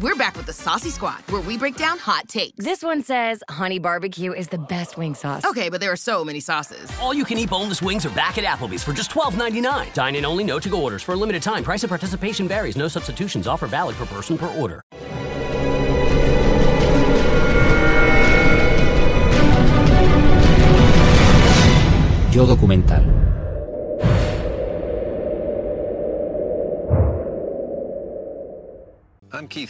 We're 0.00 0.16
back 0.16 0.36
with 0.36 0.46
the 0.46 0.52
Saucy 0.52 0.90
Squad, 0.90 1.20
where 1.30 1.40
we 1.42 1.56
break 1.56 1.76
down 1.76 1.98
hot 1.98 2.26
takes. 2.26 2.64
This 2.64 2.82
one 2.82 3.02
says 3.02 3.44
Honey 3.48 3.78
Barbecue 3.78 4.32
is 4.32 4.48
the 4.48 4.58
best 4.58 4.96
wing 4.96 5.14
sauce. 5.14 5.44
Okay, 5.44 5.68
but 5.68 5.80
there 5.80 5.92
are 5.92 5.96
so 5.96 6.24
many 6.24 6.40
sauces. 6.40 6.90
All 7.00 7.14
you 7.14 7.24
can 7.24 7.38
eat 7.38 7.48
boneless 7.50 7.80
wings 7.80 8.04
are 8.04 8.10
back 8.10 8.36
at 8.36 8.44
Applebee's 8.44 8.82
for 8.82 8.92
just 8.92 9.12
$12.99. 9.12 9.94
Dine 9.94 10.16
in 10.16 10.24
only, 10.24 10.42
no 10.42 10.58
to 10.58 10.68
go 10.68 10.82
orders 10.82 11.02
for 11.04 11.12
a 11.12 11.16
limited 11.16 11.42
time. 11.42 11.62
Price 11.62 11.84
and 11.84 11.88
participation 11.88 12.48
varies. 12.48 12.76
No 12.76 12.88
substitutions. 12.88 13.46
Offer 13.46 13.68
valid 13.68 13.94
per 13.94 14.06
person 14.06 14.36
per 14.36 14.48
order. 14.48 14.82
Yo 22.32 22.44
documental. 22.46 23.23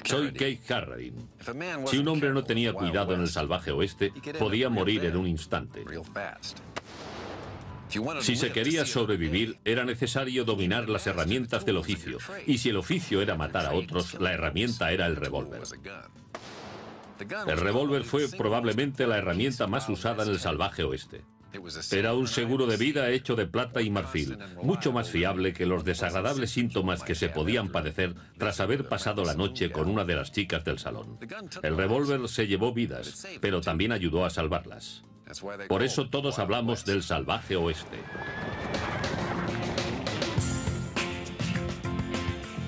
Soy 0.04 0.32
Keith 0.32 0.66
Carradine. 0.66 1.26
Si 1.86 1.98
un 1.98 2.08
hombre 2.08 2.32
no 2.32 2.44
tenía 2.44 2.72
cuidado 2.72 3.14
en 3.14 3.20
el 3.20 3.28
salvaje 3.28 3.70
oeste, 3.70 4.12
podía 4.38 4.68
morir 4.68 5.04
en 5.04 5.16
un 5.16 5.26
instante. 5.26 5.84
Si 8.20 8.36
se 8.36 8.50
quería 8.50 8.84
sobrevivir, 8.84 9.58
era 9.64 9.84
necesario 9.84 10.44
dominar 10.44 10.88
las 10.88 11.06
herramientas 11.06 11.64
del 11.64 11.76
oficio. 11.76 12.18
Y 12.46 12.58
si 12.58 12.70
el 12.70 12.76
oficio 12.76 13.22
era 13.22 13.36
matar 13.36 13.66
a 13.66 13.72
otros, 13.72 14.14
la 14.20 14.32
herramienta 14.32 14.90
era 14.92 15.06
el 15.06 15.16
revólver. 15.16 15.62
El 17.46 17.58
revólver 17.58 18.04
fue 18.04 18.28
probablemente 18.28 19.06
la 19.06 19.18
herramienta 19.18 19.66
más 19.66 19.88
usada 19.88 20.24
en 20.24 20.30
el 20.30 20.40
salvaje 20.40 20.82
oeste. 20.82 21.24
Era 21.92 22.14
un 22.14 22.28
seguro 22.28 22.66
de 22.66 22.76
vida 22.76 23.10
hecho 23.10 23.36
de 23.36 23.46
plata 23.46 23.82
y 23.82 23.90
marfil, 23.90 24.38
mucho 24.62 24.92
más 24.92 25.10
fiable 25.10 25.52
que 25.52 25.66
los 25.66 25.84
desagradables 25.84 26.50
síntomas 26.50 27.02
que 27.02 27.14
se 27.14 27.28
podían 27.28 27.70
padecer 27.70 28.14
tras 28.38 28.60
haber 28.60 28.88
pasado 28.88 29.24
la 29.24 29.34
noche 29.34 29.70
con 29.70 29.88
una 29.88 30.04
de 30.04 30.16
las 30.16 30.32
chicas 30.32 30.64
del 30.64 30.78
salón. 30.78 31.18
El 31.62 31.76
revólver 31.76 32.28
se 32.28 32.46
llevó 32.46 32.72
vidas, 32.72 33.26
pero 33.40 33.60
también 33.60 33.92
ayudó 33.92 34.24
a 34.24 34.30
salvarlas. 34.30 35.04
Por 35.68 35.82
eso 35.82 36.08
todos 36.08 36.38
hablamos 36.38 36.84
del 36.84 37.02
salvaje 37.02 37.56
oeste. 37.56 37.98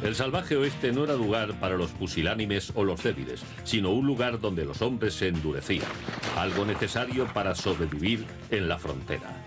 El 0.07 0.15
salvaje 0.15 0.57
oeste 0.57 0.93
no 0.93 1.03
era 1.03 1.15
lugar 1.15 1.59
para 1.59 1.77
los 1.77 1.91
pusilánimes 1.91 2.71
o 2.77 2.85
los 2.85 3.03
débiles, 3.03 3.43
sino 3.65 3.91
un 3.91 4.07
lugar 4.07 4.39
donde 4.39 4.65
los 4.65 4.81
hombres 4.81 5.15
se 5.15 5.27
endurecían, 5.27 5.91
algo 6.37 6.65
necesario 6.65 7.27
para 7.35 7.57
sobrevivir 7.57 8.25
en 8.53 8.69
la 8.69 8.79
frontera. 8.79 9.43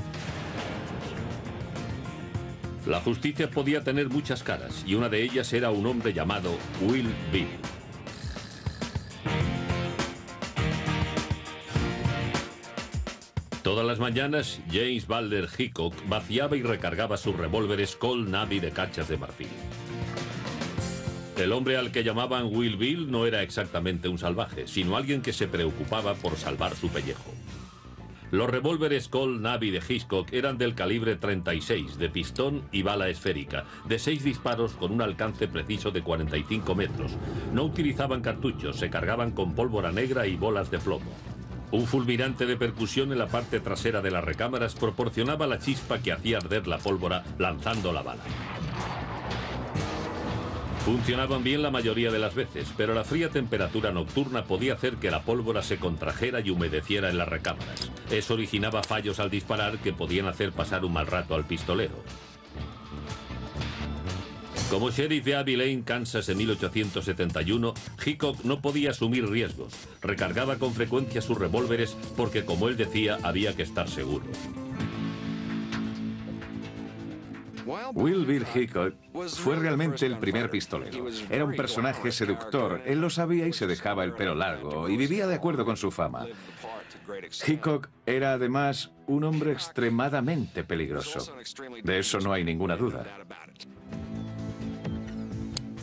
La 2.85 2.99
justicia 2.99 3.49
podía 3.49 3.85
tener 3.85 4.09
muchas 4.09 4.43
caras 4.43 4.83
y 4.85 4.95
una 4.95 5.07
de 5.07 5.23
ellas 5.23 5.53
era 5.53 5.71
un 5.71 5.85
hombre 5.85 6.11
llamado 6.11 6.51
Will 6.81 7.07
Bill. 7.31 7.47
Todas 13.63 13.87
las 13.87 13.99
mañanas, 13.99 14.59
James 14.69 15.07
Balder 15.07 15.47
Hickok 15.57 15.93
vaciaba 16.09 16.57
y 16.57 16.63
recargaba 16.63 17.15
sus 17.15 17.37
revólveres 17.37 17.95
Colt 17.95 18.27
Navy 18.27 18.59
de 18.59 18.71
cachas 18.71 19.07
de 19.07 19.17
marfil. 19.17 19.47
El 21.39 21.53
hombre 21.53 21.77
al 21.77 21.91
que 21.91 22.03
llamaban 22.03 22.47
Will 22.51 22.75
Bill 22.75 23.09
no 23.09 23.25
era 23.25 23.41
exactamente 23.41 24.09
un 24.09 24.17
salvaje, 24.17 24.67
sino 24.67 24.97
alguien 24.97 25.21
que 25.21 25.31
se 25.31 25.47
preocupaba 25.47 26.13
por 26.15 26.35
salvar 26.35 26.75
su 26.75 26.89
pellejo. 26.89 27.33
Los 28.29 28.49
revólveres 28.49 29.07
Colt 29.07 29.39
Navy 29.39 29.71
de 29.71 29.81
Hitchcock 29.87 30.33
eran 30.33 30.57
del 30.57 30.75
calibre 30.75 31.15
36, 31.15 31.97
de 31.97 32.09
pistón 32.09 32.63
y 32.73 32.81
bala 32.81 33.07
esférica, 33.07 33.63
de 33.85 33.99
seis 33.99 34.23
disparos 34.23 34.73
con 34.73 34.91
un 34.91 35.01
alcance 35.01 35.47
preciso 35.47 35.91
de 35.91 36.03
45 36.03 36.75
metros. 36.75 37.13
No 37.53 37.63
utilizaban 37.63 38.21
cartuchos, 38.21 38.75
se 38.75 38.89
cargaban 38.89 39.31
con 39.31 39.55
pólvora 39.55 39.93
negra 39.93 40.27
y 40.27 40.35
bolas 40.35 40.69
de 40.69 40.79
plomo. 40.79 41.11
Un 41.71 41.87
fulminante 41.87 42.45
de 42.45 42.57
percusión 42.57 43.13
en 43.13 43.17
la 43.19 43.27
parte 43.27 43.61
trasera 43.61 44.01
de 44.01 44.11
las 44.11 44.23
recámaras 44.23 44.75
proporcionaba 44.75 45.47
la 45.47 45.59
chispa 45.59 45.99
que 45.99 46.11
hacía 46.11 46.37
arder 46.37 46.67
la 46.67 46.79
pólvora 46.79 47.23
lanzando 47.37 47.93
la 47.93 48.01
bala. 48.01 48.23
Funcionaban 50.85 51.43
bien 51.43 51.61
la 51.61 51.71
mayoría 51.71 52.11
de 52.11 52.19
las 52.19 52.33
veces, 52.33 52.73
pero 52.75 52.93
la 52.93 53.03
fría 53.03 53.29
temperatura 53.29 53.91
nocturna 53.91 54.45
podía 54.45 54.73
hacer 54.73 54.95
que 54.95 55.11
la 55.11 55.23
pólvora 55.23 55.61
se 55.61 55.77
contrajera 55.77 56.39
y 56.39 56.49
humedeciera 56.49 57.09
en 57.09 57.17
las 57.17 57.27
recámaras. 57.27 57.91
Eso 58.09 58.33
originaba 58.33 58.81
fallos 58.81 59.19
al 59.19 59.29
disparar 59.29 59.77
que 59.79 59.93
podían 59.93 60.27
hacer 60.27 60.51
pasar 60.51 60.85
un 60.85 60.93
mal 60.93 61.07
rato 61.07 61.35
al 61.35 61.45
pistolero. 61.45 61.95
Como 64.69 64.91
sheriff 64.91 65.25
de 65.25 65.35
Abbey 65.35 65.55
Lane, 65.55 65.83
Kansas 65.83 66.29
en 66.29 66.37
1871, 66.37 67.73
Hickok 68.05 68.43
no 68.43 68.61
podía 68.61 68.91
asumir 68.91 69.27
riesgos. 69.27 69.73
Recargaba 69.99 70.57
con 70.57 70.75
frecuencia 70.75 71.21
sus 71.21 71.39
revólveres 71.39 71.97
porque, 72.15 72.45
como 72.45 72.67
él 72.67 72.77
decía, 72.77 73.17
había 73.23 73.55
que 73.55 73.63
estar 73.63 73.89
seguro. 73.89 74.25
Will 77.99 78.25
Bill 78.25 78.45
Hickok 78.55 78.95
fue 79.27 79.57
realmente 79.57 80.05
el 80.05 80.17
primer 80.17 80.49
pistolero. 80.49 81.07
Era 81.29 81.43
un 81.43 81.53
personaje 81.53 82.13
seductor, 82.13 82.81
él 82.85 83.01
lo 83.01 83.09
sabía 83.09 83.45
y 83.45 83.51
se 83.51 83.67
dejaba 83.67 84.05
el 84.05 84.13
pelo 84.13 84.35
largo 84.35 84.87
y 84.87 84.95
vivía 84.95 85.27
de 85.27 85.35
acuerdo 85.35 85.65
con 85.65 85.75
su 85.75 85.91
fama. 85.91 86.25
Hickok 87.45 87.89
era 88.05 88.33
además 88.33 88.91
un 89.07 89.25
hombre 89.25 89.51
extremadamente 89.51 90.63
peligroso. 90.63 91.35
De 91.83 91.99
eso 91.99 92.19
no 92.19 92.31
hay 92.31 92.45
ninguna 92.45 92.77
duda. 92.77 93.05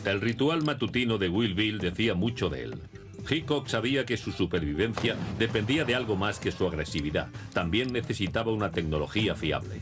El 0.03 0.19
ritual 0.19 0.63
matutino 0.63 1.19
de 1.19 1.29
Will 1.29 1.53
Bill 1.53 1.77
decía 1.77 2.15
mucho 2.15 2.49
de 2.49 2.63
él. 2.63 2.81
Hickok 3.29 3.67
sabía 3.67 4.05
que 4.05 4.17
su 4.17 4.31
supervivencia 4.31 5.15
dependía 5.37 5.85
de 5.85 5.93
algo 5.93 6.15
más 6.15 6.39
que 6.39 6.51
su 6.51 6.65
agresividad. 6.65 7.27
También 7.53 7.93
necesitaba 7.93 8.51
una 8.51 8.71
tecnología 8.71 9.35
fiable. 9.35 9.81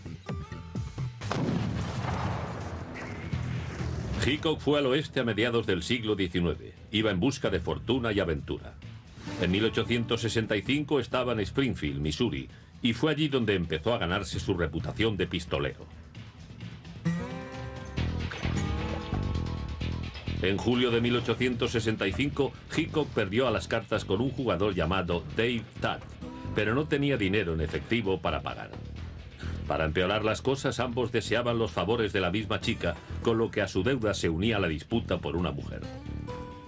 Hickok 4.26 4.60
fue 4.60 4.80
al 4.80 4.88
oeste 4.88 5.20
a 5.20 5.24
mediados 5.24 5.68
del 5.68 5.84
siglo 5.84 6.16
XIX. 6.16 6.74
Iba 6.92 7.12
en 7.12 7.20
busca 7.20 7.52
de 7.52 7.60
fortuna 7.60 8.12
y 8.12 8.20
aventura. 8.20 8.74
En 9.40 9.52
1865 9.52 11.00
estaba 11.00 11.34
en 11.34 11.42
Springfield, 11.42 12.02
Missouri, 12.02 12.50
y 12.82 12.94
fue 12.94 13.12
allí 13.12 13.28
donde 13.28 13.54
empezó 13.54 13.94
a 13.94 14.00
ganarse 14.00 14.40
su 14.40 14.56
reputación 14.56 15.16
de 15.16 15.28
pistolero. 15.28 15.86
En 20.42 20.58
julio 20.58 20.90
de 20.90 21.02
1865, 21.02 22.52
Hickok 22.76 23.10
perdió 23.10 23.48
a 23.48 23.52
las 23.52 23.68
cartas 23.68 24.06
con 24.06 24.22
un 24.22 24.32
jugador 24.32 24.74
llamado 24.74 25.24
Dave 25.36 25.64
Tatt, 25.80 26.04
pero 26.56 26.74
no 26.74 26.88
tenía 26.88 27.18
dinero 27.18 27.54
en 27.54 27.62
efectivo 27.62 28.20
para 28.20 28.42
pagar. 28.42 28.72
Para 29.68 29.86
empeorar 29.86 30.24
las 30.24 30.42
cosas, 30.42 30.80
ambos 30.80 31.12
deseaban 31.12 31.58
los 31.58 31.72
favores 31.72 32.14
de 32.14 32.22
la 32.22 32.32
misma 32.32 32.60
chica, 32.60 32.96
con 33.24 33.38
lo 33.38 33.50
que 33.50 33.62
a 33.62 33.68
su 33.68 33.84
deuda 33.84 34.14
se 34.14 34.30
unía 34.30 34.60
la 34.60 34.68
disputa 34.68 35.18
por 35.18 35.36
una 35.36 35.52
mujer. 35.52 35.82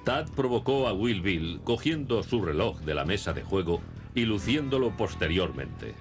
Tad 0.03 0.29
provocó 0.35 0.87
a 0.87 0.93
Will 0.93 1.21
Bill 1.21 1.59
cogiendo 1.63 2.23
su 2.23 2.41
reloj 2.41 2.79
de 2.79 2.95
la 2.95 3.05
mesa 3.05 3.33
de 3.33 3.43
juego 3.43 3.81
y 4.15 4.25
luciéndolo 4.25 4.91
posteriormente. 4.97 5.93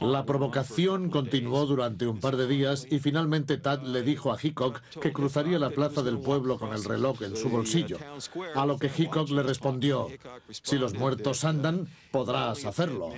La 0.00 0.24
provocación 0.24 1.10
continuó 1.10 1.66
durante 1.66 2.06
un 2.06 2.18
par 2.18 2.36
de 2.36 2.48
días 2.48 2.86
y 2.90 2.98
finalmente 2.98 3.58
Tad 3.58 3.82
le 3.82 4.02
dijo 4.02 4.32
a 4.32 4.38
Hickok 4.42 4.80
que 5.00 5.12
cruzaría 5.12 5.58
la 5.58 5.70
plaza 5.70 6.02
del 6.02 6.18
pueblo 6.18 6.58
con 6.58 6.72
el 6.72 6.82
reloj 6.84 7.22
en 7.22 7.36
su 7.36 7.48
bolsillo. 7.48 7.98
A 8.54 8.66
lo 8.66 8.78
que 8.78 8.90
Hickok 8.94 9.30
le 9.30 9.42
respondió, 9.42 10.08
si 10.50 10.78
los 10.78 10.94
muertos 10.94 11.44
andan, 11.44 11.88
podrás 12.10 12.64
hacerlo. 12.64 13.10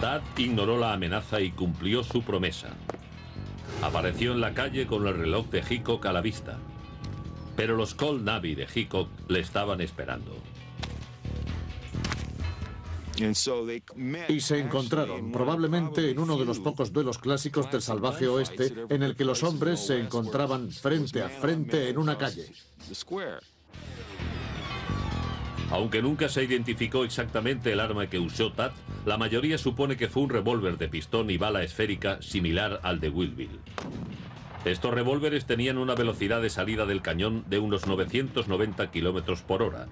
Tad 0.00 0.22
ignoró 0.36 0.78
la 0.78 0.92
amenaza 0.92 1.40
y 1.40 1.50
cumplió 1.50 2.04
su 2.04 2.22
promesa. 2.22 2.68
Apareció 3.82 4.32
en 4.32 4.40
la 4.40 4.54
calle 4.54 4.86
con 4.86 5.06
el 5.06 5.16
reloj 5.16 5.46
de 5.46 5.64
Hickok 5.68 6.06
a 6.06 6.12
la 6.12 6.20
vista. 6.20 6.58
Pero 7.56 7.76
los 7.76 7.94
Cold 7.94 8.24
Navy 8.24 8.54
de 8.54 8.66
Hickok 8.72 9.08
le 9.28 9.40
estaban 9.40 9.80
esperando. 9.80 10.32
Y 14.28 14.40
se 14.40 14.58
encontraron, 14.58 15.32
probablemente 15.32 16.10
en 16.10 16.18
uno 16.18 16.36
de 16.36 16.44
los 16.44 16.58
pocos 16.58 16.92
duelos 16.92 17.18
clásicos 17.18 17.70
del 17.70 17.82
salvaje 17.82 18.28
oeste, 18.28 18.74
en 18.88 19.02
el 19.02 19.16
que 19.16 19.24
los 19.24 19.42
hombres 19.42 19.80
se 19.80 19.98
encontraban 20.00 20.70
frente 20.70 21.22
a 21.22 21.28
frente 21.28 21.88
en 21.88 21.98
una 21.98 22.16
calle. 22.16 22.52
Aunque 25.70 26.02
nunca 26.02 26.28
se 26.28 26.42
identificó 26.42 27.04
exactamente 27.04 27.72
el 27.72 27.78
arma 27.78 28.08
que 28.08 28.18
usó 28.18 28.52
Tad, 28.52 28.72
la 29.06 29.16
mayoría 29.16 29.56
supone 29.56 29.96
que 29.96 30.08
fue 30.08 30.24
un 30.24 30.30
revólver 30.30 30.78
de 30.78 30.88
pistón 30.88 31.30
y 31.30 31.38
bala 31.38 31.62
esférica 31.62 32.20
similar 32.20 32.80
al 32.82 32.98
de 32.98 33.08
Will 33.08 33.34
Bill. 33.34 33.60
Estos 34.64 34.92
revólveres 34.92 35.46
tenían 35.46 35.78
una 35.78 35.94
velocidad 35.94 36.42
de 36.42 36.50
salida 36.50 36.86
del 36.86 37.02
cañón 37.02 37.44
de 37.48 37.58
unos 37.58 37.86
990 37.86 38.90
kilómetros 38.90 39.42
por 39.42 39.62
hora. 39.62 39.86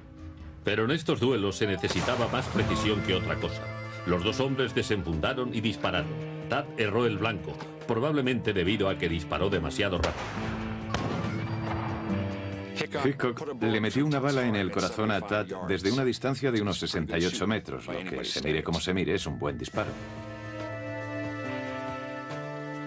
Pero 0.68 0.84
en 0.84 0.90
estos 0.90 1.18
duelos 1.18 1.56
se 1.56 1.66
necesitaba 1.66 2.28
más 2.28 2.44
precisión 2.48 3.00
que 3.00 3.14
otra 3.14 3.36
cosa. 3.36 3.62
Los 4.04 4.22
dos 4.22 4.38
hombres 4.38 4.74
desenfundaron 4.74 5.54
y 5.54 5.62
dispararon. 5.62 6.12
Tad 6.50 6.66
erró 6.76 7.06
el 7.06 7.16
blanco, 7.16 7.56
probablemente 7.86 8.52
debido 8.52 8.90
a 8.90 8.98
que 8.98 9.08
disparó 9.08 9.48
demasiado 9.48 9.96
rápido. 9.96 10.12
Hickok 13.02 13.62
le 13.62 13.80
metió 13.80 14.04
una 14.04 14.20
bala 14.20 14.46
en 14.46 14.56
el 14.56 14.70
corazón 14.70 15.10
a 15.10 15.22
Tad 15.22 15.46
desde 15.66 15.90
una 15.90 16.04
distancia 16.04 16.52
de 16.52 16.60
unos 16.60 16.78
68 16.80 17.46
metros, 17.46 17.86
lo 17.86 18.04
que 18.04 18.26
se 18.26 18.42
mire 18.42 18.62
como 18.62 18.78
se 18.78 18.92
mire 18.92 19.14
es 19.14 19.26
un 19.26 19.38
buen 19.38 19.56
disparo. 19.56 19.90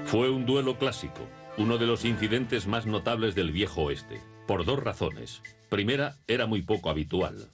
Fue 0.06 0.30
un 0.30 0.46
duelo 0.46 0.78
clásico, 0.78 1.28
uno 1.58 1.80
de 1.80 1.88
los 1.88 2.06
incidentes 2.06 2.68
más 2.68 2.86
notables 2.86 3.34
del 3.34 3.52
viejo 3.52 3.82
oeste, 3.82 4.22
por 4.46 4.66
dos 4.66 4.84
razones. 4.84 5.42
Primera, 5.68 6.18
era 6.28 6.46
muy 6.46 6.62
poco 6.62 6.92
habitual. 6.92 7.50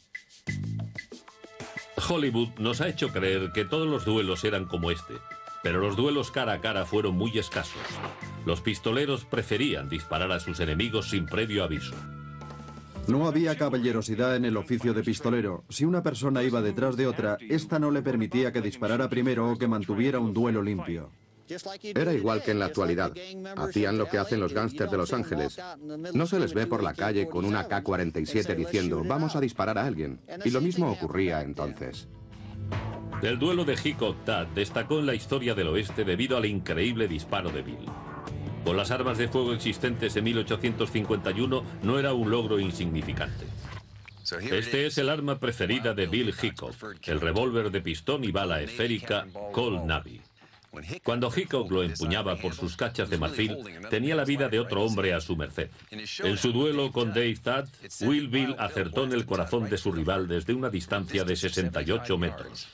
Hollywood 2.10 2.50
nos 2.60 2.82
ha 2.82 2.88
hecho 2.88 3.10
creer 3.10 3.52
que 3.54 3.66
todos 3.66 3.88
los 3.88 4.06
duelos 4.06 4.44
eran 4.44 4.66
como 4.66 4.92
este, 4.92 5.16
pero 5.64 5.80
los 5.80 5.96
duelos 5.96 6.32
cara 6.32 6.54
a 6.54 6.62
cara 6.62 6.86
fueron 6.86 7.16
muy 7.16 7.38
escasos. 7.38 7.82
Los 8.46 8.62
pistoleros 8.62 9.26
preferían 9.26 9.90
disparar 9.90 10.32
a 10.32 10.40
sus 10.40 10.60
enemigos 10.60 11.10
sin 11.10 11.26
previo 11.26 11.64
aviso. 11.64 11.96
No 13.08 13.28
había 13.28 13.58
caballerosidad 13.58 14.36
en 14.36 14.46
el 14.46 14.58
oficio 14.58 14.94
de 14.94 15.02
pistolero. 15.02 15.64
Si 15.70 15.86
una 15.86 16.04
persona 16.04 16.44
iba 16.44 16.62
detrás 16.62 16.98
de 16.98 17.08
otra, 17.08 17.38
esta 17.50 17.80
no 17.80 17.90
le 17.90 18.02
permitía 18.02 18.52
que 18.52 18.62
disparara 18.62 19.10
primero 19.10 19.50
o 19.50 19.58
que 19.58 19.68
mantuviera 19.68 20.20
un 20.20 20.34
duelo 20.34 20.62
limpio. 20.62 21.10
Era 21.84 22.14
igual 22.14 22.44
que 22.44 22.52
en 22.52 22.60
la 22.60 22.66
actualidad. 22.66 23.14
Hacían 23.56 23.98
lo 23.98 24.08
que 24.08 24.18
hacen 24.18 24.40
los 24.40 24.54
gángsters 24.54 24.92
de 24.92 24.98
Los 24.98 25.14
Ángeles. 25.14 25.58
No 26.14 26.26
se 26.26 26.40
les 26.40 26.54
ve 26.54 26.68
por 26.68 26.84
la 26.84 26.94
calle 26.94 27.28
con 27.28 27.46
una 27.46 27.68
K-47 27.68 28.56
diciendo, 28.56 29.04
vamos 29.06 29.36
a 29.36 29.42
disparar 29.42 29.78
a 29.78 29.86
alguien. 29.86 30.20
Y 30.44 30.52
lo 30.52 30.62
mismo 30.62 30.92
ocurría 30.92 31.42
entonces. 31.42 32.08
El 33.22 33.40
duelo 33.40 33.66
de 33.66 33.76
Hickok 33.82 34.26
Tad 34.26 34.48
destacó 34.48 35.00
en 35.00 35.08
la 35.08 35.16
historia 35.16 35.56
del 35.56 35.70
oeste 35.70 36.04
debido 36.04 36.38
al 36.38 36.46
increíble 36.46 37.08
disparo 37.08 37.50
de 37.50 37.64
Bill. 37.64 37.86
Con 38.64 38.78
las 38.78 38.92
armas 38.92 39.18
de 39.18 39.28
fuego 39.28 39.54
existentes 39.54 40.16
en 40.18 40.26
1851 40.26 41.64
no 41.84 42.00
era 42.00 42.14
un 42.14 42.30
logro 42.30 42.60
insignificante. 42.60 43.46
Este 44.52 44.86
es 44.86 44.98
el 44.98 45.10
arma 45.10 45.40
preferida 45.40 45.94
de 45.94 46.06
Bill 46.06 46.34
Hickok, 46.40 46.76
el 47.06 47.22
revólver 47.22 47.72
de 47.72 47.82
pistón 47.82 48.26
y 48.26 48.32
bala 48.32 48.62
esférica 48.62 49.26
Colt 49.54 49.86
Navy. 49.86 50.22
Cuando 51.04 51.32
Hickok 51.36 51.72
lo 51.72 51.84
empuñaba 51.84 52.36
por 52.36 52.54
sus 52.54 52.76
cachas 52.76 53.10
de 53.10 53.18
marfil, 53.18 53.58
tenía 53.90 54.16
la 54.16 54.26
vida 54.26 54.50
de 54.50 54.60
otro 54.60 54.84
hombre 54.84 55.14
a 55.14 55.22
su 55.22 55.36
merced. 55.36 55.70
En 55.90 56.38
su 56.38 56.52
duelo 56.52 56.92
con 56.92 57.10
Dave 57.10 57.38
Tadd, 57.42 57.68
Will 58.02 58.28
Bill 58.28 58.56
acertó 58.60 59.06
en 59.06 59.14
el 59.14 59.26
corazón 59.26 59.70
de 59.70 59.78
su 59.78 59.92
rival 59.92 60.28
desde 60.28 60.54
una 60.54 60.70
distancia 60.70 61.24
de 61.24 61.36
68 61.36 62.18
metros. 62.18 62.68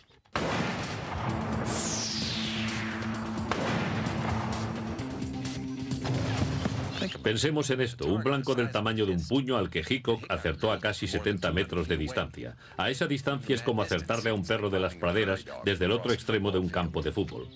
Pensemos 7.22 7.70
en 7.70 7.80
esto, 7.80 8.08
un 8.08 8.22
blanco 8.22 8.54
del 8.54 8.70
tamaño 8.70 9.06
de 9.06 9.14
un 9.14 9.26
puño 9.26 9.58
al 9.58 9.70
que 9.70 9.84
Hickok 9.88 10.26
acertó 10.30 10.74
a 10.74 10.80
casi 10.80 11.08
70 11.08 11.52
metros 11.52 11.88
de 11.88 11.96
distancia. 11.96 12.58
A 12.76 12.90
esa 12.90 13.08
distancia 13.08 13.56
es 13.56 13.62
como 13.62 13.82
acertarle 13.82 14.30
a 14.30 14.34
un 14.34 14.46
perro 14.46 14.70
de 14.70 14.82
las 14.82 14.96
praderas 14.96 15.46
desde 15.64 15.86
el 15.86 15.92
otro 15.92 16.12
extremo 16.12 16.52
de 16.52 16.60
un 16.60 16.68
campo 16.68 17.02
de 17.02 17.14
fútbol. 17.14 17.48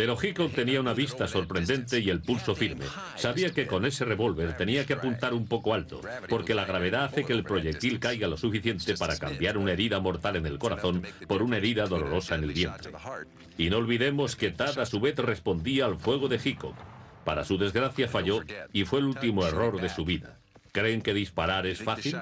Pero 0.00 0.16
Hickok 0.18 0.54
tenía 0.54 0.80
una 0.80 0.94
vista 0.94 1.28
sorprendente 1.28 2.00
y 2.00 2.08
el 2.08 2.22
pulso 2.22 2.54
firme. 2.54 2.86
Sabía 3.16 3.50
que 3.50 3.66
con 3.66 3.84
ese 3.84 4.06
revólver 4.06 4.56
tenía 4.56 4.86
que 4.86 4.94
apuntar 4.94 5.34
un 5.34 5.46
poco 5.46 5.74
alto, 5.74 6.00
porque 6.26 6.54
la 6.54 6.64
gravedad 6.64 7.04
hace 7.04 7.26
que 7.26 7.34
el 7.34 7.44
proyectil 7.44 8.00
caiga 8.00 8.26
lo 8.26 8.38
suficiente 8.38 8.96
para 8.96 9.18
cambiar 9.18 9.58
una 9.58 9.72
herida 9.72 10.00
mortal 10.00 10.36
en 10.36 10.46
el 10.46 10.58
corazón 10.58 11.02
por 11.28 11.42
una 11.42 11.58
herida 11.58 11.84
dolorosa 11.84 12.36
en 12.36 12.44
el 12.44 12.52
vientre. 12.54 12.92
Y 13.58 13.68
no 13.68 13.76
olvidemos 13.76 14.36
que 14.36 14.50
Tad 14.50 14.78
a 14.78 14.86
su 14.86 15.00
vez 15.00 15.16
respondía 15.16 15.84
al 15.84 15.98
fuego 15.98 16.28
de 16.28 16.40
Hickok. 16.42 16.76
Para 17.26 17.44
su 17.44 17.58
desgracia 17.58 18.08
falló 18.08 18.40
y 18.72 18.86
fue 18.86 19.00
el 19.00 19.04
último 19.04 19.46
error 19.46 19.82
de 19.82 19.90
su 19.90 20.06
vida. 20.06 20.38
¿Creen 20.72 21.02
que 21.02 21.12
disparar 21.12 21.66
es 21.66 21.82
fácil? 21.82 22.16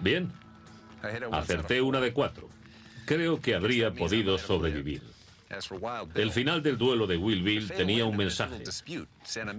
Bien, 0.00 0.32
acerté 1.32 1.80
una 1.80 2.00
de 2.00 2.12
cuatro. 2.12 2.48
Creo 3.06 3.40
que 3.40 3.54
habría 3.54 3.92
podido 3.92 4.38
sobrevivir. 4.38 5.02
El 6.14 6.32
final 6.32 6.62
del 6.62 6.76
duelo 6.76 7.06
de 7.06 7.16
Will 7.16 7.42
Bill 7.42 7.70
tenía 7.70 8.04
un 8.04 8.16
mensaje. 8.16 8.64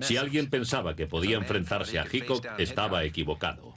Si 0.02 0.18
alguien 0.18 0.50
pensaba 0.50 0.96
que 0.96 1.08
podía 1.08 1.38
enfrentarse 1.38 1.98
a 1.98 2.06
Hickok, 2.12 2.46
estaba 2.58 3.04
equivocado. 3.06 3.74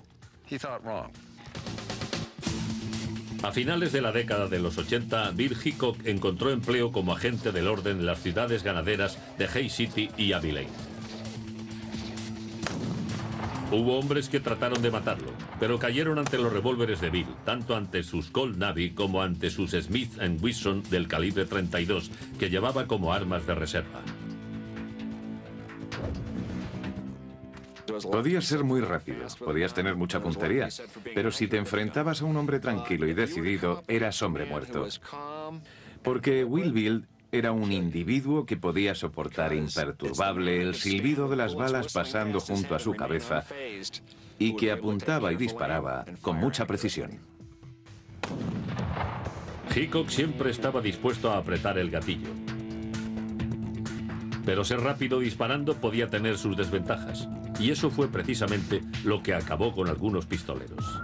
A 3.42 3.52
finales 3.52 3.92
de 3.92 4.02
la 4.02 4.12
década 4.12 4.48
de 4.48 4.58
los 4.58 4.76
80, 4.76 5.30
Bill 5.30 5.56
Hickok 5.64 6.04
encontró 6.04 6.50
empleo 6.50 6.92
como 6.92 7.12
agente 7.12 7.52
del 7.52 7.68
orden 7.68 8.00
en 8.00 8.06
las 8.06 8.20
ciudades 8.20 8.62
ganaderas 8.62 9.18
de 9.38 9.48
Hay 9.48 9.70
City 9.70 10.10
y 10.18 10.32
Abilene. 10.32 10.68
Hubo 13.70 13.98
hombres 13.98 14.28
que 14.28 14.40
trataron 14.40 14.82
de 14.82 14.90
matarlo, 14.90 15.32
pero 15.60 15.78
cayeron 15.78 16.18
ante 16.18 16.38
los 16.38 16.50
revólveres 16.50 17.02
de 17.02 17.10
Bill, 17.10 17.26
tanto 17.44 17.76
ante 17.76 18.02
sus 18.02 18.30
Colt 18.30 18.56
Navy 18.56 18.90
como 18.92 19.22
ante 19.22 19.50
sus 19.50 19.72
Smith 19.72 20.12
Wesson 20.40 20.82
del 20.90 21.06
calibre 21.06 21.44
32, 21.44 22.10
que 22.38 22.48
llevaba 22.48 22.86
como 22.86 23.12
armas 23.12 23.46
de 23.46 23.54
reserva. 23.54 24.00
Podías 28.10 28.46
ser 28.46 28.64
muy 28.64 28.80
rápido, 28.80 29.26
podías 29.38 29.74
tener 29.74 29.94
mucha 29.96 30.20
puntería, 30.20 30.69
pero 31.14 31.31
si 31.31 31.48
te 31.48 31.58
enfrentabas 31.58 32.22
a 32.22 32.24
un 32.24 32.36
hombre 32.38 32.58
tranquilo 32.58 33.06
y 33.06 33.12
decidido, 33.12 33.82
eras 33.86 34.22
hombre 34.22 34.46
muerto. 34.46 34.86
Porque 36.02 36.44
Will 36.44 36.72
Bill 36.72 37.06
era 37.31 37.52
un 37.52 37.70
individuo 37.70 38.46
que 38.46 38.56
podía 38.56 38.94
soportar 38.94 39.52
imperturbable 39.52 40.62
el 40.62 40.74
silbido 40.74 41.29
de 41.29 41.36
las 41.36 41.55
balas 41.55 41.93
pasando 41.93 42.40
junto 42.40 42.74
a 42.74 42.79
su 42.79 42.94
cabeza 42.94 43.44
y 44.41 44.56
que 44.56 44.73
apuntaba 44.73 45.32
y 45.32 45.37
disparaba 45.37 46.05
con 46.23 46.39
mucha 46.39 46.67
precisión. 46.67 47.20
Hickok 49.77 50.09
siempre 50.09 50.51
estaba 50.51 50.81
dispuesto 50.81 51.31
a 51.31 51.37
apretar 51.37 51.79
el 51.79 51.91
gatillo. 51.91 52.31
Pero 54.44 54.65
ser 54.65 54.81
rápido 54.81 55.20
disparando 55.20 55.75
podía 55.75 56.09
tener 56.09 56.39
sus 56.39 56.56
desventajas, 56.56 57.29
y 57.61 57.70
eso 57.70 57.91
fue 57.91 58.09
precisamente 58.09 58.81
lo 59.05 59.23
que 59.23 59.35
acabó 59.35 59.75
con 59.75 59.89
algunos 59.89 60.25
pistoleros. 60.25 61.01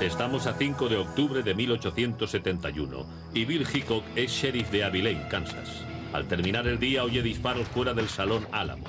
Estamos 0.00 0.46
a 0.46 0.54
5 0.54 0.88
de 0.88 0.96
octubre 0.98 1.42
de 1.42 1.54
1871 1.54 3.06
y 3.34 3.44
Bill 3.44 3.66
Hickok 3.74 4.04
es 4.14 4.30
sheriff 4.30 4.70
de 4.70 4.84
Abilene, 4.84 5.26
Kansas. 5.28 5.95
Al 6.12 6.26
terminar 6.26 6.66
el 6.66 6.78
día 6.78 7.04
oye 7.04 7.22
disparos 7.22 7.66
fuera 7.68 7.94
del 7.94 8.08
salón 8.08 8.46
Álamo. 8.52 8.86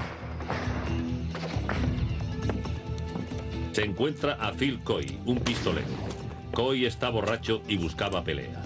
Se 3.72 3.84
encuentra 3.84 4.34
a 4.40 4.54
Phil 4.54 4.80
Coy, 4.84 5.20
un 5.26 5.40
pistolero. 5.40 5.88
Coy 6.54 6.86
está 6.86 7.10
borracho 7.10 7.62
y 7.68 7.78
buscaba 7.78 8.24
pelea. 8.24 8.64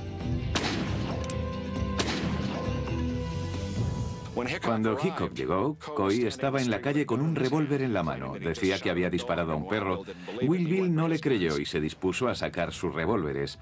Cuando 4.63 4.98
Hickok 4.98 5.34
llegó, 5.34 5.77
Coy 5.96 6.25
estaba 6.25 6.62
en 6.62 6.72
la 6.72 6.81
calle 6.81 7.05
con 7.05 7.22
un 7.22 7.36
revólver 7.36 7.81
en 7.81 7.93
la 7.93 8.03
mano. 8.03 8.34
Decía 8.39 8.79
que 8.79 8.89
había 8.89 9.10
disparado 9.10 9.51
a 9.51 9.55
un 9.55 9.67
perro. 9.67 10.03
Will 10.41 10.65
Bill 10.65 10.96
no 10.96 11.08
le 11.08 11.20
creyó 11.20 11.58
y 11.58 11.65
se 11.65 11.81
dispuso 11.81 12.27
a 12.27 12.36
sacar 12.36 12.72
sus 12.72 12.93
revólveres. 12.93 13.60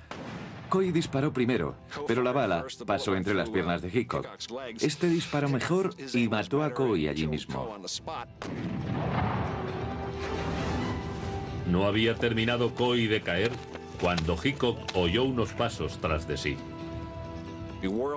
Coy 0.70 0.92
disparó 0.92 1.34
primero, 1.34 1.76
pero 2.08 2.22
la 2.22 2.32
bala 2.32 2.66
pasó 2.86 3.16
entre 3.16 3.34
las 3.34 3.50
piernas 3.50 3.82
de 3.82 3.90
Hickok. 3.90 4.28
Este 4.80 5.10
disparó 5.10 5.50
mejor 5.50 5.96
y 6.14 6.28
mató 6.28 6.64
a 6.64 6.72
Coy 6.74 7.08
allí 7.08 7.28
mismo. 7.28 7.78
No 11.68 11.86
había 11.86 12.16
terminado 12.16 12.74
Coy 12.76 13.08
de 13.08 13.22
caer 13.22 13.52
cuando 14.00 14.38
Hickok 14.42 14.96
oyó 14.96 15.24
unos 15.24 15.54
pasos 15.54 16.00
tras 16.00 16.28
de 16.28 16.38
sí. 16.38 16.58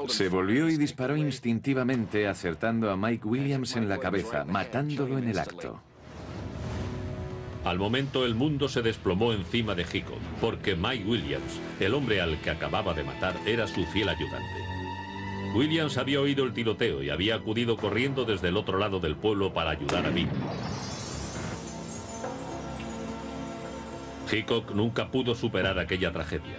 Se 0.09 0.29
volvió 0.29 0.69
y 0.69 0.77
disparó 0.77 1.17
instintivamente 1.17 2.27
acertando 2.27 2.91
a 2.91 2.97
Mike 2.97 3.27
Williams 3.27 3.77
en 3.77 3.89
la 3.89 3.99
cabeza, 3.99 4.45
matándolo 4.45 5.19
en 5.19 5.29
el 5.29 5.39
acto. 5.39 5.81
Al 7.65 7.79
momento 7.79 8.27
el 8.27 8.35
mundo 8.35 8.69
se 8.69 8.83
desplomó 8.83 9.33
encima 9.33 9.75
de 9.75 9.87
Hickok, 9.91 10.19
porque 10.41 10.75
Mike 10.75 11.05
Williams, 11.05 11.61
el 11.79 11.95
hombre 11.95 12.21
al 12.21 12.41
que 12.41 12.51
acababa 12.51 12.93
de 12.93 13.05
matar, 13.05 13.37
era 13.47 13.69
su 13.69 13.85
fiel 13.87 14.09
ayudante. 14.09 14.63
Williams 15.55 15.97
había 15.97 16.21
oído 16.21 16.45
el 16.45 16.55
tiroteo 16.55 17.03
y 17.03 17.11
había 17.11 17.37
acudido 17.37 17.77
corriendo 17.77 18.25
desde 18.25 18.49
el 18.49 18.57
otro 18.57 18.79
lado 18.79 18.99
del 18.99 19.17
pueblo 19.17 19.53
para 19.53 19.71
ayudar 19.71 20.07
a 20.07 20.11
Bill. 20.11 20.29
Hickok 24.33 24.73
nunca 24.73 25.11
pudo 25.11 25.35
superar 25.35 25.79
aquella 25.79 26.11
tragedia. 26.11 26.57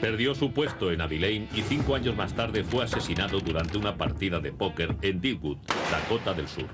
Perdió 0.00 0.34
su 0.34 0.52
puesto 0.52 0.92
en 0.92 1.00
Abilene 1.00 1.48
y 1.54 1.62
cinco 1.62 1.94
años 1.94 2.14
más 2.14 2.34
tarde 2.34 2.62
fue 2.62 2.84
asesinado 2.84 3.40
durante 3.40 3.78
una 3.78 3.96
partida 3.96 4.38
de 4.38 4.52
póker 4.52 4.94
en 5.00 5.20
Dealwood, 5.20 5.56
Dakota 5.90 6.34
del 6.34 6.48
Sur. 6.48 6.66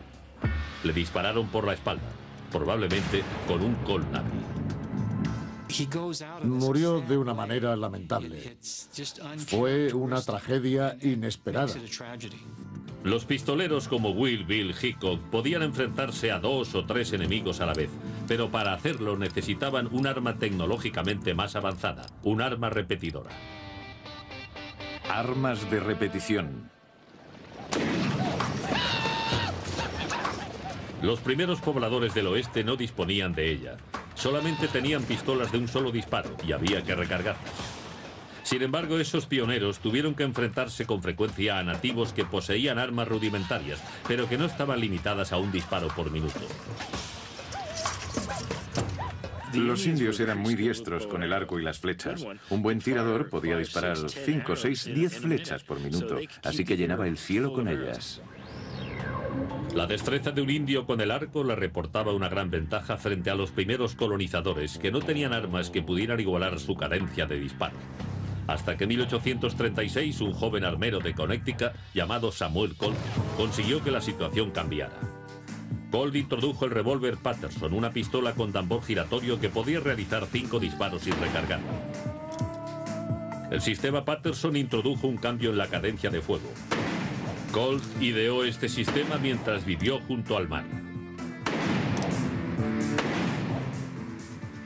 Le 0.82 0.92
dispararon 0.92 1.46
por 1.46 1.64
la 1.64 1.74
espalda, 1.74 2.02
probablemente 2.52 3.22
con 3.46 3.62
un 3.62 3.74
Colt 3.76 4.06
Murió 6.42 7.00
de 7.00 7.16
una 7.16 7.34
manera 7.34 7.74
lamentable. 7.76 8.56
Fue 9.46 9.92
una 9.92 10.20
tragedia 10.22 10.96
inesperada. 11.00 11.74
Los 13.02 13.24
pistoleros 13.24 13.88
como 13.88 14.10
Will 14.10 14.44
Bill 14.44 14.74
Hickok 14.80 15.20
podían 15.30 15.62
enfrentarse 15.62 16.30
a 16.30 16.38
dos 16.38 16.74
o 16.74 16.84
tres 16.84 17.12
enemigos 17.12 17.60
a 17.60 17.66
la 17.66 17.74
vez, 17.74 17.90
pero 18.28 18.50
para 18.50 18.74
hacerlo 18.74 19.16
necesitaban 19.16 19.88
un 19.90 20.06
arma 20.06 20.38
tecnológicamente 20.38 21.34
más 21.34 21.56
avanzada, 21.56 22.06
un 22.22 22.42
arma 22.42 22.70
repetidora. 22.70 23.30
Armas 25.08 25.68
de 25.68 25.80
repetición. 25.80 26.70
Los 31.02 31.18
primeros 31.18 31.60
pobladores 31.60 32.14
del 32.14 32.28
oeste 32.28 32.62
no 32.62 32.76
disponían 32.76 33.34
de 33.34 33.50
ella. 33.50 33.76
Solamente 34.14 34.68
tenían 34.68 35.02
pistolas 35.02 35.50
de 35.50 35.58
un 35.58 35.66
solo 35.66 35.90
disparo 35.90 36.36
y 36.46 36.52
había 36.52 36.84
que 36.84 36.94
recargarlas. 36.94 37.52
Sin 38.44 38.62
embargo, 38.62 38.98
esos 38.98 39.26
pioneros 39.26 39.80
tuvieron 39.80 40.14
que 40.14 40.22
enfrentarse 40.22 40.86
con 40.86 41.02
frecuencia 41.02 41.58
a 41.58 41.64
nativos 41.64 42.12
que 42.12 42.24
poseían 42.24 42.78
armas 42.78 43.08
rudimentarias, 43.08 43.82
pero 44.06 44.28
que 44.28 44.38
no 44.38 44.44
estaban 44.44 44.80
limitadas 44.80 45.32
a 45.32 45.38
un 45.38 45.50
disparo 45.50 45.88
por 45.88 46.10
minuto. 46.12 46.40
Los 49.54 49.86
indios 49.86 50.18
eran 50.20 50.38
muy 50.38 50.54
diestros 50.54 51.06
con 51.06 51.22
el 51.22 51.32
arco 51.32 51.58
y 51.58 51.62
las 51.62 51.78
flechas. 51.78 52.24
Un 52.48 52.62
buen 52.62 52.78
tirador 52.78 53.28
podía 53.28 53.58
disparar 53.58 53.98
5, 54.08 54.56
6, 54.56 54.94
10 54.94 55.18
flechas 55.18 55.62
por 55.62 55.78
minuto, 55.80 56.18
así 56.42 56.64
que 56.64 56.76
llenaba 56.76 57.06
el 57.06 57.18
cielo 57.18 57.52
con 57.52 57.68
ellas. 57.68 58.22
La 59.74 59.86
destreza 59.86 60.32
de 60.32 60.42
un 60.42 60.50
indio 60.50 60.86
con 60.86 61.00
el 61.00 61.10
arco 61.10 61.44
le 61.44 61.56
reportaba 61.56 62.12
una 62.12 62.28
gran 62.28 62.50
ventaja 62.50 62.96
frente 62.96 63.30
a 63.30 63.34
los 63.34 63.50
primeros 63.50 63.94
colonizadores 63.94 64.78
que 64.78 64.90
no 64.90 65.00
tenían 65.00 65.32
armas 65.32 65.70
que 65.70 65.82
pudieran 65.82 66.20
igualar 66.20 66.58
su 66.60 66.76
cadencia 66.76 67.26
de 67.26 67.40
disparo. 67.40 67.76
Hasta 68.46 68.76
que 68.76 68.84
en 68.84 68.88
1836 68.88 70.20
un 70.20 70.32
joven 70.32 70.64
armero 70.64 70.98
de 70.98 71.14
Connecticut 71.14 71.72
llamado 71.94 72.32
Samuel 72.32 72.76
Colt 72.76 72.98
consiguió 73.36 73.82
que 73.82 73.90
la 73.90 74.00
situación 74.00 74.50
cambiara. 74.50 74.98
Colt 75.90 76.16
introdujo 76.16 76.64
el 76.64 76.70
revólver 76.70 77.16
Patterson, 77.16 77.72
una 77.72 77.92
pistola 77.92 78.32
con 78.32 78.52
tambor 78.52 78.82
giratorio 78.82 79.40
que 79.40 79.48
podía 79.48 79.80
realizar 79.80 80.26
cinco 80.26 80.58
disparos 80.58 81.02
sin 81.02 81.18
recargar. 81.20 81.60
El 83.50 83.60
sistema 83.60 84.04
Patterson 84.04 84.56
introdujo 84.56 85.06
un 85.06 85.18
cambio 85.18 85.50
en 85.50 85.58
la 85.58 85.68
cadencia 85.68 86.08
de 86.08 86.22
fuego. 86.22 86.48
Colt 87.52 87.84
ideó 88.00 88.44
este 88.44 88.68
sistema 88.70 89.18
mientras 89.18 89.66
vivió 89.66 90.00
junto 90.00 90.38
al 90.38 90.48
mar. 90.48 90.64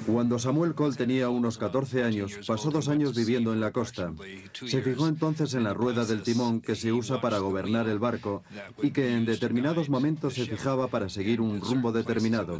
Cuando 0.07 0.39
Samuel 0.39 0.75
Cole 0.75 0.95
tenía 0.95 1.29
unos 1.29 1.59
14 1.59 2.05
años, 2.05 2.33
pasó 2.47 2.71
dos 2.71 2.89
años 2.89 3.15
viviendo 3.15 3.53
en 3.53 3.61
la 3.61 3.73
costa. 3.73 4.13
Se 4.53 4.81
fijó 4.81 5.09
entonces 5.09 5.55
en 5.55 5.65
la 5.65 5.75
rueda 5.75 6.05
del 6.05 6.23
timón 6.23 6.61
que 6.61 6.77
se 6.77 6.93
usa 6.93 7.21
para 7.21 7.39
gobernar 7.39 7.89
el 7.89 7.99
barco 7.99 8.45
y 8.83 8.91
que 8.91 9.15
en 9.15 9.25
determinados 9.25 9.89
momentos 9.89 10.35
se 10.35 10.47
fijaba 10.47 10.89
para 10.89 11.09
seguir 11.09 11.41
un 11.41 11.61
rumbo 11.61 11.93
determinado. 11.93 12.59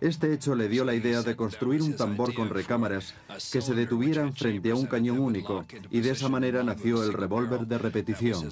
Este 0.00 0.32
hecho 0.32 0.54
le 0.54 0.68
dio 0.68 0.84
la 0.84 0.94
idea 0.94 1.22
de 1.22 1.34
construir 1.34 1.82
un 1.82 1.96
tambor 1.96 2.34
con 2.34 2.50
recámaras 2.50 3.14
que 3.50 3.62
se 3.62 3.74
detuvieran 3.74 4.34
frente 4.34 4.70
a 4.70 4.74
un 4.74 4.86
cañón 4.86 5.18
único 5.18 5.64
y 5.90 6.00
de 6.00 6.10
esa 6.10 6.28
manera 6.28 6.62
nació 6.62 7.02
el 7.02 7.12
revólver 7.12 7.66
de 7.66 7.78
repetición. 7.78 8.48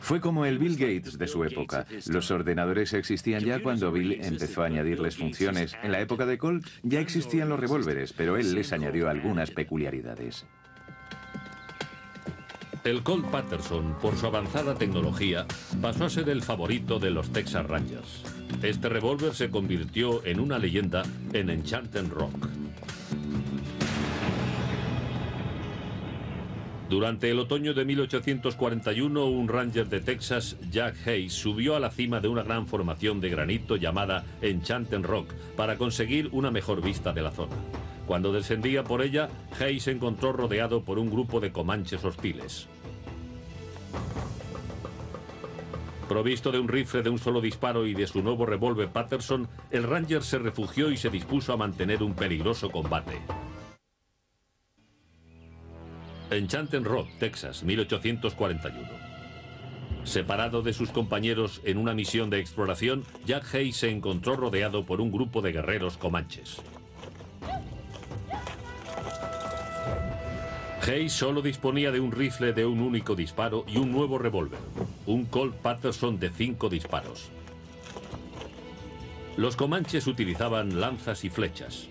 Fue 0.00 0.20
como 0.20 0.44
el 0.46 0.58
Bill 0.58 0.76
Gates 0.76 1.18
de 1.18 1.28
su 1.28 1.44
época. 1.44 1.86
Los 2.06 2.30
ordenadores 2.30 2.92
existían 2.94 3.44
ya 3.44 3.62
cuando 3.62 3.92
Bill 3.92 4.12
empezó 4.20 4.62
a 4.62 4.66
añadirles 4.66 5.16
funciones. 5.16 5.76
En 5.82 5.92
la 5.92 6.00
época 6.00 6.26
de 6.26 6.38
Colt 6.38 6.66
ya 6.82 7.00
existían 7.00 7.48
los 7.48 7.60
revólveres, 7.60 8.12
pero 8.12 8.36
él 8.36 8.54
les 8.54 8.72
añadió 8.72 9.08
algunas 9.08 9.50
peculiaridades. 9.50 10.46
El 12.82 13.02
Colt 13.02 13.26
Patterson, 13.26 13.94
por 14.00 14.16
su 14.16 14.26
avanzada 14.26 14.74
tecnología, 14.74 15.46
pasó 15.82 16.06
a 16.06 16.10
ser 16.10 16.30
el 16.30 16.42
favorito 16.42 16.98
de 16.98 17.10
los 17.10 17.30
Texas 17.30 17.66
Rangers. 17.66 18.24
Este 18.62 18.88
revólver 18.88 19.34
se 19.34 19.50
convirtió 19.50 20.24
en 20.24 20.40
una 20.40 20.58
leyenda 20.58 21.02
en 21.34 21.50
Enchanted 21.50 22.08
Rock. 22.08 22.48
Durante 26.90 27.30
el 27.30 27.38
otoño 27.38 27.72
de 27.72 27.84
1841, 27.84 29.24
un 29.24 29.46
ranger 29.46 29.88
de 29.88 30.00
Texas, 30.00 30.56
Jack 30.72 31.06
Hayes, 31.06 31.32
subió 31.32 31.76
a 31.76 31.80
la 31.80 31.92
cima 31.92 32.18
de 32.18 32.26
una 32.26 32.42
gran 32.42 32.66
formación 32.66 33.20
de 33.20 33.30
granito 33.30 33.76
llamada 33.76 34.24
Enchanted 34.42 35.04
Rock 35.04 35.32
para 35.56 35.78
conseguir 35.78 36.28
una 36.32 36.50
mejor 36.50 36.82
vista 36.82 37.12
de 37.12 37.22
la 37.22 37.30
zona. 37.30 37.54
Cuando 38.08 38.32
descendía 38.32 38.82
por 38.82 39.02
ella, 39.02 39.28
Hayes 39.60 39.84
se 39.84 39.92
encontró 39.92 40.32
rodeado 40.32 40.82
por 40.82 40.98
un 40.98 41.10
grupo 41.10 41.38
de 41.38 41.52
comanches 41.52 42.04
hostiles. 42.04 42.66
Provisto 46.08 46.50
de 46.50 46.58
un 46.58 46.66
rifle 46.66 47.02
de 47.02 47.10
un 47.10 47.20
solo 47.20 47.40
disparo 47.40 47.86
y 47.86 47.94
de 47.94 48.08
su 48.08 48.20
nuevo 48.20 48.46
revólver 48.46 48.88
Patterson, 48.88 49.46
el 49.70 49.84
Ranger 49.84 50.24
se 50.24 50.40
refugió 50.40 50.90
y 50.90 50.96
se 50.96 51.08
dispuso 51.08 51.52
a 51.52 51.56
mantener 51.56 52.02
un 52.02 52.14
peligroso 52.14 52.68
combate. 52.68 53.20
Enchanted 56.30 56.84
Rock, 56.84 57.08
Texas, 57.18 57.64
1841. 57.64 58.88
Separado 60.04 60.62
de 60.62 60.72
sus 60.72 60.90
compañeros 60.90 61.60
en 61.64 61.76
una 61.76 61.92
misión 61.92 62.30
de 62.30 62.38
exploración, 62.38 63.04
Jack 63.26 63.52
Hayes 63.54 63.76
se 63.76 63.90
encontró 63.90 64.36
rodeado 64.36 64.86
por 64.86 65.00
un 65.00 65.10
grupo 65.10 65.42
de 65.42 65.52
guerreros 65.52 65.96
comanches. 65.96 66.62
Hayes 70.82 71.12
solo 71.12 71.42
disponía 71.42 71.90
de 71.90 72.00
un 72.00 72.12
rifle 72.12 72.52
de 72.52 72.64
un 72.64 72.80
único 72.80 73.14
disparo 73.16 73.64
y 73.66 73.78
un 73.78 73.90
nuevo 73.90 74.16
revólver, 74.16 74.60
un 75.06 75.26
Colt 75.26 75.56
Patterson 75.56 76.18
de 76.18 76.30
cinco 76.30 76.68
disparos. 76.68 77.30
Los 79.36 79.56
comanches 79.56 80.06
utilizaban 80.06 80.80
lanzas 80.80 81.24
y 81.24 81.30
flechas. 81.30 81.88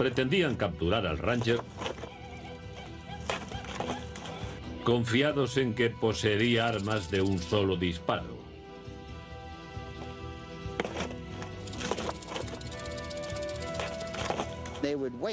Pretendían 0.00 0.56
capturar 0.56 1.06
al 1.06 1.18
Ranger 1.18 1.60
confiados 4.82 5.58
en 5.58 5.74
que 5.74 5.90
poseería 5.90 6.68
armas 6.68 7.10
de 7.10 7.20
un 7.20 7.38
solo 7.38 7.76
disparo. 7.76 8.40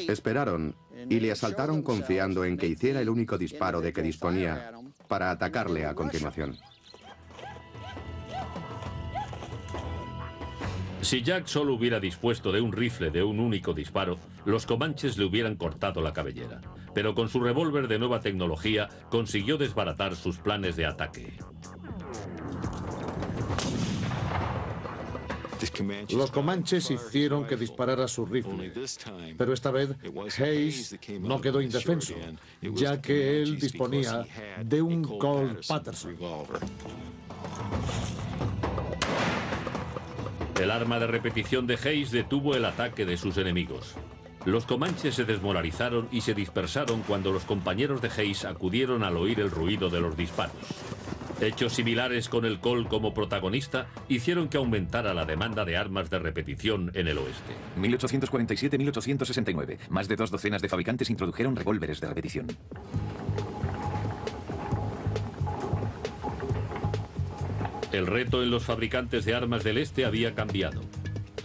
Esperaron 0.10 0.76
y 1.08 1.22
le 1.22 1.32
asaltaron 1.32 1.82
confiando 1.82 2.44
en 2.44 2.58
que 2.58 2.68
hiciera 2.68 3.00
el 3.00 3.08
único 3.08 3.38
disparo 3.38 3.80
de 3.80 3.94
que 3.94 4.02
disponía 4.02 4.74
para 5.08 5.32
atacarle 5.32 5.86
a 5.86 5.96
continuación. 5.96 6.58
Si 11.00 11.24
Jack 11.24 11.48
solo 11.48 11.76
hubiera 11.76 12.02
dispuesto 12.02 12.52
de 12.52 12.60
un 12.60 12.74
rifle 12.74 13.12
de 13.12 13.24
un 13.24 13.40
único 13.40 13.72
disparo, 13.74 14.20
los 14.48 14.66
comanches 14.66 15.18
le 15.18 15.26
hubieran 15.26 15.56
cortado 15.56 16.02
la 16.02 16.14
cabellera. 16.14 16.62
Pero 16.94 17.14
con 17.14 17.28
su 17.28 17.42
revólver 17.42 17.90
de 17.90 18.00
nueva 18.00 18.22
tecnología 18.22 18.88
consiguió 19.10 19.58
desbaratar 19.58 20.16
sus 20.16 20.38
planes 20.38 20.78
de 20.78 20.86
ataque. 20.86 21.34
Los 26.12 26.32
comanches 26.32 26.90
hicieron 26.90 27.46
que 27.46 27.58
disparara 27.58 28.08
su 28.08 28.26
rifle, 28.26 28.72
pero 29.38 29.54
esta 29.54 29.70
vez 29.70 29.90
Hayes 30.40 30.98
no 31.20 31.42
quedó 31.42 31.62
indefenso, 31.62 32.16
ya 32.62 33.02
que 33.02 33.42
él 33.42 33.60
disponía 33.60 34.26
de 34.64 34.82
un 34.82 35.04
Colt 35.04 35.68
Patterson. 35.68 36.16
El 40.60 40.72
arma 40.72 41.00
de 41.00 41.08
repetición 41.08 41.68
de 41.68 41.76
Hayes 41.76 42.12
detuvo 42.12 42.56
el 42.56 42.66
ataque 42.66 43.06
de 43.06 43.18
sus 43.18 43.38
enemigos. 43.38 43.96
Los 44.48 44.66
comanches 44.66 45.16
se 45.16 45.26
desmoralizaron 45.26 46.08
y 46.10 46.22
se 46.22 46.34
dispersaron 46.34 47.02
cuando 47.02 47.34
los 47.34 47.44
compañeros 47.44 48.02
de 48.02 48.08
Hayes 48.08 48.46
acudieron 48.46 49.04
al 49.04 49.18
oír 49.18 49.42
el 49.42 49.52
ruido 49.52 49.90
de 49.90 50.00
los 50.00 50.16
disparos. 50.16 50.56
Hechos 51.42 51.74
similares 51.74 52.30
con 52.30 52.46
el 52.46 52.62
Col 52.62 52.88
como 52.88 53.14
protagonista 53.14 53.88
hicieron 54.08 54.48
que 54.48 54.56
aumentara 54.56 55.14
la 55.14 55.26
demanda 55.26 55.66
de 55.66 55.76
armas 55.76 56.10
de 56.10 56.20
repetición 56.20 56.92
en 56.94 57.10
el 57.10 57.18
oeste. 57.18 57.56
1847-1869. 57.78 59.80
Más 59.90 60.08
de 60.08 60.16
dos 60.16 60.32
docenas 60.32 60.62
de 60.62 60.70
fabricantes 60.70 61.10
introdujeron 61.10 61.58
revólveres 61.58 62.00
de 62.00 62.08
repetición. 62.08 62.48
El 67.92 68.08
reto 68.08 68.44
en 68.44 68.50
los 68.50 68.64
fabricantes 68.64 69.26
de 69.26 69.36
armas 69.36 69.66
del 69.66 69.78
este 69.78 70.06
había 70.06 70.36
cambiado. 70.36 70.84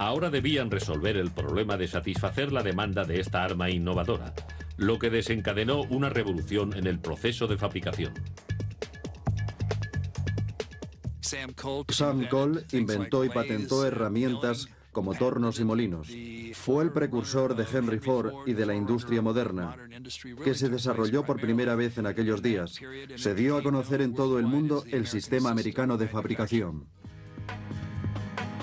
Ahora 0.02 0.30
debían 0.30 0.68
resolver 0.68 1.16
el 1.16 1.30
problema 1.30 1.76
de 1.76 1.86
satisfacer 1.86 2.52
la 2.52 2.64
demanda 2.64 3.04
de 3.04 3.20
esta 3.20 3.44
arma 3.44 3.70
innovadora, 3.70 4.34
lo 4.76 4.98
que 4.98 5.10
desencadenó 5.10 5.82
una 5.82 6.08
revolución 6.08 6.76
en 6.76 6.88
el 6.88 6.98
proceso 6.98 7.46
de 7.46 7.56
fabricación. 7.56 8.12
Sam 11.20 11.54
Cole 12.28 12.64
inventó 12.72 13.24
y 13.24 13.28
patentó 13.28 13.86
herramientas 13.86 14.68
como 14.90 15.14
tornos 15.14 15.60
y 15.60 15.64
molinos. 15.64 16.08
Fue 16.54 16.82
el 16.82 16.90
precursor 16.90 17.54
de 17.54 17.64
Henry 17.72 18.00
Ford 18.00 18.32
y 18.44 18.54
de 18.54 18.66
la 18.66 18.74
industria 18.74 19.22
moderna, 19.22 19.76
que 20.42 20.54
se 20.54 20.68
desarrolló 20.68 21.24
por 21.24 21.40
primera 21.40 21.76
vez 21.76 21.96
en 21.98 22.06
aquellos 22.06 22.42
días. 22.42 22.80
Se 23.14 23.36
dio 23.36 23.56
a 23.56 23.62
conocer 23.62 24.02
en 24.02 24.14
todo 24.14 24.40
el 24.40 24.48
mundo 24.48 24.82
el 24.90 25.06
sistema 25.06 25.50
americano 25.50 25.96
de 25.96 26.08
fabricación. 26.08 26.88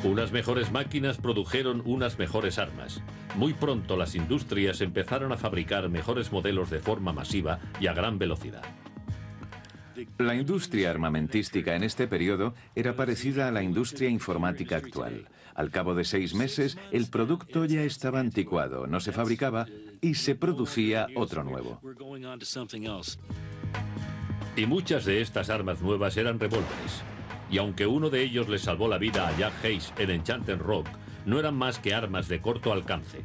Unas 0.03 0.31
mejores 0.31 0.71
máquinas 0.71 1.17
produjeron 1.17 1.81
unas 1.83 2.17
mejores 2.17 2.57
armas. 2.57 3.01
Muy 3.35 3.53
pronto 3.53 3.97
las 3.97 4.15
industrias 4.15 4.79
empezaron 4.79 5.33
a 5.33 5.37
fabricar 5.37 5.89
mejores 5.89 6.31
modelos 6.31 6.69
de 6.69 6.79
forma 6.79 7.11
masiva 7.11 7.59
y 7.81 7.87
a 7.87 7.93
gran 7.93 8.17
velocidad. 8.17 8.63
La 10.17 10.35
industria 10.35 10.89
armamentística 10.89 11.75
en 11.75 11.83
este 11.83 12.07
periodo 12.07 12.53
era 12.75 12.95
parecida 12.95 13.49
a 13.49 13.51
la 13.51 13.61
industria 13.61 14.09
informática 14.09 14.77
actual. 14.77 15.27
Al 15.53 15.69
cabo 15.69 15.93
de 15.93 16.05
seis 16.05 16.33
meses, 16.33 16.77
el 16.93 17.07
producto 17.07 17.65
ya 17.65 17.83
estaba 17.83 18.21
anticuado, 18.21 18.87
no 18.87 19.01
se 19.01 19.11
fabricaba 19.11 19.65
y 19.99 20.13
se 20.13 20.35
producía 20.35 21.07
otro 21.17 21.43
nuevo. 21.43 21.81
Y 24.55 24.65
muchas 24.65 25.03
de 25.03 25.19
estas 25.19 25.49
armas 25.49 25.81
nuevas 25.81 26.15
eran 26.15 26.39
revólveres. 26.39 27.03
Y 27.49 27.57
aunque 27.57 27.87
uno 27.87 28.09
de 28.09 28.21
ellos 28.21 28.47
le 28.47 28.59
salvó 28.59 28.87
la 28.87 28.97
vida 28.97 29.27
a 29.27 29.37
Jack 29.37 29.63
Hayes 29.63 29.93
en 29.97 30.11
Enchanted 30.11 30.59
Rock, 30.59 30.87
no 31.25 31.39
eran 31.39 31.55
más 31.55 31.79
que 31.79 31.93
armas 31.93 32.27
de 32.27 32.41
corto 32.41 32.71
alcance. 32.71 33.23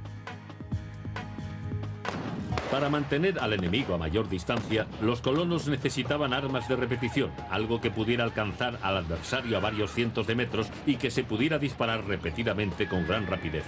Para 2.71 2.89
mantener 2.89 3.39
al 3.39 3.53
enemigo 3.53 3.95
a 3.95 3.99
mayor 3.99 4.29
distancia, 4.29 4.89
los 5.01 5.21
colonos 5.21 5.69
necesitaban 5.69 6.33
armas 6.33 6.69
de 6.69 6.75
repetición, 6.75 7.31
algo 7.49 7.81
que 7.81 7.93
pudiera 7.93 8.25
alcanzar 8.25 8.81
al 8.83 8.97
adversario 8.97 9.57
a 9.57 9.61
varios 9.61 9.93
cientos 9.93 10.27
de 10.27 10.35
metros 10.35 10.69
y 10.85 10.97
que 10.97 11.13
se 11.13 11.23
pudiera 11.23 11.61
disparar 11.61 12.05
repetidamente 12.05 12.89
con 12.89 13.07
gran 13.07 13.29
rapidez. 13.29 13.65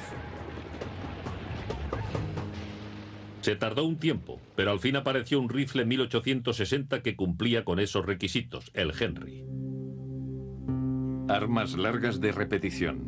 Se 3.43 3.55
tardó 3.55 3.85
un 3.85 3.97
tiempo, 3.97 4.41
pero 4.57 4.73
al 4.73 4.81
fin 4.81 4.97
apareció 4.97 5.39
un 5.39 5.49
rifle 5.49 5.85
1860 5.85 7.01
que 7.03 7.15
cumplía 7.15 7.65
con 7.65 7.79
esos 7.79 8.05
requisitos, 8.05 8.73
el 8.75 8.93
Henry. 8.99 9.46
Armas 11.29 11.77
largas 11.77 12.21
de 12.21 12.31
repetición. 12.31 13.05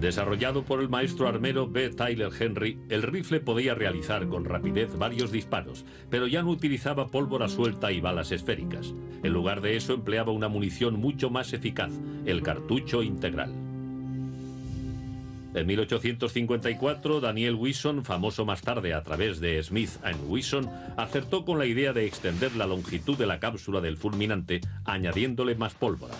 Desarrollado 0.00 0.62
por 0.62 0.80
el 0.80 0.88
maestro 0.88 1.28
armero 1.28 1.68
B. 1.68 1.90
Tyler 1.90 2.30
Henry, 2.38 2.78
el 2.88 3.02
rifle 3.02 3.40
podía 3.40 3.74
realizar 3.74 4.26
con 4.28 4.46
rapidez 4.46 4.96
varios 4.96 5.30
disparos, 5.30 5.84
pero 6.08 6.26
ya 6.26 6.42
no 6.42 6.50
utilizaba 6.50 7.08
pólvora 7.08 7.48
suelta 7.48 7.92
y 7.92 8.00
balas 8.00 8.32
esféricas. 8.32 8.94
En 9.22 9.34
lugar 9.34 9.60
de 9.60 9.76
eso 9.76 9.92
empleaba 9.92 10.32
una 10.32 10.48
munición 10.48 10.98
mucho 10.98 11.28
más 11.28 11.52
eficaz, 11.52 11.92
el 12.24 12.42
cartucho 12.42 13.02
integral. 13.02 13.69
En 15.52 15.66
1854, 15.66 17.20
Daniel 17.20 17.56
Wilson, 17.56 18.04
famoso 18.04 18.44
más 18.44 18.62
tarde 18.62 18.94
a 18.94 19.02
través 19.02 19.40
de 19.40 19.60
Smith 19.62 19.90
Wesson, 20.28 20.70
acertó 20.96 21.44
con 21.44 21.58
la 21.58 21.66
idea 21.66 21.92
de 21.92 22.06
extender 22.06 22.54
la 22.54 22.66
longitud 22.66 23.18
de 23.18 23.26
la 23.26 23.40
cápsula 23.40 23.80
del 23.80 23.96
fulminante 23.96 24.60
añadiéndole 24.84 25.56
más 25.56 25.74
pólvora. 25.74 26.14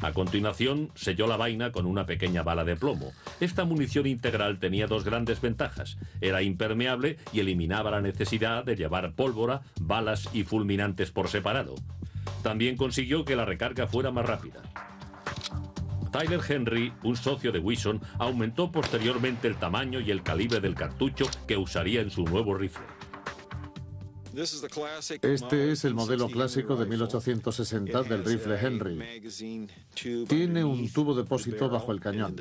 A 0.00 0.12
continuación, 0.12 0.90
selló 0.94 1.26
la 1.26 1.36
vaina 1.36 1.72
con 1.72 1.84
una 1.84 2.06
pequeña 2.06 2.42
bala 2.42 2.64
de 2.64 2.76
plomo. 2.76 3.12
Esta 3.40 3.64
munición 3.64 4.06
integral 4.06 4.58
tenía 4.58 4.86
dos 4.86 5.04
grandes 5.04 5.40
ventajas. 5.40 5.98
Era 6.22 6.42
impermeable 6.42 7.18
y 7.32 7.40
eliminaba 7.40 7.90
la 7.90 8.00
necesidad 8.00 8.64
de 8.64 8.76
llevar 8.76 9.12
pólvora, 9.12 9.62
balas 9.80 10.28
y 10.32 10.42
fulminantes 10.44 11.10
por 11.10 11.28
separado. 11.28 11.74
También 12.42 12.76
consiguió 12.76 13.24
que 13.24 13.36
la 13.36 13.44
recarga 13.44 13.86
fuera 13.86 14.10
más 14.10 14.26
rápida. 14.26 14.62
Tyler 16.14 16.40
Henry, 16.48 16.92
un 17.02 17.16
socio 17.16 17.50
de 17.50 17.58
Wilson, 17.58 18.00
aumentó 18.20 18.70
posteriormente 18.70 19.48
el 19.48 19.56
tamaño 19.56 19.98
y 19.98 20.12
el 20.12 20.22
calibre 20.22 20.60
del 20.60 20.76
cartucho 20.76 21.26
que 21.48 21.56
usaría 21.56 22.02
en 22.02 22.10
su 22.10 22.22
nuevo 22.22 22.54
rifle. 22.54 22.84
Este 24.32 25.72
es 25.72 25.84
el 25.84 25.94
modelo 25.94 26.28
clásico 26.28 26.76
de 26.76 26.86
1860 26.86 28.04
del 28.04 28.24
rifle 28.24 28.56
Henry. 28.60 29.22
Tiene 30.28 30.62
un 30.62 30.92
tubo 30.92 31.16
depósito 31.16 31.68
bajo 31.68 31.90
el 31.90 31.98
cañón. 31.98 32.36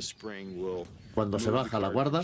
Cuando 1.16 1.40
se 1.40 1.50
baja 1.50 1.80
la 1.80 1.88
guarda, 1.88 2.22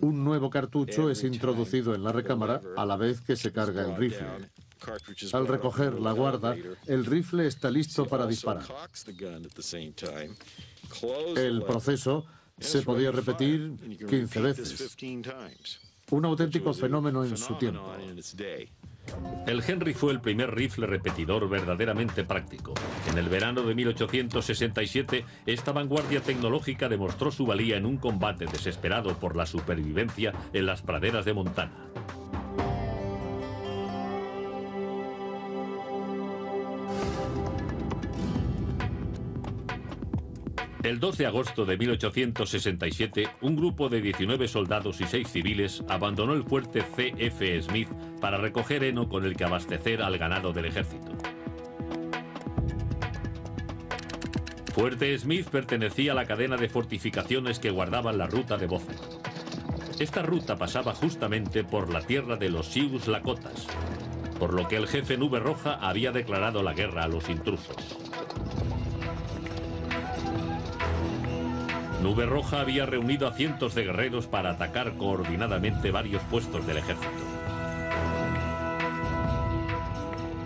un 0.00 0.24
nuevo 0.24 0.48
cartucho 0.48 1.10
es 1.10 1.24
introducido 1.24 1.94
en 1.94 2.04
la 2.04 2.12
recámara 2.12 2.62
a 2.74 2.86
la 2.86 2.96
vez 2.96 3.20
que 3.20 3.36
se 3.36 3.52
carga 3.52 3.84
el 3.84 3.96
rifle. 3.98 4.48
Al 5.32 5.46
recoger 5.46 6.00
la 6.00 6.12
guarda, 6.12 6.56
el 6.86 7.04
rifle 7.04 7.46
está 7.46 7.70
listo 7.70 8.06
para 8.06 8.26
disparar. 8.26 8.64
El 11.36 11.62
proceso 11.62 12.26
se 12.58 12.82
podía 12.82 13.10
repetir 13.10 13.76
15 14.08 14.40
veces. 14.40 14.96
Un 16.10 16.24
auténtico 16.24 16.72
fenómeno 16.72 17.24
en 17.24 17.36
su 17.36 17.54
tiempo. 17.54 17.92
El 19.46 19.62
Henry 19.66 19.94
fue 19.94 20.12
el 20.12 20.20
primer 20.20 20.54
rifle 20.54 20.86
repetidor 20.86 21.48
verdaderamente 21.48 22.24
práctico. 22.24 22.74
En 23.08 23.18
el 23.18 23.28
verano 23.28 23.62
de 23.62 23.74
1867, 23.74 25.24
esta 25.46 25.72
vanguardia 25.72 26.20
tecnológica 26.20 26.88
demostró 26.88 27.30
su 27.30 27.46
valía 27.46 27.76
en 27.76 27.86
un 27.86 27.98
combate 27.98 28.46
desesperado 28.46 29.16
por 29.18 29.36
la 29.36 29.46
supervivencia 29.46 30.32
en 30.52 30.66
las 30.66 30.82
praderas 30.82 31.24
de 31.24 31.34
Montana. 31.34 31.86
El 40.86 41.00
2 41.00 41.18
de 41.18 41.26
agosto 41.26 41.64
de 41.64 41.76
1867, 41.76 43.28
un 43.40 43.56
grupo 43.56 43.88
de 43.88 44.00
19 44.00 44.46
soldados 44.46 45.00
y 45.00 45.04
6 45.04 45.28
civiles 45.28 45.82
abandonó 45.88 46.32
el 46.32 46.44
fuerte 46.44 46.82
C.F. 46.82 47.62
Smith 47.62 47.88
para 48.20 48.38
recoger 48.38 48.84
heno 48.84 49.08
con 49.08 49.24
el 49.24 49.36
que 49.36 49.42
abastecer 49.42 50.00
al 50.00 50.16
ganado 50.16 50.52
del 50.52 50.66
ejército. 50.66 51.10
Fuerte 54.72 55.18
Smith 55.18 55.48
pertenecía 55.48 56.12
a 56.12 56.14
la 56.14 56.24
cadena 56.24 56.56
de 56.56 56.68
fortificaciones 56.68 57.58
que 57.58 57.70
guardaban 57.70 58.16
la 58.16 58.28
ruta 58.28 58.56
de 58.56 58.68
Bozeman. 58.68 58.94
Esta 59.98 60.22
ruta 60.22 60.54
pasaba 60.54 60.94
justamente 60.94 61.64
por 61.64 61.92
la 61.92 62.02
tierra 62.02 62.36
de 62.36 62.48
los 62.48 62.68
Sioux 62.68 63.08
Lakotas, 63.08 63.66
por 64.38 64.54
lo 64.54 64.68
que 64.68 64.76
el 64.76 64.86
jefe 64.86 65.16
Nube 65.16 65.40
Roja 65.40 65.80
había 65.80 66.12
declarado 66.12 66.62
la 66.62 66.74
guerra 66.74 67.02
a 67.02 67.08
los 67.08 67.28
intrusos. 67.28 68.06
Nube 72.06 72.24
Roja 72.24 72.60
había 72.60 72.86
reunido 72.86 73.26
a 73.26 73.32
cientos 73.32 73.74
de 73.74 73.82
guerreros 73.82 74.28
para 74.28 74.50
atacar 74.50 74.92
coordinadamente 74.96 75.90
varios 75.90 76.22
puestos 76.30 76.64
del 76.64 76.76
ejército. 76.76 77.10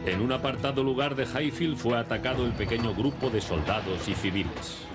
En 0.06 0.22
un 0.22 0.32
apartado 0.32 0.82
lugar 0.82 1.16
de 1.16 1.24
Highfield 1.24 1.76
fue 1.76 1.98
atacado 1.98 2.46
el 2.46 2.52
pequeño 2.52 2.94
grupo 2.94 3.28
de 3.28 3.42
soldados 3.42 4.08
y 4.08 4.14
civiles. 4.14 4.86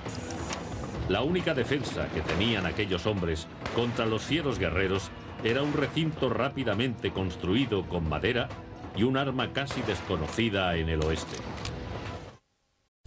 La 1.08 1.21
única 1.21 1.54
defensa 1.54 2.08
que 2.08 2.21
tenían 2.21 2.65
aquellos 2.65 3.06
hombres 3.06 3.45
contra 3.75 4.08
los 4.08 4.23
fieros 4.23 4.58
guerreros 4.58 5.12
era 5.43 5.62
un 5.62 5.71
recinto 5.71 6.32
rápidamente 6.32 7.12
construido 7.12 7.88
con 7.88 8.10
madera 8.10 8.49
y 8.95 9.04
un 9.04 9.17
arma 9.17 9.54
casi 9.54 9.84
desconocida 9.84 10.75
en 10.78 10.89
el 10.89 11.04
oeste. 11.04 11.38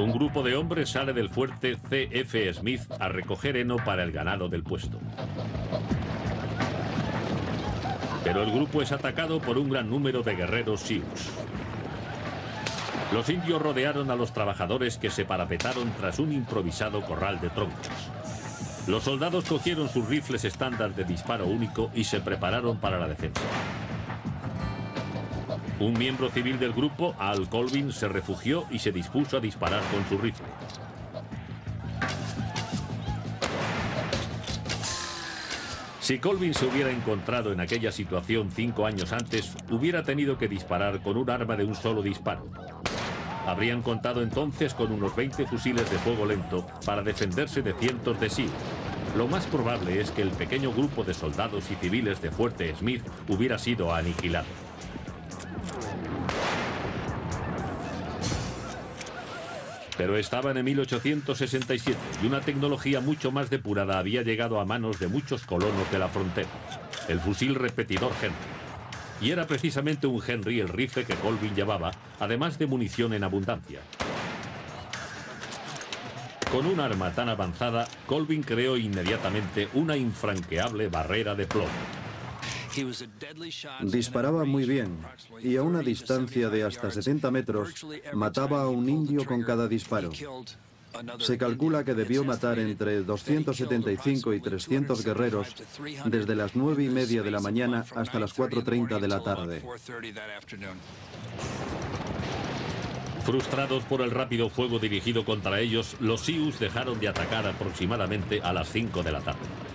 Un 0.00 0.12
grupo 0.12 0.42
de 0.42 0.56
hombres 0.56 0.88
sale 0.88 1.12
del 1.12 1.28
fuerte 1.28 1.76
C.F. 1.90 2.54
Smith 2.54 2.80
a 2.98 3.10
recoger 3.10 3.58
heno 3.58 3.76
para 3.76 4.02
el 4.02 4.12
ganado 4.12 4.48
del 4.48 4.62
puesto. 4.62 4.98
Pero 8.24 8.42
el 8.42 8.50
grupo 8.50 8.80
es 8.80 8.92
atacado 8.92 9.40
por 9.42 9.58
un 9.58 9.68
gran 9.68 9.90
número 9.90 10.22
de 10.22 10.36
guerreros 10.36 10.80
Sioux. 10.80 11.04
Los 13.12 13.28
indios 13.28 13.60
rodearon 13.60 14.10
a 14.10 14.16
los 14.16 14.32
trabajadores 14.32 14.96
que 14.96 15.10
se 15.10 15.26
parapetaron 15.26 15.90
tras 15.98 16.18
un 16.18 16.32
improvisado 16.32 17.02
corral 17.02 17.38
de 17.42 17.50
troncos. 17.50 17.90
Los 18.86 19.02
soldados 19.02 19.44
cogieron 19.44 19.90
sus 19.90 20.08
rifles 20.08 20.46
estándar 20.46 20.94
de 20.94 21.04
disparo 21.04 21.46
único 21.46 21.90
y 21.94 22.04
se 22.04 22.20
prepararon 22.20 22.78
para 22.78 22.98
la 22.98 23.06
defensa. 23.06 23.42
Un 25.80 25.94
miembro 25.94 26.28
civil 26.28 26.58
del 26.58 26.74
grupo, 26.74 27.14
Al 27.18 27.48
Colvin, 27.48 27.90
se 27.90 28.06
refugió 28.06 28.66
y 28.70 28.78
se 28.78 28.92
dispuso 28.92 29.38
a 29.38 29.40
disparar 29.40 29.82
con 29.90 30.06
su 30.06 30.22
rifle. 30.22 30.44
Si 36.02 36.18
Colvin 36.18 36.52
se 36.52 36.66
hubiera 36.66 36.90
encontrado 36.90 37.50
en 37.50 37.60
aquella 37.60 37.90
situación 37.92 38.50
cinco 38.54 38.84
años 38.84 39.14
antes, 39.14 39.54
hubiera 39.70 40.02
tenido 40.02 40.36
que 40.36 40.48
disparar 40.48 41.00
con 41.02 41.16
un 41.16 41.30
arma 41.30 41.56
de 41.56 41.64
un 41.64 41.74
solo 41.74 42.02
disparo. 42.02 42.46
Habrían 43.46 43.80
contado 43.80 44.20
entonces 44.20 44.74
con 44.74 44.92
unos 44.92 45.16
20 45.16 45.46
fusiles 45.46 45.90
de 45.90 45.96
fuego 45.98 46.26
lento 46.26 46.66
para 46.84 47.02
defenderse 47.02 47.62
de 47.62 47.72
cientos 47.72 48.20
de 48.20 48.28
Sioux. 48.28 48.50
Lo 49.16 49.28
más 49.28 49.46
probable 49.46 49.98
es 49.98 50.10
que 50.10 50.20
el 50.20 50.30
pequeño 50.30 50.72
grupo 50.72 51.04
de 51.04 51.14
soldados 51.14 51.70
y 51.70 51.74
civiles 51.76 52.20
de 52.20 52.30
Fuerte 52.30 52.74
Smith 52.76 53.02
hubiera 53.28 53.58
sido 53.58 53.94
aniquilado. 53.94 54.69
Pero 60.00 60.16
estaban 60.16 60.56
en 60.56 60.64
1867 60.64 61.98
y 62.22 62.26
una 62.26 62.40
tecnología 62.40 63.02
mucho 63.02 63.30
más 63.32 63.50
depurada 63.50 63.98
había 63.98 64.22
llegado 64.22 64.58
a 64.58 64.64
manos 64.64 64.98
de 64.98 65.08
muchos 65.08 65.44
colonos 65.44 65.92
de 65.92 65.98
la 65.98 66.08
frontera, 66.08 66.48
el 67.08 67.20
fusil 67.20 67.54
repetidor 67.54 68.10
Henry. 68.22 68.34
Y 69.20 69.30
era 69.30 69.46
precisamente 69.46 70.06
un 70.06 70.22
Henry 70.26 70.60
el 70.60 70.70
rifle 70.70 71.04
que 71.04 71.16
Colvin 71.16 71.54
llevaba, 71.54 71.90
además 72.18 72.58
de 72.58 72.64
munición 72.64 73.12
en 73.12 73.24
abundancia. 73.24 73.80
Con 76.50 76.64
un 76.64 76.80
arma 76.80 77.12
tan 77.12 77.28
avanzada, 77.28 77.86
Colvin 78.06 78.42
creó 78.42 78.78
inmediatamente 78.78 79.68
una 79.74 79.98
infranqueable 79.98 80.88
barrera 80.88 81.34
de 81.34 81.46
plomo. 81.46 81.99
Disparaba 83.82 84.44
muy 84.44 84.64
bien 84.64 84.96
y 85.42 85.56
a 85.56 85.62
una 85.62 85.80
distancia 85.80 86.48
de 86.50 86.62
hasta 86.62 86.90
70 86.90 87.30
metros 87.30 87.86
mataba 88.12 88.62
a 88.62 88.68
un 88.68 88.88
indio 88.88 89.24
con 89.24 89.42
cada 89.42 89.68
disparo. 89.68 90.10
Se 91.18 91.38
calcula 91.38 91.84
que 91.84 91.94
debió 91.94 92.24
matar 92.24 92.58
entre 92.58 93.02
275 93.02 94.34
y 94.34 94.40
300 94.40 95.04
guerreros 95.04 95.54
desde 96.06 96.34
las 96.34 96.56
9 96.56 96.84
y 96.84 96.88
media 96.88 97.22
de 97.22 97.30
la 97.30 97.40
mañana 97.40 97.84
hasta 97.94 98.18
las 98.18 98.36
4.30 98.36 98.98
de 98.98 99.08
la 99.08 99.22
tarde. 99.22 99.62
Frustrados 103.24 103.84
por 103.84 104.00
el 104.00 104.10
rápido 104.10 104.48
fuego 104.48 104.78
dirigido 104.78 105.24
contra 105.24 105.60
ellos, 105.60 105.96
los 106.00 106.22
Sioux 106.22 106.58
dejaron 106.58 106.98
de 106.98 107.08
atacar 107.08 107.46
aproximadamente 107.46 108.40
a 108.42 108.52
las 108.52 108.68
5 108.70 109.02
de 109.02 109.12
la 109.12 109.20
tarde. 109.20 109.69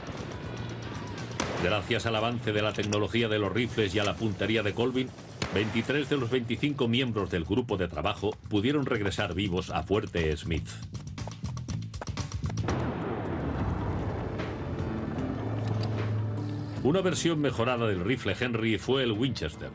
Gracias 1.65 2.05
al 2.05 2.15
avance 2.15 2.53
de 2.53 2.61
la 2.61 2.73
tecnología 2.73 3.27
de 3.27 3.39
los 3.39 3.51
rifles 3.51 3.95
y 3.95 3.97
a 3.97 4.03
la 4.03 4.13
puntería 4.13 4.61
de 4.61 4.75
Colvin, 4.75 5.09
23 5.55 6.07
de 6.07 6.17
los 6.17 6.29
25 6.29 6.87
miembros 6.87 7.31
del 7.31 7.43
grupo 7.43 7.75
de 7.75 7.87
trabajo 7.87 8.37
pudieron 8.51 8.85
regresar 8.85 9.33
vivos 9.33 9.71
a 9.71 9.81
Fuerte 9.81 10.37
Smith. 10.37 10.69
Una 16.83 17.01
versión 17.01 17.41
mejorada 17.41 17.87
del 17.87 18.05
rifle 18.05 18.35
Henry 18.39 18.77
fue 18.77 19.01
el 19.01 19.13
Winchester, 19.13 19.71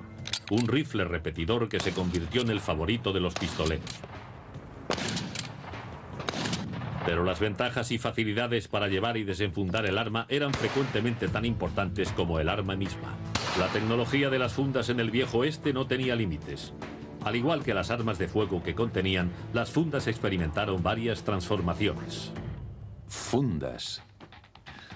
un 0.52 0.68
rifle 0.68 1.02
repetidor 1.02 1.68
que 1.68 1.80
se 1.80 1.90
convirtió 1.90 2.42
en 2.42 2.50
el 2.50 2.60
favorito 2.60 3.12
de 3.12 3.18
los 3.18 3.34
pistoleros. 3.34 3.90
Pero 7.10 7.24
las 7.24 7.40
ventajas 7.40 7.90
y 7.90 7.98
facilidades 7.98 8.68
para 8.68 8.86
llevar 8.86 9.16
y 9.16 9.24
desenfundar 9.24 9.84
el 9.84 9.98
arma 9.98 10.26
eran 10.28 10.54
frecuentemente 10.54 11.26
tan 11.26 11.44
importantes 11.44 12.12
como 12.12 12.38
el 12.38 12.48
arma 12.48 12.76
misma. 12.76 13.16
La 13.58 13.66
tecnología 13.66 14.30
de 14.30 14.38
las 14.38 14.52
fundas 14.52 14.90
en 14.90 15.00
el 15.00 15.10
viejo 15.10 15.38
oeste 15.38 15.72
no 15.72 15.88
tenía 15.88 16.14
límites. 16.14 16.72
Al 17.24 17.34
igual 17.34 17.64
que 17.64 17.74
las 17.74 17.90
armas 17.90 18.16
de 18.20 18.28
fuego 18.28 18.62
que 18.62 18.76
contenían, 18.76 19.32
las 19.52 19.72
fundas 19.72 20.06
experimentaron 20.06 20.84
varias 20.84 21.24
transformaciones. 21.24 22.30
Fundas. 23.08 24.04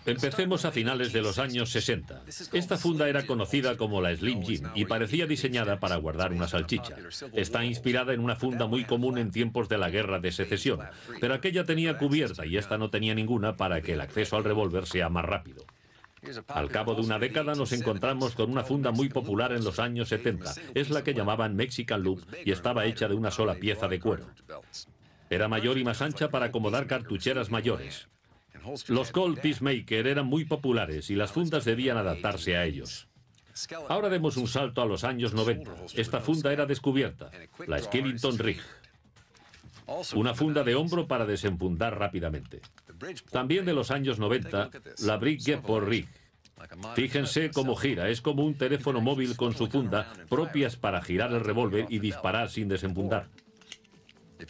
Empecemos 0.07 0.65
a 0.65 0.71
finales 0.71 1.13
de 1.13 1.23
los 1.23 1.39
años 1.39 1.71
60. 1.71 2.23
Esta 2.53 2.77
funda 2.77 3.09
era 3.09 3.27
conocida 3.27 3.77
como 3.77 4.01
la 4.01 4.15
Slim 4.15 4.43
Jim 4.43 4.63
y 4.75 4.85
parecía 4.85 5.27
diseñada 5.27 5.81
para 5.81 5.97
guardar 5.97 6.33
una 6.33 6.49
salchicha. 6.49 6.97
Está 7.33 7.65
inspirada 7.65 8.13
en 8.13 8.21
una 8.21 8.37
funda 8.37 8.67
muy 8.67 8.85
común 8.85 9.19
en 9.19 9.31
tiempos 9.31 9.69
de 9.69 9.79
la 9.79 9.91
guerra 9.91 10.19
de 10.19 10.33
secesión, 10.33 10.81
pero 11.21 11.35
aquella 11.35 11.65
tenía 11.65 11.97
cubierta 11.97 12.45
y 12.45 12.57
esta 12.57 12.77
no 12.77 12.91
tenía 12.91 13.15
ninguna 13.15 13.57
para 13.57 13.81
que 13.81 13.95
el 13.95 14.01
acceso 14.01 14.37
al 14.37 14.45
revólver 14.45 14.87
sea 14.87 15.09
más 15.09 15.25
rápido. 15.25 15.65
Al 16.49 16.71
cabo 16.71 16.95
de 16.95 17.03
una 17.03 17.19
década 17.19 17.55
nos 17.55 17.73
encontramos 17.73 18.35
con 18.35 18.51
una 18.51 18.65
funda 18.65 18.91
muy 18.91 19.09
popular 19.09 19.53
en 19.53 19.65
los 19.65 19.79
años 19.79 20.09
70. 20.09 20.55
Es 20.75 20.91
la 20.91 21.03
que 21.05 21.15
llamaban 21.15 21.57
Mexican 21.57 22.03
Loop 22.03 22.21
y 22.45 22.51
estaba 22.51 22.87
hecha 22.87 23.09
de 23.09 23.15
una 23.15 23.31
sola 23.31 23.55
pieza 23.55 23.89
de 23.89 24.01
cuero. 24.01 24.27
Era 25.31 25.49
mayor 25.49 25.79
y 25.79 25.85
más 25.85 26.03
ancha 26.03 26.29
para 26.29 26.47
acomodar 26.47 26.87
cartucheras 26.87 27.51
mayores. 27.51 28.09
Los 28.89 29.11
Colt 29.11 29.41
Peacemaker 29.41 30.07
eran 30.07 30.27
muy 30.27 30.45
populares 30.45 31.11
y 31.11 31.15
las 31.15 31.33
fundas 31.33 31.65
debían 31.65 31.97
adaptarse 31.97 32.57
a 32.57 32.65
ellos. 32.65 33.09
Ahora 33.89 34.09
demos 34.09 34.37
un 34.37 34.49
salto 34.49 34.83
a 34.83 34.87
los 34.87 35.05
años 35.05 35.33
90. 35.33 35.71
Esta 35.95 36.21
funda 36.21 36.53
era 36.53 36.67
descubierta, 36.67 37.31
la 37.67 37.79
Skellington 37.79 38.39
Rig. 38.39 38.61
Una 40.15 40.35
funda 40.35 40.65
de 40.65 40.75
hombro 40.75 41.07
para 41.07 41.27
desenfundar 41.27 41.99
rápidamente. 41.99 42.61
También 43.31 43.65
de 43.65 43.75
los 43.75 43.91
años 43.91 44.19
90, 44.19 44.71
la 45.01 45.17
Bridgeport 45.19 45.87
Rig. 45.87 46.09
Fíjense 46.95 47.51
cómo 47.51 47.77
gira, 47.77 48.09
es 48.09 48.21
como 48.21 48.45
un 48.45 48.55
teléfono 48.55 49.01
móvil 49.01 49.37
con 49.37 49.55
su 49.55 49.67
funda, 49.67 50.13
propias 50.29 50.77
para 50.77 51.03
girar 51.03 51.33
el 51.33 51.41
revólver 51.41 51.87
y 51.91 51.99
disparar 51.99 52.49
sin 52.49 52.69
desenfundar. 52.69 53.29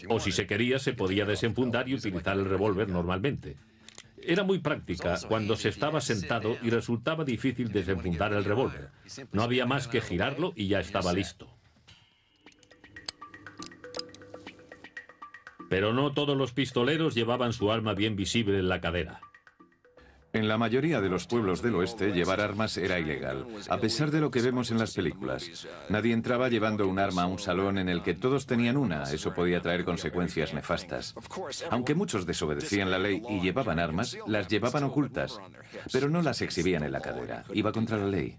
O 0.09 0.21
si 0.21 0.33
se 0.33 0.47
quería, 0.47 0.79
se 0.79 0.93
podía 0.93 1.25
desenfundar 1.25 1.89
y 1.89 1.95
utilizar 1.95 2.37
el 2.37 2.45
revólver 2.45 2.89
normalmente. 2.89 3.57
Era 4.27 4.43
muy 4.43 4.59
práctica 4.59 5.19
cuando 5.29 5.57
se 5.57 5.69
estaba 5.69 6.01
sentado 6.01 6.57
y 6.63 6.71
resultaba 6.71 7.25
difícil 7.25 7.73
desenfundar 7.73 8.33
el 8.33 8.45
revólver. 8.45 8.91
No 9.33 9.43
había 9.43 9.67
más 9.67 9.89
que 9.89 10.01
girarlo 10.01 10.53
y 10.57 10.69
ya 10.69 10.81
estaba 10.81 11.13
listo. 11.13 11.49
Pero 15.69 15.93
no 15.93 16.13
todos 16.13 16.37
los 16.37 16.53
pistoleros 16.53 17.15
llevaban 17.15 17.53
su 17.53 17.73
arma 17.73 17.95
bien 17.95 18.17
visible 18.17 18.59
en 18.59 18.69
la 18.69 18.81
cadera. 18.81 19.21
En 20.35 20.49
la 20.49 20.59
mayoría 20.59 21.01
de 21.01 21.09
los 21.09 21.29
pueblos 21.29 21.63
del 21.63 21.77
oeste, 21.77 22.11
llevar 22.11 22.41
armas 22.41 22.77
era 22.77 22.99
ilegal, 22.99 23.47
a 23.69 23.79
pesar 23.79 24.11
de 24.11 24.21
lo 24.21 24.33
que 24.33 24.43
vemos 24.43 24.73
en 24.73 24.79
las 24.79 24.93
películas. 24.93 25.49
Nadie 25.89 26.13
entraba 26.13 26.49
llevando 26.49 26.89
un 26.89 26.99
arma 26.99 27.23
a 27.23 27.27
un 27.27 27.39
salón 27.39 27.79
en 27.79 27.89
el 27.89 28.03
que 28.03 28.15
todos 28.15 28.45
tenían 28.45 28.77
una, 28.77 29.05
eso 29.05 29.33
podía 29.33 29.61
traer 29.61 29.85
consecuencias 29.85 30.53
nefastas. 30.53 31.15
Aunque 31.71 31.95
muchos 31.95 32.27
desobedecían 32.27 32.91
la 32.91 32.99
ley 32.99 33.23
y 33.29 33.41
llevaban 33.41 33.79
armas, 33.79 34.19
las 34.27 34.49
llevaban 34.49 34.83
ocultas, 34.83 35.39
pero 35.93 36.09
no 36.09 36.21
las 36.21 36.43
exhibían 36.43 36.83
en 36.83 36.91
la 36.91 37.01
cadera. 37.01 37.45
Iba 37.53 37.71
contra 37.71 37.97
la 37.97 38.09
ley. 38.09 38.37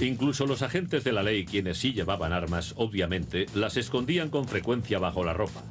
Incluso 0.00 0.46
los 0.46 0.62
agentes 0.62 1.04
de 1.04 1.12
la 1.12 1.22
ley, 1.22 1.44
quienes 1.44 1.76
sí 1.76 1.92
llevaban 1.92 2.32
armas, 2.32 2.72
obviamente, 2.78 3.44
las 3.54 3.76
escondían 3.76 4.30
con 4.30 4.48
frecuencia 4.48 4.98
bajo 4.98 5.24
la 5.24 5.34
ropa. 5.34 5.62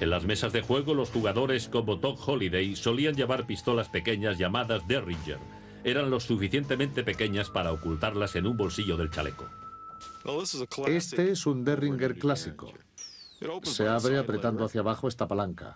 En 0.00 0.08
las 0.08 0.24
mesas 0.24 0.52
de 0.54 0.62
juego, 0.62 0.94
los 0.94 1.10
jugadores 1.10 1.68
como 1.68 1.96
Doc 1.96 2.26
Holiday 2.26 2.74
solían 2.74 3.14
llevar 3.14 3.46
pistolas 3.46 3.90
pequeñas 3.90 4.38
llamadas 4.38 4.88
Derringer. 4.88 5.38
Eran 5.84 6.10
lo 6.10 6.20
suficientemente 6.20 7.04
pequeñas 7.04 7.50
para 7.50 7.70
ocultarlas 7.70 8.34
en 8.34 8.46
un 8.46 8.56
bolsillo 8.56 8.96
del 8.96 9.10
chaleco. 9.10 9.46
Este 10.86 11.32
es 11.32 11.46
un 11.46 11.64
Derringer 11.64 12.18
clásico. 12.18 12.72
Se 13.62 13.88
abre 13.88 14.18
apretando 14.18 14.64
hacia 14.64 14.80
abajo 14.80 15.06
esta 15.06 15.28
palanca. 15.28 15.74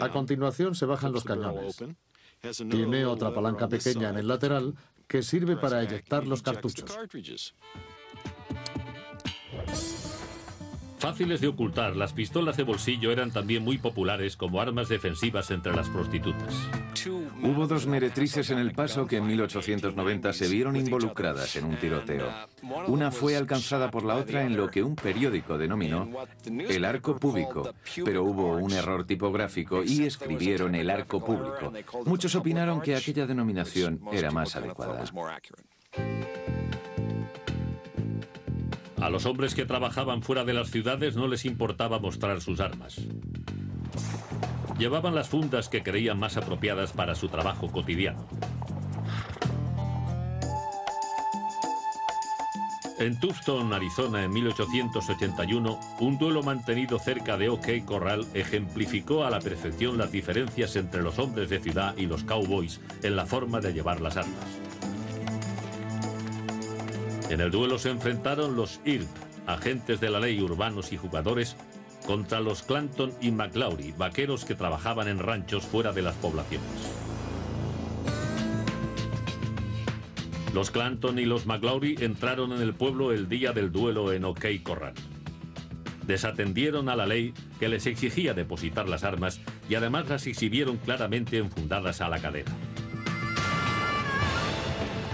A 0.00 0.08
continuación 0.10 0.74
se 0.74 0.86
bajan 0.86 1.12
los 1.12 1.24
cañones. 1.24 1.76
Tiene 2.70 3.04
otra 3.04 3.32
palanca 3.34 3.68
pequeña 3.68 4.08
en 4.08 4.16
el 4.16 4.28
lateral 4.28 4.74
que 5.06 5.22
sirve 5.22 5.56
para 5.56 5.82
eyectar 5.82 6.26
los 6.26 6.40
cartuchos. 6.40 6.90
Fáciles 11.00 11.40
de 11.40 11.48
ocultar, 11.48 11.96
las 11.96 12.12
pistolas 12.12 12.58
de 12.58 12.62
bolsillo 12.62 13.10
eran 13.10 13.30
también 13.30 13.64
muy 13.64 13.78
populares 13.78 14.36
como 14.36 14.60
armas 14.60 14.90
defensivas 14.90 15.50
entre 15.50 15.74
las 15.74 15.88
prostitutas. 15.88 16.54
Hubo 17.42 17.66
dos 17.66 17.86
meretrices 17.86 18.50
en 18.50 18.58
El 18.58 18.72
Paso 18.72 19.06
que 19.06 19.16
en 19.16 19.26
1890 19.26 20.34
se 20.34 20.48
vieron 20.48 20.76
involucradas 20.76 21.56
en 21.56 21.64
un 21.64 21.76
tiroteo. 21.76 22.28
Una 22.86 23.10
fue 23.10 23.34
alcanzada 23.34 23.90
por 23.90 24.04
la 24.04 24.16
otra 24.16 24.44
en 24.44 24.58
lo 24.58 24.68
que 24.68 24.82
un 24.82 24.94
periódico 24.94 25.56
denominó 25.56 26.06
el 26.44 26.84
arco 26.84 27.16
público, 27.16 27.72
pero 28.04 28.22
hubo 28.24 28.58
un 28.58 28.72
error 28.72 29.06
tipográfico 29.06 29.82
y 29.82 30.04
escribieron 30.04 30.74
el 30.74 30.90
arco 30.90 31.24
público. 31.24 31.72
Muchos 32.04 32.34
opinaron 32.34 32.82
que 32.82 32.94
aquella 32.94 33.26
denominación 33.26 34.02
era 34.12 34.30
más 34.30 34.54
adecuada. 34.54 35.04
A 39.00 39.08
los 39.08 39.24
hombres 39.24 39.54
que 39.54 39.64
trabajaban 39.64 40.22
fuera 40.22 40.44
de 40.44 40.52
las 40.52 40.70
ciudades 40.70 41.16
no 41.16 41.26
les 41.26 41.46
importaba 41.46 41.98
mostrar 41.98 42.40
sus 42.40 42.60
armas. 42.60 43.00
Llevaban 44.78 45.14
las 45.14 45.28
fundas 45.28 45.68
que 45.68 45.82
creían 45.82 46.18
más 46.18 46.36
apropiadas 46.36 46.92
para 46.92 47.14
su 47.14 47.28
trabajo 47.28 47.70
cotidiano. 47.70 48.26
En 52.98 53.18
Tucson, 53.18 53.72
Arizona, 53.72 54.24
en 54.24 54.30
1881, 54.30 55.80
un 56.00 56.18
duelo 56.18 56.42
mantenido 56.42 56.98
cerca 56.98 57.38
de 57.38 57.48
OK 57.48 57.66
Corral 57.86 58.26
ejemplificó 58.34 59.24
a 59.24 59.30
la 59.30 59.40
perfección 59.40 59.96
las 59.96 60.12
diferencias 60.12 60.76
entre 60.76 61.00
los 61.00 61.18
hombres 61.18 61.48
de 61.48 61.60
ciudad 61.60 61.96
y 61.96 62.04
los 62.04 62.24
cowboys 62.24 62.78
en 63.02 63.16
la 63.16 63.24
forma 63.24 63.60
de 63.60 63.72
llevar 63.72 64.02
las 64.02 64.18
armas. 64.18 64.69
En 67.30 67.40
el 67.40 67.52
duelo 67.52 67.78
se 67.78 67.90
enfrentaron 67.90 68.56
los 68.56 68.80
IRP, 68.84 69.06
agentes 69.46 70.00
de 70.00 70.10
la 70.10 70.18
ley 70.18 70.40
urbanos 70.40 70.92
y 70.92 70.96
jugadores, 70.96 71.56
contra 72.04 72.40
los 72.40 72.64
Clanton 72.64 73.12
y 73.20 73.30
McLaury, 73.30 73.94
vaqueros 73.96 74.44
que 74.44 74.56
trabajaban 74.56 75.06
en 75.06 75.20
ranchos 75.20 75.64
fuera 75.64 75.92
de 75.92 76.02
las 76.02 76.16
poblaciones. 76.16 76.66
Los 80.52 80.72
Clanton 80.72 81.20
y 81.20 81.24
los 81.24 81.46
McLaury 81.46 81.98
entraron 82.00 82.52
en 82.52 82.62
el 82.62 82.74
pueblo 82.74 83.12
el 83.12 83.28
día 83.28 83.52
del 83.52 83.70
duelo 83.70 84.12
en 84.12 84.24
OK 84.24 84.46
Corral. 84.64 84.94
Desatendieron 86.04 86.88
a 86.88 86.96
la 86.96 87.06
ley 87.06 87.32
que 87.60 87.68
les 87.68 87.86
exigía 87.86 88.34
depositar 88.34 88.88
las 88.88 89.04
armas 89.04 89.40
y 89.68 89.76
además 89.76 90.08
las 90.08 90.26
exhibieron 90.26 90.78
claramente 90.78 91.38
enfundadas 91.38 92.00
a 92.00 92.08
la 92.08 92.18
cadera. 92.18 92.50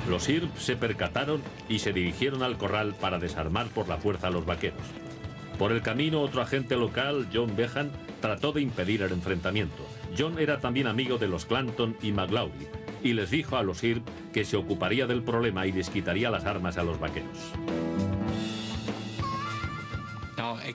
Los 0.09 0.29
IRP 0.29 0.57
se 0.57 0.77
percataron 0.77 1.43
y 1.69 1.81
se 1.81 1.93
dirigieron 1.93 2.43
al 2.43 2.57
corral 2.57 2.95
para 2.95 3.19
desarmar 3.19 3.67
por 3.69 3.89
la 3.89 3.97
fuerza 3.97 4.29
a 4.29 4.31
los 4.31 4.47
vaqueros. 4.47 4.81
Por 5.59 5.73
el 5.73 5.83
camino, 5.83 6.21
otro 6.21 6.43
agente 6.43 6.77
local, 6.77 7.29
John 7.33 7.57
Behan, 7.57 7.91
trató 8.21 8.53
de 8.53 8.61
impedir 8.61 9.03
el 9.03 9.13
enfrentamiento. 9.13 9.87
John 10.17 10.39
era 10.39 10.61
también 10.61 10.87
amigo 10.87 11.19
de 11.19 11.29
los 11.29 11.47
Clanton 11.47 11.97
y 12.03 12.13
McLaury 12.13 12.69
y 13.03 13.13
les 13.13 13.31
dijo 13.31 13.57
a 13.57 13.63
los 13.63 13.83
IRP 13.85 14.05
que 14.33 14.45
se 14.45 14.57
ocuparía 14.57 15.07
del 15.07 15.23
problema 15.23 15.67
y 15.67 15.73
les 15.73 15.91
quitaría 15.91 16.31
las 16.31 16.45
armas 16.45 16.77
a 16.79 16.83
los 16.83 16.99
vaqueros. 16.99 17.53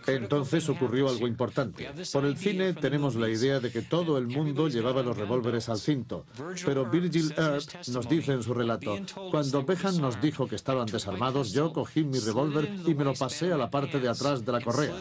Entonces 0.07 0.67
ocurrió 0.69 1.09
algo 1.09 1.27
importante. 1.27 1.89
Por 2.11 2.25
el 2.25 2.37
cine 2.37 2.73
tenemos 2.73 3.15
la 3.15 3.29
idea 3.29 3.59
de 3.59 3.71
que 3.71 3.81
todo 3.81 4.17
el 4.17 4.27
mundo 4.27 4.67
llevaba 4.67 5.03
los 5.03 5.17
revólveres 5.17 5.69
al 5.69 5.79
cinto, 5.79 6.25
pero 6.65 6.85
Virgil 6.85 7.33
Earp 7.37 7.63
nos 7.87 8.07
dice 8.07 8.33
en 8.33 8.43
su 8.43 8.53
relato, 8.53 8.97
cuando 9.31 9.63
Behan 9.63 9.99
nos 9.99 10.21
dijo 10.21 10.47
que 10.47 10.55
estaban 10.55 10.87
desarmados, 10.87 11.51
yo 11.53 11.73
cogí 11.73 12.03
mi 12.03 12.19
revólver 12.19 12.69
y 12.85 12.93
me 12.93 13.03
lo 13.03 13.13
pasé 13.13 13.51
a 13.51 13.57
la 13.57 13.69
parte 13.69 13.99
de 13.99 14.09
atrás 14.09 14.45
de 14.45 14.51
la 14.51 14.61
correa. 14.61 14.93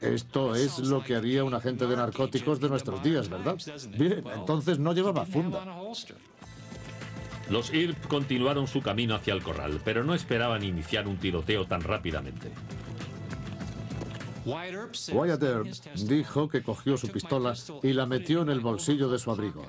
Esto 0.00 0.54
es 0.54 0.80
lo 0.80 1.02
que 1.02 1.14
haría 1.14 1.44
un 1.44 1.54
agente 1.54 1.86
de 1.86 1.96
narcóticos 1.96 2.60
de 2.60 2.68
nuestros 2.68 3.02
días, 3.02 3.28
¿verdad? 3.28 3.56
Bien, 3.96 4.24
entonces 4.34 4.78
no 4.78 4.92
llevaba 4.92 5.24
funda. 5.24 5.64
Los 7.50 7.72
IRP 7.72 8.06
continuaron 8.06 8.66
su 8.66 8.80
camino 8.80 9.14
hacia 9.14 9.34
el 9.34 9.42
corral, 9.42 9.80
pero 9.84 10.02
no 10.02 10.14
esperaban 10.14 10.64
iniciar 10.64 11.06
un 11.06 11.18
tiroteo 11.18 11.66
tan 11.66 11.82
rápidamente. 11.82 12.50
Wyatt 14.46 15.42
Earp 15.42 15.66
dijo 15.96 16.48
que 16.48 16.62
cogió 16.62 16.96
su 16.96 17.08
pistola 17.08 17.54
y 17.82 17.92
la 17.92 18.06
metió 18.06 18.42
en 18.42 18.50
el 18.50 18.60
bolsillo 18.60 19.08
de 19.08 19.18
su 19.18 19.30
abrigo. 19.30 19.64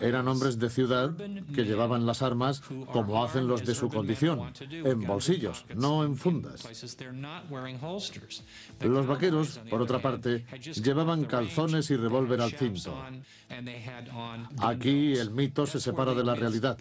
Eran 0.00 0.26
hombres 0.26 0.58
de 0.58 0.68
ciudad 0.68 1.12
que 1.54 1.64
llevaban 1.64 2.06
las 2.06 2.22
armas 2.22 2.60
como 2.92 3.24
hacen 3.24 3.46
los 3.46 3.64
de 3.64 3.74
su 3.74 3.88
condición, 3.88 4.52
en 4.68 5.00
bolsillos, 5.02 5.64
no 5.76 6.02
en 6.02 6.16
fundas. 6.16 6.66
Los 8.80 9.06
vaqueros, 9.06 9.60
por 9.70 9.80
otra 9.80 10.00
parte, 10.00 10.44
llevaban 10.74 11.24
calzones 11.24 11.90
y 11.90 11.96
revólver 11.96 12.40
al 12.40 12.52
cinto. 12.52 13.00
Aquí 14.58 15.14
el 15.14 15.30
mito 15.30 15.66
se 15.66 15.78
separa 15.78 16.14
de 16.14 16.24
la 16.24 16.34
realidad. 16.34 16.76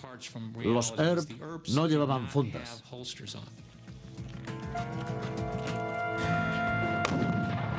Los 0.64 0.94
Earp 0.98 1.30
no 1.70 1.88
llevaban 1.88 2.28
fundas. 2.28 2.84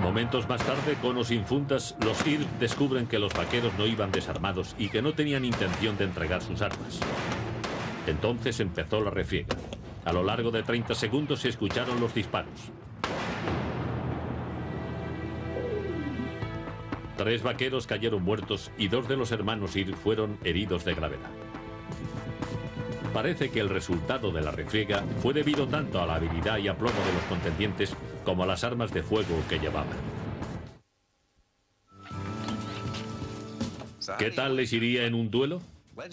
Momentos 0.02 0.48
más 0.48 0.60
tarde, 0.66 0.96
con 1.00 1.16
o 1.16 1.22
sin 1.22 1.44
fundas, 1.44 1.96
los 2.04 2.26
IRP 2.26 2.58
descubren 2.58 3.06
que 3.06 3.20
los 3.20 3.32
vaqueros 3.32 3.72
no 3.78 3.86
iban 3.86 4.10
desarmados 4.10 4.74
y 4.76 4.88
que 4.88 5.00
no 5.00 5.12
tenían 5.12 5.44
intención 5.44 5.96
de 5.96 6.04
entregar 6.04 6.42
sus 6.42 6.60
armas. 6.60 6.98
Entonces 8.08 8.58
empezó 8.58 9.00
la 9.00 9.10
refriega. 9.10 9.56
A 10.04 10.12
lo 10.12 10.24
largo 10.24 10.50
de 10.50 10.64
30 10.64 10.96
segundos 10.96 11.40
se 11.40 11.50
escucharon 11.50 12.00
los 12.00 12.12
disparos. 12.12 12.72
Tres 17.16 17.44
vaqueros 17.44 17.86
cayeron 17.86 18.24
muertos 18.24 18.72
y 18.76 18.88
dos 18.88 19.06
de 19.06 19.16
los 19.16 19.30
hermanos 19.30 19.76
IRP 19.76 19.94
fueron 19.94 20.36
heridos 20.42 20.84
de 20.84 20.94
gravedad. 20.94 21.30
Parece 23.12 23.50
que 23.50 23.60
el 23.60 23.68
resultado 23.68 24.32
de 24.32 24.40
la 24.40 24.50
refriega 24.50 25.04
fue 25.20 25.34
debido 25.34 25.66
tanto 25.66 26.00
a 26.00 26.06
la 26.06 26.14
habilidad 26.14 26.56
y 26.58 26.68
aplomo 26.68 26.98
de 27.04 27.12
los 27.12 27.22
contendientes 27.24 27.94
como 28.24 28.44
a 28.44 28.46
las 28.46 28.64
armas 28.64 28.92
de 28.92 29.02
fuego 29.02 29.36
que 29.48 29.58
llevaban. 29.58 29.98
¿Qué 34.18 34.30
tal 34.30 34.56
les 34.56 34.72
iría 34.72 35.06
en 35.06 35.14
un 35.14 35.30
duelo? 35.30 35.60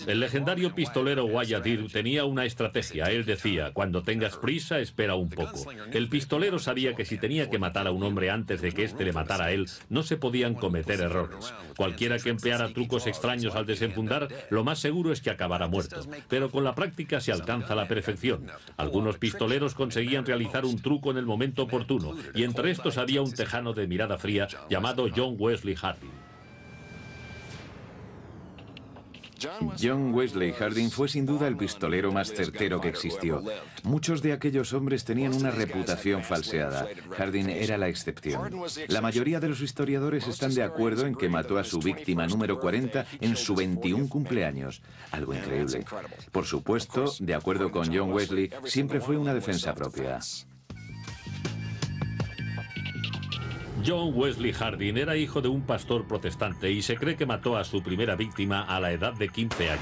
El 0.08 0.20
legendario 0.20 0.76
pistolero 0.76 1.26
Wyatt 1.26 1.66
tenía 1.92 2.26
una 2.26 2.46
estrategia. 2.46 3.06
Él 3.06 3.26
decía, 3.26 3.72
cuando 3.72 4.04
tengas 4.04 4.36
prisa, 4.36 4.80
espera 4.80 5.16
un 5.16 5.30
poco. 5.30 5.72
El 5.92 6.10
pistolero 6.10 6.60
sabía 6.60 6.96
que 6.96 7.06
si 7.06 7.18
tenía 7.18 7.50
que 7.50 7.60
matar 7.60 7.88
a 7.88 7.92
un 7.92 8.04
hombre 8.04 8.30
antes 8.30 8.62
de 8.62 8.72
que 8.72 8.84
éste 8.84 9.06
le 9.06 9.14
matara 9.14 9.46
a 9.46 9.52
él, 9.52 9.70
no 9.90 10.04
se 10.04 10.18
podían 10.18 10.56
cometer 10.56 11.00
errores. 11.00 11.54
Cualquiera 11.78 12.20
que 12.20 12.30
empleara 12.30 12.74
trucos 12.74 13.08
extraños 13.08 13.56
al 13.56 13.66
desenfundar, 13.66 14.28
lo 14.50 14.64
más 14.64 14.80
seguro 14.80 15.14
es 15.14 15.22
que 15.22 15.30
acabara 15.30 15.68
muerto. 15.68 16.02
Pero 16.28 16.50
con 16.50 16.64
la 16.64 16.76
práctica 16.76 17.22
se 17.22 17.32
alcanza 17.32 17.76
la 17.76 17.88
perfección. 17.88 18.48
Algunos 18.76 19.18
pistoleros 19.18 19.76
conseguían 19.76 20.26
realizar 20.26 20.66
un 20.66 20.82
truco 20.82 21.12
en 21.12 21.18
el 21.18 21.26
momento 21.26 21.64
oportuno, 21.64 22.16
y 22.36 22.44
entre 22.44 22.72
estos 22.72 22.98
había 22.98 23.22
un 23.22 23.32
tejano 23.32 23.74
de 23.74 23.88
mirada 23.88 24.18
fría 24.18 24.48
llamado 24.70 25.08
John 25.16 25.36
Wesley 25.38 25.76
Harding. 25.76 26.29
John 29.82 30.14
Wesley 30.14 30.52
Harding 30.52 30.90
fue 30.90 31.08
sin 31.08 31.26
duda 31.26 31.48
el 31.48 31.58
pistolero 31.58 32.12
más 32.12 32.32
certero 32.32 32.82
que 32.82 32.90
existió. 32.90 33.44
Muchos 33.84 34.22
de 34.22 34.34
aquellos 34.34 34.74
hombres 34.74 35.06
tenían 35.06 35.34
una 35.34 35.52
reputación 35.52 36.24
falseada. 36.24 36.88
Harding 37.18 37.50
era 37.50 37.78
la 37.78 37.88
excepción. 37.88 38.62
La 38.88 39.02
mayoría 39.02 39.40
de 39.40 39.50
los 39.50 39.62
historiadores 39.62 40.28
están 40.28 40.54
de 40.54 40.64
acuerdo 40.64 41.06
en 41.06 41.16
que 41.16 41.30
mató 41.30 41.58
a 41.58 41.64
su 41.64 41.80
víctima 41.80 42.28
número 42.28 42.60
40 42.60 43.06
en 43.22 43.36
su 43.36 43.56
21 43.56 44.10
cumpleaños. 44.10 44.82
Algo 45.12 45.34
increíble. 45.34 45.86
Por 46.32 46.46
supuesto, 46.46 47.14
de 47.20 47.36
acuerdo 47.36 47.72
con 47.72 47.94
John 47.94 48.12
Wesley, 48.12 48.52
siempre 48.66 49.02
fue 49.02 49.18
una 49.18 49.34
defensa 49.34 49.74
propia. 49.74 50.20
John 53.86 54.12
Wesley 54.14 54.52
Harding 54.52 54.98
era 54.98 55.16
hijo 55.16 55.42
de 55.42 55.48
un 55.48 55.62
pastor 55.62 56.06
protestante 56.06 56.72
y 56.72 56.82
se 56.82 56.98
cree 56.98 57.16
que 57.16 57.26
mató 57.26 57.58
a 57.58 57.64
su 57.64 57.82
primera 57.82 58.16
víctima 58.16 58.64
a 58.64 58.80
la 58.80 58.92
edad 58.92 59.14
de 59.14 59.30
15 59.30 59.70
años. 59.70 59.82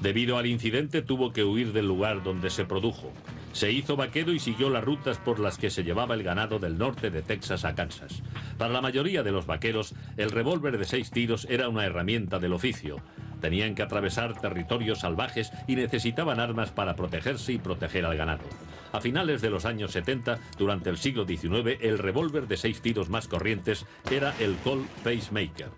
Debido 0.00 0.38
al 0.38 0.46
incidente 0.46 1.02
tuvo 1.02 1.32
que 1.32 1.42
huir 1.42 1.72
del 1.72 1.88
lugar 1.88 2.22
donde 2.22 2.50
se 2.50 2.64
produjo. 2.64 3.12
Se 3.52 3.72
hizo 3.72 3.96
vaquero 3.96 4.32
y 4.32 4.38
siguió 4.38 4.70
las 4.70 4.84
rutas 4.84 5.18
por 5.18 5.40
las 5.40 5.58
que 5.58 5.70
se 5.70 5.82
llevaba 5.82 6.14
el 6.14 6.22
ganado 6.22 6.60
del 6.60 6.78
norte 6.78 7.10
de 7.10 7.22
Texas 7.22 7.64
a 7.64 7.74
Kansas. 7.74 8.22
Para 8.56 8.72
la 8.72 8.80
mayoría 8.80 9.24
de 9.24 9.32
los 9.32 9.46
vaqueros, 9.46 9.94
el 10.16 10.30
revólver 10.30 10.78
de 10.78 10.84
seis 10.84 11.10
tiros 11.10 11.46
era 11.50 11.68
una 11.68 11.84
herramienta 11.84 12.38
del 12.38 12.52
oficio. 12.52 12.98
Tenían 13.40 13.74
que 13.74 13.82
atravesar 13.82 14.40
territorios 14.40 15.00
salvajes 15.00 15.50
y 15.66 15.74
necesitaban 15.74 16.38
armas 16.38 16.70
para 16.70 16.94
protegerse 16.94 17.52
y 17.52 17.58
proteger 17.58 18.04
al 18.04 18.16
ganado. 18.16 18.44
A 18.92 19.00
finales 19.00 19.42
de 19.42 19.50
los 19.50 19.64
años 19.64 19.92
70, 19.92 20.38
durante 20.58 20.90
el 20.90 20.96
siglo 20.96 21.26
XIX, 21.26 21.78
el 21.80 21.98
revólver 21.98 22.48
de 22.48 22.56
seis 22.56 22.80
tiros 22.80 23.10
más 23.10 23.28
corrientes 23.28 23.86
era 24.10 24.34
el 24.38 24.56
Colt 24.56 24.88
Pacemaker. 25.04 25.70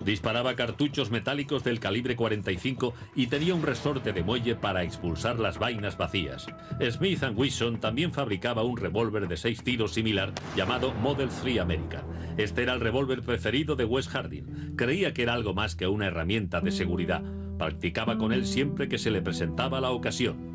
Disparaba 0.00 0.54
cartuchos 0.54 1.10
metálicos 1.10 1.64
del 1.64 1.80
calibre 1.80 2.16
45 2.16 2.94
y 3.14 3.28
tenía 3.28 3.54
un 3.54 3.62
resorte 3.62 4.12
de 4.12 4.22
muelle 4.22 4.56
para 4.56 4.82
expulsar 4.82 5.38
las 5.38 5.58
vainas 5.58 5.96
vacías. 5.96 6.46
Smith 6.90 7.22
Wesson 7.34 7.80
también 7.80 8.12
fabricaba 8.12 8.64
un 8.64 8.76
revólver 8.76 9.28
de 9.28 9.36
seis 9.36 9.62
tiros 9.62 9.94
similar 9.94 10.32
llamado 10.56 10.92
Model 10.94 11.28
3 11.28 11.60
American. 11.60 12.02
Este 12.36 12.64
era 12.64 12.74
el 12.74 12.80
revólver 12.80 13.22
preferido 13.22 13.76
de 13.76 13.84
Wes 13.84 14.08
Harding. 14.08 14.74
Creía 14.76 15.14
que 15.14 15.22
era 15.22 15.34
algo 15.34 15.54
más 15.54 15.76
que 15.76 15.86
una 15.86 16.06
herramienta 16.06 16.60
de 16.60 16.72
seguridad. 16.72 17.22
Practicaba 17.56 18.18
con 18.18 18.32
él 18.32 18.46
siempre 18.46 18.88
que 18.88 18.98
se 18.98 19.10
le 19.12 19.22
presentaba 19.22 19.80
la 19.80 19.92
ocasión. 19.92 20.53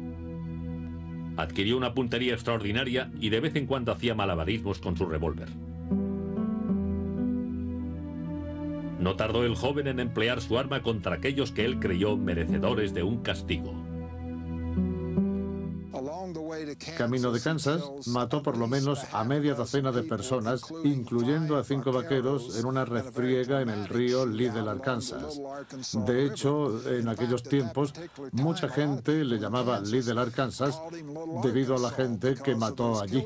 Adquirió 1.39 1.77
una 1.77 1.93
puntería 1.93 2.33
extraordinaria 2.33 3.09
y 3.21 3.29
de 3.29 3.39
vez 3.39 3.55
en 3.55 3.65
cuando 3.65 3.93
hacía 3.93 4.13
malabarismos 4.13 4.79
con 4.79 4.97
su 4.97 5.05
revólver. 5.05 5.47
No 8.99 9.15
tardó 9.15 9.45
el 9.45 9.55
joven 9.55 9.87
en 9.87 10.01
emplear 10.01 10.41
su 10.41 10.59
arma 10.59 10.81
contra 10.81 11.15
aquellos 11.15 11.53
que 11.53 11.63
él 11.63 11.79
creyó 11.79 12.17
merecedores 12.17 12.93
de 12.93 13.03
un 13.03 13.23
castigo. 13.23 13.73
Camino 16.97 17.31
de 17.31 17.41
Kansas, 17.41 17.83
mató 18.07 18.41
por 18.41 18.57
lo 18.57 18.67
menos 18.67 18.99
a 19.11 19.23
media 19.23 19.53
docena 19.53 19.91
de 19.91 20.03
personas, 20.03 20.63
incluyendo 20.83 21.57
a 21.57 21.63
cinco 21.63 21.91
vaqueros 21.91 22.57
en 22.57 22.65
una 22.65 22.85
refriega 22.85 23.61
en 23.61 23.69
el 23.69 23.87
río 23.87 24.25
Lidl, 24.25 24.67
Arkansas. 24.67 25.39
De 26.05 26.25
hecho, 26.25 26.81
en 26.89 27.07
aquellos 27.07 27.43
tiempos, 27.43 27.93
mucha 28.31 28.69
gente 28.69 29.23
le 29.23 29.39
llamaba 29.39 29.79
Lidl, 29.79 30.17
Arkansas, 30.17 30.81
debido 31.43 31.75
a 31.75 31.79
la 31.79 31.91
gente 31.91 32.35
que 32.35 32.55
mató 32.55 33.01
allí. 33.01 33.23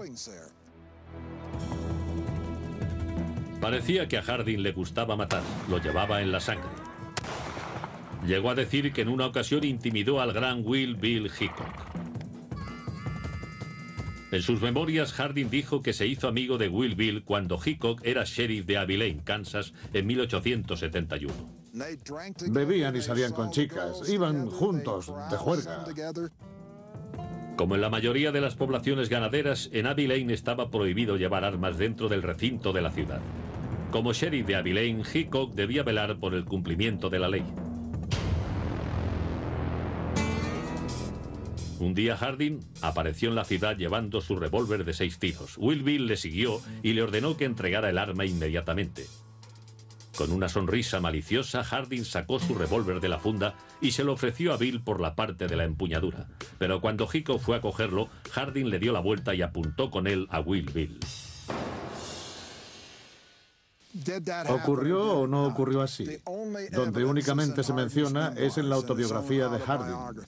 Parecía 3.61 4.07
que 4.09 4.17
a 4.17 4.23
Harding 4.23 4.61
le 4.61 4.73
gustaba 4.73 5.15
matar, 5.15 5.41
lo 5.69 5.77
llevaba 5.77 6.21
en 6.21 6.31
la 6.31 6.41
sangre. 6.41 6.67
Llegó 8.27 8.49
a 8.49 8.55
decir 8.55 8.91
que 8.93 9.01
en 9.01 9.09
una 9.09 9.25
ocasión 9.25 9.63
intimidó 9.63 10.21
al 10.21 10.33
gran 10.33 10.63
Will 10.65 10.95
Bill 10.95 11.27
Hickok. 11.27 11.92
En 14.33 14.41
sus 14.41 14.63
memorias, 14.63 15.13
Harding 15.13 15.51
dijo 15.51 15.83
que 15.83 15.93
se 15.93 16.07
hizo 16.07 16.27
amigo 16.27 16.57
de 16.57 16.67
Will 16.67 16.95
Bill 16.95 17.23
cuando 17.23 17.59
Hickok 17.63 18.01
era 18.03 18.23
sheriff 18.23 18.65
de 18.65 18.77
Abilene, 18.77 19.21
Kansas, 19.23 19.75
en 19.93 20.07
1871. 20.07 21.33
Bebían 22.49 22.95
y 22.95 23.01
salían 23.03 23.31
con 23.31 23.51
chicas, 23.51 24.09
iban 24.09 24.49
juntos 24.49 25.13
de 25.29 25.37
juerga. 25.37 25.85
Como 27.57 27.75
en 27.75 27.81
la 27.81 27.91
mayoría 27.91 28.31
de 28.31 28.41
las 28.41 28.55
poblaciones 28.55 29.07
ganaderas, 29.07 29.69
en 29.71 29.85
Abilene 29.85 30.33
estaba 30.33 30.71
prohibido 30.71 31.15
llevar 31.15 31.45
armas 31.45 31.77
dentro 31.77 32.09
del 32.09 32.23
recinto 32.23 32.73
de 32.73 32.81
la 32.81 32.89
ciudad. 32.89 33.21
Como 33.91 34.13
sheriff 34.13 34.47
de 34.47 34.55
Abilene, 34.55 35.03
Hickok 35.13 35.53
debía 35.53 35.83
velar 35.83 36.17
por 36.17 36.33
el 36.33 36.45
cumplimiento 36.45 37.11
de 37.11 37.19
la 37.19 37.29
ley. 37.29 37.43
Un 41.83 41.93
día 41.93 42.15
Harding 42.15 42.61
apareció 42.81 43.27
en 43.27 43.35
la 43.35 43.43
ciudad 43.43 43.75
llevando 43.75 44.21
su 44.21 44.37
revólver 44.37 44.85
de 44.85 44.93
seis 44.93 45.19
tiros. 45.19 45.57
Will 45.57 45.83
Bill 45.83 46.07
le 46.07 46.15
siguió 46.15 46.61
y 46.81 46.93
le 46.93 47.03
ordenó 47.03 47.35
que 47.35 47.43
entregara 47.43 47.89
el 47.89 47.97
arma 47.97 48.23
inmediatamente. 48.23 49.05
Con 50.15 50.31
una 50.31 50.47
sonrisa 50.47 51.01
maliciosa, 51.01 51.61
Harding 51.61 52.05
sacó 52.05 52.39
su 52.39 52.55
revólver 52.55 53.01
de 53.01 53.09
la 53.09 53.19
funda 53.19 53.55
y 53.81 53.91
se 53.91 54.05
lo 54.05 54.13
ofreció 54.13 54.53
a 54.53 54.57
Bill 54.57 54.81
por 54.81 55.01
la 55.01 55.13
parte 55.15 55.47
de 55.47 55.57
la 55.57 55.65
empuñadura. 55.65 56.29
Pero 56.57 56.79
cuando 56.79 57.09
Hickok 57.11 57.41
fue 57.41 57.57
a 57.57 57.61
cogerlo, 57.61 58.07
Harding 58.31 58.69
le 58.69 58.79
dio 58.79 58.93
la 58.93 59.01
vuelta 59.01 59.35
y 59.35 59.41
apuntó 59.41 59.91
con 59.91 60.07
él 60.07 60.27
a 60.29 60.39
Will 60.39 60.71
Bill. 60.71 60.99
¿Ocurrió 64.47 65.19
o 65.19 65.27
no 65.27 65.45
ocurrió 65.45 65.81
así? 65.81 66.07
Donde 66.71 67.03
únicamente 67.03 67.61
se 67.61 67.73
menciona 67.73 68.33
es 68.37 68.57
en 68.57 68.69
la 68.69 68.75
autobiografía 68.75 69.49
de 69.49 69.59
Harding. 69.59 70.25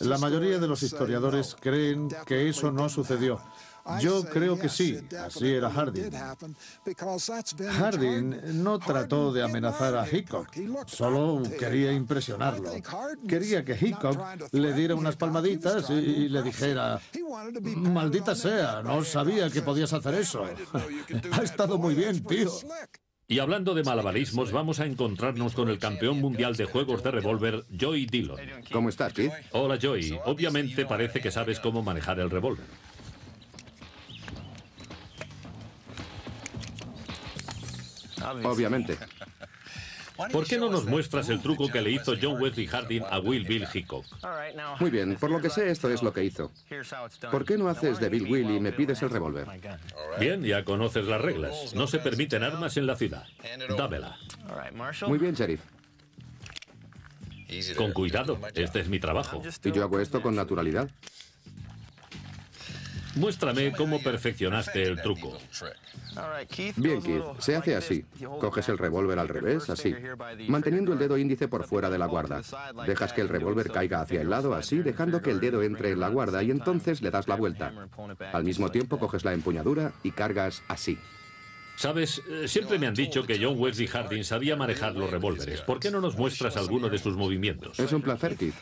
La 0.00 0.18
mayoría 0.18 0.58
de 0.58 0.68
los 0.68 0.82
historiadores 0.82 1.56
creen 1.60 2.08
que 2.26 2.48
eso 2.48 2.70
no 2.70 2.88
sucedió. 2.88 3.40
Yo 4.00 4.22
creo 4.24 4.58
que 4.58 4.68
sí, 4.68 4.98
así 5.18 5.50
era 5.50 5.70
Harding. 5.70 6.10
Harding 7.70 8.62
no 8.62 8.78
trató 8.78 9.32
de 9.32 9.42
amenazar 9.42 9.96
a 9.96 10.06
Hickok, 10.06 10.48
solo 10.86 11.42
quería 11.58 11.92
impresionarlo. 11.92 12.70
Quería 13.26 13.64
que 13.64 13.72
Hickok 13.80 14.52
le 14.52 14.72
diera 14.74 14.94
unas 14.94 15.16
palmaditas 15.16 15.88
y 15.90 16.28
le 16.28 16.42
dijera, 16.42 17.00
maldita 17.64 18.34
sea, 18.34 18.82
no 18.82 19.02
sabía 19.04 19.48
que 19.50 19.62
podías 19.62 19.92
hacer 19.92 20.14
eso. 20.14 20.44
Ha 21.32 21.42
estado 21.42 21.78
muy 21.78 21.94
bien, 21.94 22.22
tío. 22.24 22.50
Y 23.30 23.40
hablando 23.40 23.74
de 23.74 23.82
malabarismos, 23.82 24.52
vamos 24.52 24.80
a 24.80 24.86
encontrarnos 24.86 25.52
con 25.52 25.68
el 25.68 25.78
campeón 25.78 26.18
mundial 26.18 26.56
de 26.56 26.64
juegos 26.64 27.02
de 27.02 27.10
revólver, 27.10 27.62
Joey 27.78 28.06
Dillon. 28.06 28.38
¿Cómo 28.72 28.88
estás, 28.88 29.12
Keith? 29.12 29.30
Hola, 29.52 29.78
Joey. 29.80 30.18
Obviamente 30.24 30.86
parece 30.86 31.20
que 31.20 31.30
sabes 31.30 31.60
cómo 31.60 31.82
manejar 31.82 32.18
el 32.20 32.30
revólver. 32.30 32.64
Obviamente. 38.44 38.96
¿Por 40.32 40.46
qué 40.46 40.58
no 40.58 40.68
nos 40.68 40.84
muestras 40.84 41.28
el 41.28 41.40
truco 41.40 41.68
que 41.68 41.80
le 41.80 41.90
hizo 41.90 42.14
John 42.20 42.40
Wesley 42.40 42.66
Harding 42.66 43.02
a 43.08 43.20
Will 43.20 43.46
Bill 43.46 43.66
Hickok? 43.72 44.04
Muy 44.80 44.90
bien, 44.90 45.16
por 45.16 45.30
lo 45.30 45.40
que 45.40 45.48
sé, 45.50 45.70
esto 45.70 45.88
es 45.90 46.02
lo 46.02 46.12
que 46.12 46.24
hizo. 46.24 46.50
¿Por 47.30 47.44
qué 47.44 47.56
no 47.56 47.68
haces 47.68 48.00
de 48.00 48.08
Bill 48.08 48.24
Will 48.24 48.50
y 48.50 48.60
me 48.60 48.72
pides 48.72 49.00
el 49.02 49.10
revólver? 49.10 49.46
Bien, 50.18 50.42
ya 50.42 50.64
conoces 50.64 51.06
las 51.06 51.20
reglas. 51.20 51.74
No 51.74 51.86
se 51.86 51.98
permiten 51.98 52.42
armas 52.42 52.76
en 52.76 52.86
la 52.86 52.96
ciudad. 52.96 53.24
Dámela. 53.76 54.16
Muy 55.06 55.18
bien, 55.18 55.34
sheriff. 55.34 55.62
Con 57.76 57.92
cuidado, 57.92 58.38
este 58.54 58.80
es 58.80 58.88
mi 58.88 59.00
trabajo. 59.00 59.42
¿Y 59.64 59.72
yo 59.72 59.82
hago 59.82 60.00
esto 60.00 60.20
con 60.20 60.34
naturalidad? 60.34 60.90
Muéstrame 63.16 63.72
cómo 63.72 64.02
perfeccionaste 64.02 64.82
el 64.82 65.00
truco. 65.02 65.38
Bien, 66.76 67.02
Keith, 67.02 67.22
se 67.38 67.56
hace 67.56 67.76
así. 67.76 68.04
Coges 68.40 68.68
el 68.68 68.78
revólver 68.78 69.18
al 69.18 69.28
revés, 69.28 69.70
así, 69.70 69.94
manteniendo 70.48 70.92
el 70.92 70.98
dedo 70.98 71.18
índice 71.18 71.48
por 71.48 71.64
fuera 71.66 71.90
de 71.90 71.98
la 71.98 72.06
guarda. 72.06 72.42
Dejas 72.86 73.12
que 73.12 73.20
el 73.20 73.28
revólver 73.28 73.70
caiga 73.70 74.00
hacia 74.00 74.20
el 74.20 74.30
lado, 74.30 74.54
así, 74.54 74.78
dejando 74.78 75.22
que 75.22 75.30
el 75.30 75.40
dedo 75.40 75.62
entre 75.62 75.90
en 75.90 76.00
la 76.00 76.08
guarda 76.08 76.42
y 76.42 76.50
entonces 76.50 77.02
le 77.02 77.10
das 77.10 77.28
la 77.28 77.36
vuelta. 77.36 77.72
Al 78.32 78.44
mismo 78.44 78.70
tiempo 78.70 78.98
coges 78.98 79.24
la 79.24 79.32
empuñadura 79.32 79.92
y 80.02 80.12
cargas 80.12 80.62
así. 80.68 80.98
Sabes, 81.76 82.20
eh, 82.28 82.48
siempre 82.48 82.76
me 82.76 82.88
han 82.88 82.94
dicho 82.94 83.24
que 83.24 83.38
John 83.40 83.54
Wesley 83.56 83.86
Harding 83.86 84.24
sabía 84.24 84.56
manejar 84.56 84.96
los 84.96 85.08
revólveres. 85.10 85.60
¿Por 85.60 85.78
qué 85.78 85.92
no 85.92 86.00
nos 86.00 86.18
muestras 86.18 86.56
alguno 86.56 86.88
de 86.88 86.98
sus 86.98 87.16
movimientos? 87.16 87.78
Es 87.78 87.92
un 87.92 88.02
placer, 88.02 88.34
Keith. 88.36 88.56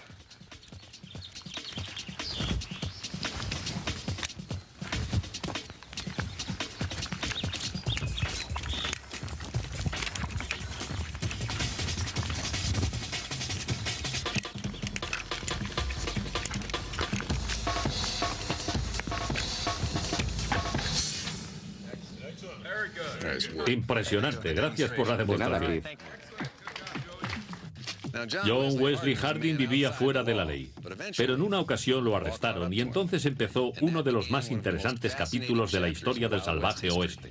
Impresionante, 23.96 24.52
gracias 24.52 24.90
por 24.90 25.08
la 25.08 25.16
demostración. 25.16 25.82
John 28.44 28.78
Wesley 28.78 29.14
Harding 29.14 29.56
vivía 29.56 29.90
fuera 29.90 30.22
de 30.22 30.34
la 30.34 30.44
ley, 30.44 30.70
pero 31.16 31.34
en 31.34 31.40
una 31.40 31.60
ocasión 31.60 32.04
lo 32.04 32.14
arrestaron 32.14 32.72
y 32.74 32.80
entonces 32.80 33.24
empezó 33.24 33.72
uno 33.80 34.02
de 34.02 34.12
los 34.12 34.30
más 34.30 34.50
interesantes 34.50 35.14
capítulos 35.14 35.72
de 35.72 35.80
la 35.80 35.88
historia 35.88 36.28
del 36.28 36.42
salvaje 36.42 36.90
oeste. 36.90 37.30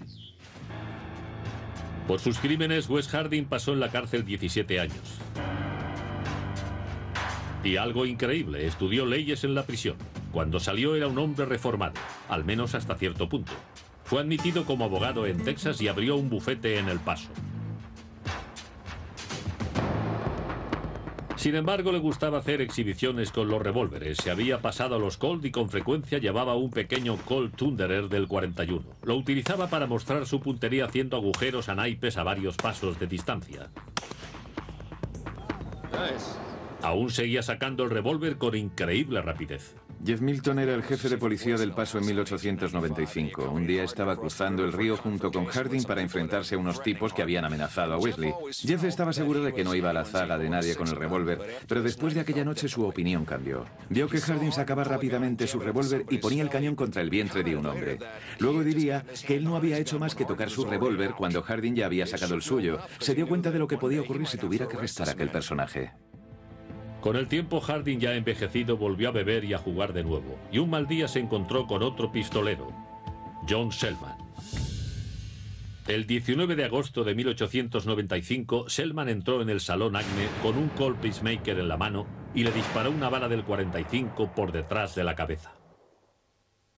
Por 2.07 2.19
sus 2.19 2.39
crímenes, 2.39 2.89
Wes 2.89 3.07
Harding 3.09 3.45
pasó 3.45 3.73
en 3.73 3.79
la 3.79 3.89
cárcel 3.89 4.25
17 4.25 4.79
años. 4.79 5.19
Y 7.63 7.77
algo 7.77 8.07
increíble, 8.07 8.65
estudió 8.65 9.05
leyes 9.05 9.43
en 9.43 9.53
la 9.53 9.63
prisión. 9.63 9.97
Cuando 10.31 10.59
salió 10.59 10.95
era 10.95 11.07
un 11.07 11.17
hombre 11.19 11.45
reformado, 11.45 11.93
al 12.27 12.43
menos 12.43 12.73
hasta 12.73 12.95
cierto 12.95 13.29
punto. 13.29 13.53
Fue 14.05 14.21
admitido 14.21 14.65
como 14.65 14.85
abogado 14.85 15.25
en 15.25 15.43
Texas 15.43 15.81
y 15.81 15.87
abrió 15.87 16.15
un 16.15 16.29
bufete 16.29 16.77
en 16.77 16.89
El 16.89 16.99
Paso. 16.99 17.29
Sin 21.35 21.55
embargo, 21.55 21.91
le 21.91 21.99
gustaba 21.99 22.39
hacer 22.39 22.61
exhibiciones 22.61 23.31
con 23.31 23.49
los 23.49 23.61
revólveres. 23.61 24.17
Se 24.17 24.31
había 24.31 24.61
pasado 24.61 24.95
a 24.95 24.99
los 24.99 25.17
Colt 25.17 25.45
y 25.45 25.51
con 25.51 25.69
frecuencia 25.69 26.17
llevaba 26.17 26.55
un 26.55 26.71
pequeño 26.71 27.17
Colt 27.17 27.55
Thunderer 27.55 28.09
del 28.09 28.27
41. 28.27 28.83
Lo 29.03 29.15
utilizaba 29.15 29.67
para 29.67 29.85
mostrar 29.85 30.25
su 30.25 30.39
puntería 30.39 30.85
haciendo 30.85 31.17
agujeros 31.17 31.69
a 31.69 31.75
naipes 31.75 32.17
a 32.17 32.23
varios 32.23 32.57
pasos 32.57 32.99
de 32.99 33.07
distancia. 33.07 33.69
Aún 36.81 37.09
seguía 37.09 37.43
sacando 37.43 37.83
el 37.83 37.89
revólver 37.89 38.37
con 38.37 38.55
increíble 38.55 39.21
rapidez. 39.21 39.75
Jeff 40.05 40.21
Milton 40.21 40.59
era 40.59 40.75
el 40.75 40.83
jefe 40.83 41.09
de 41.09 41.17
policía 41.17 41.57
del 41.57 41.71
Paso 41.71 41.97
en 41.97 42.05
1895. 42.05 43.49
Un 43.49 43.65
día 43.65 43.83
estaba 43.83 44.15
cruzando 44.15 44.63
el 44.63 44.71
río 44.71 44.97
junto 44.97 45.31
con 45.31 45.45
Harding 45.45 45.83
para 45.83 46.01
enfrentarse 46.01 46.53
a 46.53 46.59
unos 46.59 46.83
tipos 46.83 47.11
que 47.11 47.23
habían 47.23 47.43
amenazado 47.43 47.95
a 47.95 47.97
Wesley. 47.97 48.31
Jeff 48.51 48.83
estaba 48.83 49.13
seguro 49.13 49.41
de 49.41 49.51
que 49.51 49.63
no 49.63 49.73
iba 49.73 49.89
a 49.89 49.93
la 49.93 50.05
zaga 50.05 50.37
de 50.37 50.47
nadie 50.47 50.75
con 50.75 50.87
el 50.87 50.95
revólver, 50.95 51.39
pero 51.67 51.81
después 51.81 52.13
de 52.13 52.19
aquella 52.19 52.45
noche 52.45 52.67
su 52.67 52.85
opinión 52.85 53.25
cambió. 53.25 53.65
Vio 53.89 54.07
que 54.07 54.19
Harding 54.19 54.51
sacaba 54.51 54.83
rápidamente 54.83 55.47
su 55.47 55.59
revólver 55.59 56.05
y 56.11 56.19
ponía 56.19 56.43
el 56.43 56.49
cañón 56.49 56.75
contra 56.75 57.01
el 57.01 57.09
vientre 57.09 57.43
de 57.43 57.55
un 57.55 57.65
hombre. 57.65 57.97
Luego 58.37 58.63
diría 58.63 59.03
que 59.25 59.37
él 59.37 59.43
no 59.43 59.55
había 59.55 59.79
hecho 59.79 59.97
más 59.97 60.13
que 60.13 60.25
tocar 60.25 60.51
su 60.51 60.65
revólver 60.65 61.13
cuando 61.17 61.41
Harding 61.41 61.73
ya 61.73 61.87
había 61.87 62.05
sacado 62.05 62.35
el 62.35 62.43
suyo. 62.43 62.77
Se 62.99 63.15
dio 63.15 63.27
cuenta 63.27 63.49
de 63.49 63.57
lo 63.57 63.67
que 63.67 63.79
podía 63.79 64.01
ocurrir 64.01 64.27
si 64.27 64.37
tuviera 64.37 64.67
que 64.67 64.77
arrestar 64.77 65.09
a 65.09 65.13
aquel 65.13 65.31
personaje. 65.31 65.93
Con 67.05 67.17
el 67.17 67.27
tiempo, 67.27 67.61
Harding 67.61 67.99
ya 67.99 68.15
envejecido 68.15 68.77
volvió 68.77 69.09
a 69.09 69.11
beber 69.11 69.45
y 69.45 69.53
a 69.53 69.59
jugar 69.59 69.93
de 69.93 70.03
nuevo, 70.03 70.39
y 70.51 70.57
un 70.57 70.71
mal 70.71 70.87
día 70.87 71.07
se 71.07 71.19
encontró 71.19 71.67
con 71.67 71.83
otro 71.83 72.11
pistolero, 72.11 72.73
John 73.47 73.71
Selman. 73.71 74.17
El 75.87 76.07
19 76.07 76.55
de 76.55 76.65
agosto 76.65 77.03
de 77.03 77.13
1895, 77.13 78.69
Selman 78.69 79.09
entró 79.09 79.43
en 79.43 79.51
el 79.51 79.59
Salón 79.59 79.95
Acme 79.95 80.25
con 80.41 80.57
un 80.57 80.69
Colt 80.69 80.97
Peacemaker 80.97 81.59
en 81.59 81.67
la 81.67 81.77
mano 81.77 82.07
y 82.33 82.43
le 82.43 82.51
disparó 82.51 82.89
una 82.89 83.09
bala 83.09 83.29
del 83.29 83.43
45 83.43 84.31
por 84.33 84.51
detrás 84.51 84.95
de 84.95 85.03
la 85.03 85.13
cabeza. 85.13 85.53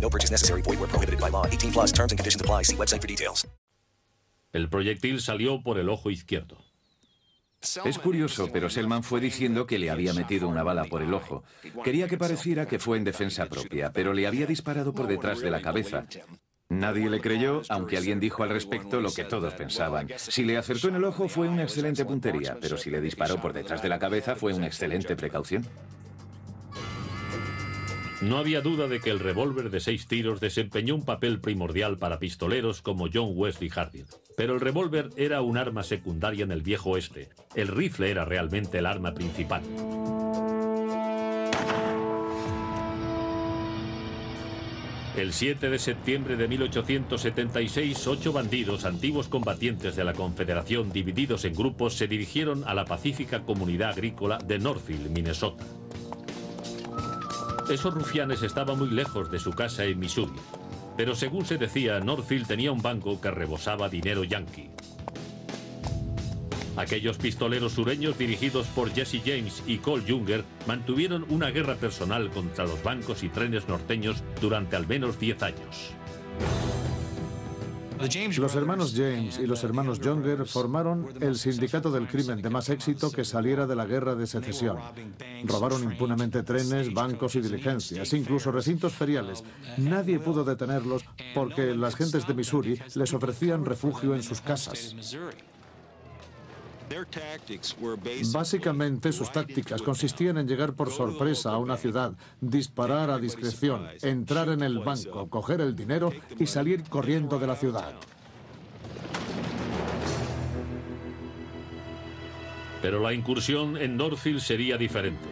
No 0.00 0.08
purchase 0.08 0.32
necessary. 0.32 0.62
Void 0.62 0.80
where 0.80 0.88
prohibited 0.88 1.20
by 1.20 1.30
law. 1.30 1.44
18 1.46 1.72
plus 1.72 1.92
terms 1.92 2.12
and 2.12 2.18
conditions 2.18 2.40
apply. 2.40 2.62
See 2.64 2.76
website 2.76 3.02
for 3.02 3.08
details. 3.08 3.46
El 4.52 4.70
proyectil 4.70 5.20
salió 5.20 5.62
por 5.62 5.78
el 5.78 5.90
ojo 5.90 6.10
izquierdo. 6.10 6.56
Es 7.84 7.98
curioso, 7.98 8.48
pero 8.52 8.70
Selman 8.70 9.02
fue 9.02 9.20
diciendo 9.20 9.66
que 9.66 9.78
le 9.78 9.90
había 9.90 10.14
metido 10.14 10.48
una 10.48 10.62
bala 10.62 10.84
por 10.84 11.02
el 11.02 11.12
ojo. 11.12 11.42
Quería 11.82 12.06
que 12.06 12.16
pareciera 12.16 12.66
que 12.66 12.78
fue 12.78 12.98
en 12.98 13.04
defensa 13.04 13.46
propia, 13.46 13.92
pero 13.92 14.12
le 14.12 14.26
había 14.26 14.46
disparado 14.46 14.92
por 14.92 15.08
detrás 15.08 15.40
de 15.40 15.50
la 15.50 15.60
cabeza. 15.60 16.06
Nadie 16.70 17.10
le 17.10 17.20
creyó, 17.20 17.62
aunque 17.70 17.96
alguien 17.96 18.20
dijo 18.20 18.42
al 18.42 18.50
respecto 18.50 19.00
lo 19.00 19.10
que 19.12 19.24
todos 19.24 19.54
pensaban. 19.54 20.06
Si 20.16 20.44
le 20.44 20.56
acertó 20.56 20.88
en 20.88 20.96
el 20.96 21.04
ojo 21.04 21.28
fue 21.28 21.48
una 21.48 21.64
excelente 21.64 22.04
puntería, 22.04 22.56
pero 22.60 22.76
si 22.76 22.90
le 22.90 23.00
disparó 23.00 23.40
por 23.40 23.52
detrás 23.52 23.82
de 23.82 23.88
la 23.88 23.98
cabeza 23.98 24.36
fue 24.36 24.52
una 24.52 24.66
excelente 24.66 25.16
precaución. 25.16 25.66
No 28.20 28.38
había 28.38 28.62
duda 28.62 28.88
de 28.88 28.98
que 29.00 29.10
el 29.10 29.20
revólver 29.20 29.70
de 29.70 29.78
seis 29.78 30.08
tiros 30.08 30.40
desempeñó 30.40 30.96
un 30.96 31.04
papel 31.04 31.40
primordial 31.40 31.98
para 31.98 32.18
pistoleros 32.18 32.82
como 32.82 33.06
John 33.12 33.30
Wesley 33.34 33.70
Harding. 33.70 34.06
Pero 34.36 34.54
el 34.54 34.60
revólver 34.60 35.10
era 35.16 35.40
un 35.40 35.56
arma 35.56 35.84
secundaria 35.84 36.42
en 36.42 36.50
el 36.50 36.62
viejo 36.62 36.90
oeste. 36.90 37.28
El 37.54 37.68
rifle 37.68 38.10
era 38.10 38.24
realmente 38.24 38.78
el 38.78 38.86
arma 38.86 39.14
principal. 39.14 39.62
El 45.16 45.32
7 45.32 45.70
de 45.70 45.78
septiembre 45.78 46.36
de 46.36 46.46
1876, 46.46 48.06
ocho 48.06 48.32
bandidos, 48.32 48.84
antiguos 48.84 49.28
combatientes 49.28 49.94
de 49.96 50.04
la 50.04 50.12
Confederación 50.12 50.90
divididos 50.92 51.44
en 51.44 51.54
grupos, 51.54 51.94
se 51.94 52.06
dirigieron 52.06 52.62
a 52.66 52.74
la 52.74 52.84
pacífica 52.84 53.42
comunidad 53.42 53.90
agrícola 53.90 54.38
de 54.38 54.58
Northfield, 54.58 55.10
Minnesota. 55.10 55.64
Esos 57.70 57.92
rufianes 57.92 58.42
estaban 58.42 58.78
muy 58.78 58.88
lejos 58.88 59.30
de 59.30 59.38
su 59.38 59.52
casa 59.52 59.84
en 59.84 59.98
Missouri, 59.98 60.32
pero 60.96 61.14
según 61.14 61.44
se 61.44 61.58
decía, 61.58 62.00
Northfield 62.00 62.46
tenía 62.46 62.72
un 62.72 62.80
banco 62.80 63.20
que 63.20 63.30
rebosaba 63.30 63.90
dinero 63.90 64.24
yankee. 64.24 64.70
Aquellos 66.76 67.18
pistoleros 67.18 67.72
sureños 67.72 68.16
dirigidos 68.16 68.66
por 68.68 68.90
Jesse 68.94 69.20
James 69.22 69.62
y 69.66 69.78
Cole 69.78 70.04
Junger 70.08 70.44
mantuvieron 70.66 71.26
una 71.28 71.50
guerra 71.50 71.74
personal 71.74 72.30
contra 72.30 72.64
los 72.64 72.82
bancos 72.82 73.22
y 73.22 73.28
trenes 73.28 73.68
norteños 73.68 74.22
durante 74.40 74.76
al 74.76 74.86
menos 74.86 75.20
10 75.20 75.42
años. 75.42 75.92
Los 78.38 78.54
hermanos 78.54 78.94
James 78.96 79.38
y 79.38 79.46
los 79.46 79.64
hermanos 79.64 80.00
Younger 80.00 80.46
formaron 80.46 81.08
el 81.20 81.36
sindicato 81.36 81.90
del 81.90 82.06
crimen 82.06 82.40
de 82.40 82.48
más 82.48 82.68
éxito 82.68 83.10
que 83.10 83.24
saliera 83.24 83.66
de 83.66 83.74
la 83.74 83.86
guerra 83.86 84.14
de 84.14 84.26
secesión. 84.26 84.78
Robaron 85.44 85.82
impunemente 85.82 86.42
trenes, 86.42 86.92
bancos 86.94 87.34
y 87.34 87.40
diligencias, 87.40 88.12
incluso 88.12 88.52
recintos 88.52 88.92
feriales. 88.92 89.42
Nadie 89.78 90.20
pudo 90.20 90.44
detenerlos 90.44 91.04
porque 91.34 91.74
las 91.74 91.96
gentes 91.96 92.26
de 92.26 92.34
Missouri 92.34 92.80
les 92.94 93.12
ofrecían 93.12 93.64
refugio 93.64 94.14
en 94.14 94.22
sus 94.22 94.40
casas. 94.40 94.94
Básicamente 98.32 99.12
sus 99.12 99.30
tácticas 99.30 99.82
consistían 99.82 100.38
en 100.38 100.48
llegar 100.48 100.74
por 100.74 100.90
sorpresa 100.90 101.50
a 101.50 101.58
una 101.58 101.76
ciudad, 101.76 102.12
disparar 102.40 103.10
a 103.10 103.18
discreción, 103.18 103.86
entrar 104.02 104.48
en 104.48 104.62
el 104.62 104.78
banco, 104.78 105.28
coger 105.28 105.60
el 105.60 105.76
dinero 105.76 106.12
y 106.38 106.46
salir 106.46 106.84
corriendo 106.84 107.38
de 107.38 107.46
la 107.46 107.56
ciudad. 107.56 107.94
Pero 112.80 113.00
la 113.00 113.12
incursión 113.12 113.76
en 113.76 113.96
Northfield 113.96 114.40
sería 114.40 114.76
diferente. 114.76 115.28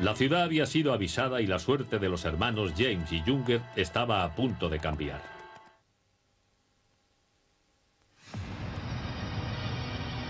La 0.00 0.14
ciudad 0.14 0.42
había 0.42 0.66
sido 0.66 0.92
avisada 0.92 1.40
y 1.40 1.46
la 1.46 1.58
suerte 1.58 1.98
de 1.98 2.08
los 2.08 2.24
hermanos 2.24 2.72
James 2.76 3.10
y 3.12 3.20
Junger 3.20 3.62
estaba 3.76 4.24
a 4.24 4.34
punto 4.34 4.68
de 4.68 4.80
cambiar. 4.80 5.33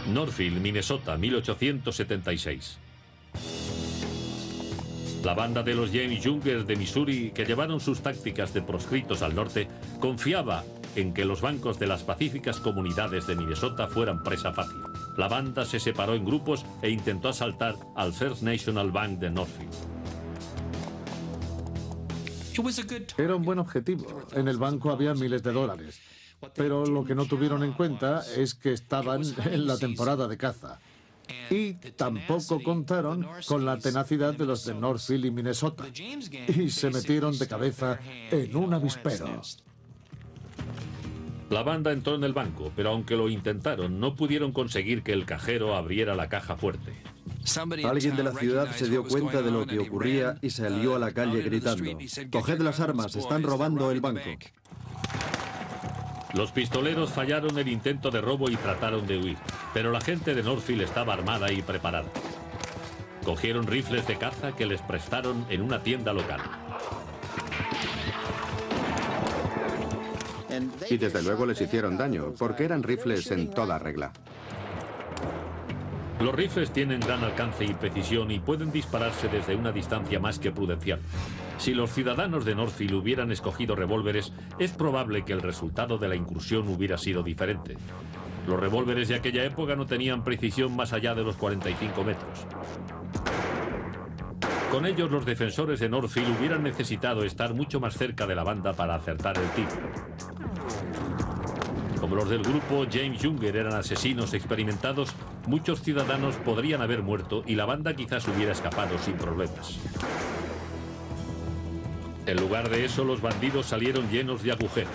Northfield, 0.07 0.61
Minnesota, 0.61 1.17
1876. 1.17 2.79
La 5.25 5.33
banda 5.33 5.63
de 5.63 5.75
los 5.75 5.91
James 5.91 6.23
Jungers 6.23 6.67
de 6.67 6.77
Missouri, 6.77 7.31
que 7.35 7.47
llevaron 7.47 7.81
sus 7.81 8.01
tácticas 8.01 8.53
de 8.53 8.61
proscritos 8.61 9.23
al 9.23 9.35
norte, 9.35 9.69
confiaba 9.99 10.65
en 10.97 11.15
que 11.15 11.25
los 11.25 11.41
bancos 11.41 11.79
de 11.79 11.87
las 11.87 12.03
pacíficas 12.03 12.61
comunidades 12.61 13.27
de 13.27 13.35
Minnesota 13.35 13.89
fueran 13.89 14.23
presa 14.23 14.53
fácil. 14.53 14.83
La 15.17 15.29
banda 15.29 15.65
se 15.65 15.81
separó 15.81 16.15
en 16.15 16.25
grupos 16.25 16.67
e 16.83 16.91
intentó 16.91 17.31
asaltar 17.31 17.75
al 17.97 18.13
First 18.13 18.43
National 18.43 18.91
Bank 18.91 19.19
de 19.19 19.31
Northfield. 19.31 19.73
Era 23.17 23.35
un 23.35 23.43
buen 23.43 23.59
objetivo. 23.59 24.07
En 24.33 24.47
el 24.47 24.59
banco 24.59 24.91
había 24.91 25.15
miles 25.15 25.43
de 25.43 25.53
dólares. 25.53 26.01
Pero 26.55 26.87
lo 26.87 27.05
que 27.05 27.15
no 27.15 27.27
tuvieron 27.27 27.63
en 27.63 27.73
cuenta 27.73 28.23
es 28.37 28.55
que 28.55 28.73
estaban 28.73 29.23
en 29.45 29.67
la 29.67 29.79
temporada 29.79 30.29
de 30.29 30.37
caza. 30.37 30.79
Y 31.51 31.75
tampoco 31.97 32.63
contaron 32.63 33.27
con 33.47 33.65
la 33.65 33.79
tenacidad 33.79 34.35
de 34.35 34.47
los 34.47 34.65
de 34.65 34.75
Northfield 34.75 35.27
y 35.27 35.31
Minnesota. 35.31 35.85
Y 36.49 36.71
se 36.71 36.91
metieron 36.91 37.39
de 37.39 37.49
cabeza 37.49 37.99
en 38.31 38.55
un 38.57 38.75
avispero. 38.75 39.41
La 41.51 41.63
banda 41.63 41.93
entró 41.93 42.15
en 42.15 42.25
el 42.25 42.33
banco, 42.33 42.73
pero 42.75 42.91
aunque 42.91 43.17
lo 43.17 43.29
intentaron, 43.29 44.01
no 44.01 44.17
pudieron 44.17 44.53
conseguir 44.53 45.03
que 45.03 45.13
el 45.13 45.27
cajero 45.27 45.77
abriera 45.77 46.15
la 46.15 46.29
caja 46.29 46.57
fuerte. 46.57 46.93
Alguien 47.85 48.17
de 48.17 48.23
la 48.23 48.33
ciudad 48.33 48.75
se 48.75 48.89
dio 48.89 49.05
cuenta 49.05 49.43
de 49.43 49.51
lo 49.51 49.67
que 49.67 49.79
ocurría 49.79 50.37
y 50.41 50.51
salió 50.51 50.97
a 50.97 50.99
la 50.99 51.13
calle 51.13 51.43
gritando, 51.43 51.99
Coged 52.31 52.61
las 52.61 52.81
armas, 52.81 53.15
están 53.15 53.43
robando 53.43 53.91
el 53.91 54.01
banco. 54.01 54.31
Los 56.37 56.51
pistoleros 56.51 57.13
fallaron 57.13 57.57
el 57.59 57.69
intento 57.69 58.11
de 58.11 58.21
robo 58.21 58.51
y 58.51 58.57
trataron 58.57 59.07
de 59.07 59.19
huir, 59.19 59.37
pero 59.73 59.93
la 59.93 60.01
gente 60.01 60.35
de 60.35 60.43
Northfield 60.43 60.83
estaba 60.83 61.15
armada 61.15 61.53
y 61.53 61.63
preparada. 61.63 62.09
Cogieron 63.25 63.67
rifles 63.67 64.07
de 64.07 64.17
caza 64.17 64.53
que 64.53 64.67
les 64.67 64.83
prestaron 64.83 65.47
en 65.49 65.63
una 65.63 65.83
tienda 65.83 66.13
local. 66.13 66.41
Y 70.91 70.97
desde 70.97 71.23
luego 71.23 71.47
les 71.47 71.61
hicieron 71.61 71.97
daño, 71.97 72.35
porque 72.39 72.65
eran 72.65 72.83
rifles 72.83 73.31
en 73.31 73.51
toda 73.51 73.79
regla. 73.79 74.13
Los 76.21 76.35
rifles 76.35 76.71
tienen 76.71 77.01
gran 77.01 77.23
alcance 77.25 77.65
y 77.65 77.75
precisión 77.75 78.31
y 78.31 78.39
pueden 78.39 78.73
dispararse 78.73 79.29
desde 79.29 79.57
una 79.57 79.73
distancia 79.73 80.21
más 80.21 80.39
que 80.39 80.51
prudencial. 80.53 81.01
Si 81.59 81.73
los 81.73 81.91
ciudadanos 81.91 82.45
de 82.45 82.55
Northfield 82.55 82.95
hubieran 82.95 83.33
escogido 83.33 83.75
revólveres, 83.77 84.33
es 84.59 84.73
probable 84.73 85.25
que 85.25 85.33
el 85.33 85.43
resultado 85.43 85.99
de 85.99 86.09
la 86.09 86.17
incursión 86.17 86.69
hubiera 86.69 86.99
sido 86.99 87.23
diferente. 87.23 87.77
Los 88.47 88.61
revólveres 88.61 89.09
de 89.09 89.15
aquella 89.15 89.45
época 89.45 89.75
no 89.75 89.87
tenían 89.87 90.23
precisión 90.25 90.77
más 90.77 90.93
allá 90.93 91.15
de 91.15 91.25
los 91.25 91.37
45 91.37 92.05
metros. 92.05 92.47
Con 94.71 94.87
ellos 94.87 95.11
los 95.11 95.25
defensores 95.25 95.81
de 95.81 95.89
Northfield 95.89 96.37
hubieran 96.37 96.63
necesitado 96.63 97.25
estar 97.25 97.55
mucho 97.55 97.81
más 97.81 97.95
cerca 97.95 98.27
de 98.27 98.35
la 98.35 98.43
banda 98.43 98.73
para 98.73 98.97
acertar 98.97 99.39
el 99.39 99.49
tiro. 99.51 99.71
Como 102.01 102.17
los 102.17 102.29
del 102.29 102.43
grupo 102.43 102.85
James 102.93 103.23
Junger 103.23 103.57
eran 103.57 103.75
asesinos 103.75 104.35
experimentados, 104.35 105.15
muchos 105.47 105.81
ciudadanos 105.81 106.35
podrían 106.37 106.83
haber 106.83 107.03
muerto 107.03 107.45
y 107.47 107.55
la 107.55 107.65
banda 107.65 107.95
quizás 107.95 108.29
hubiera 108.29 108.53
escapado 108.53 108.99
sin 108.99 109.15
problemas. 109.15 109.79
En 112.27 112.41
lugar 112.41 112.71
de 112.71 112.87
eso, 112.87 113.05
los 113.05 113.21
bandidos 113.21 113.67
salieron 113.67 114.09
llenos 114.11 114.43
de 114.43 114.53
agujeros. 114.53 114.91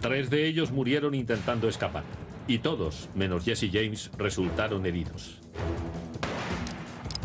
Tres 0.00 0.28
de 0.28 0.46
ellos 0.46 0.72
murieron 0.72 1.14
intentando 1.14 1.68
escapar, 1.68 2.04
y 2.46 2.58
todos, 2.58 3.08
menos 3.14 3.44
Jesse 3.44 3.70
James, 3.72 4.10
resultaron 4.18 4.84
heridos. 4.84 5.40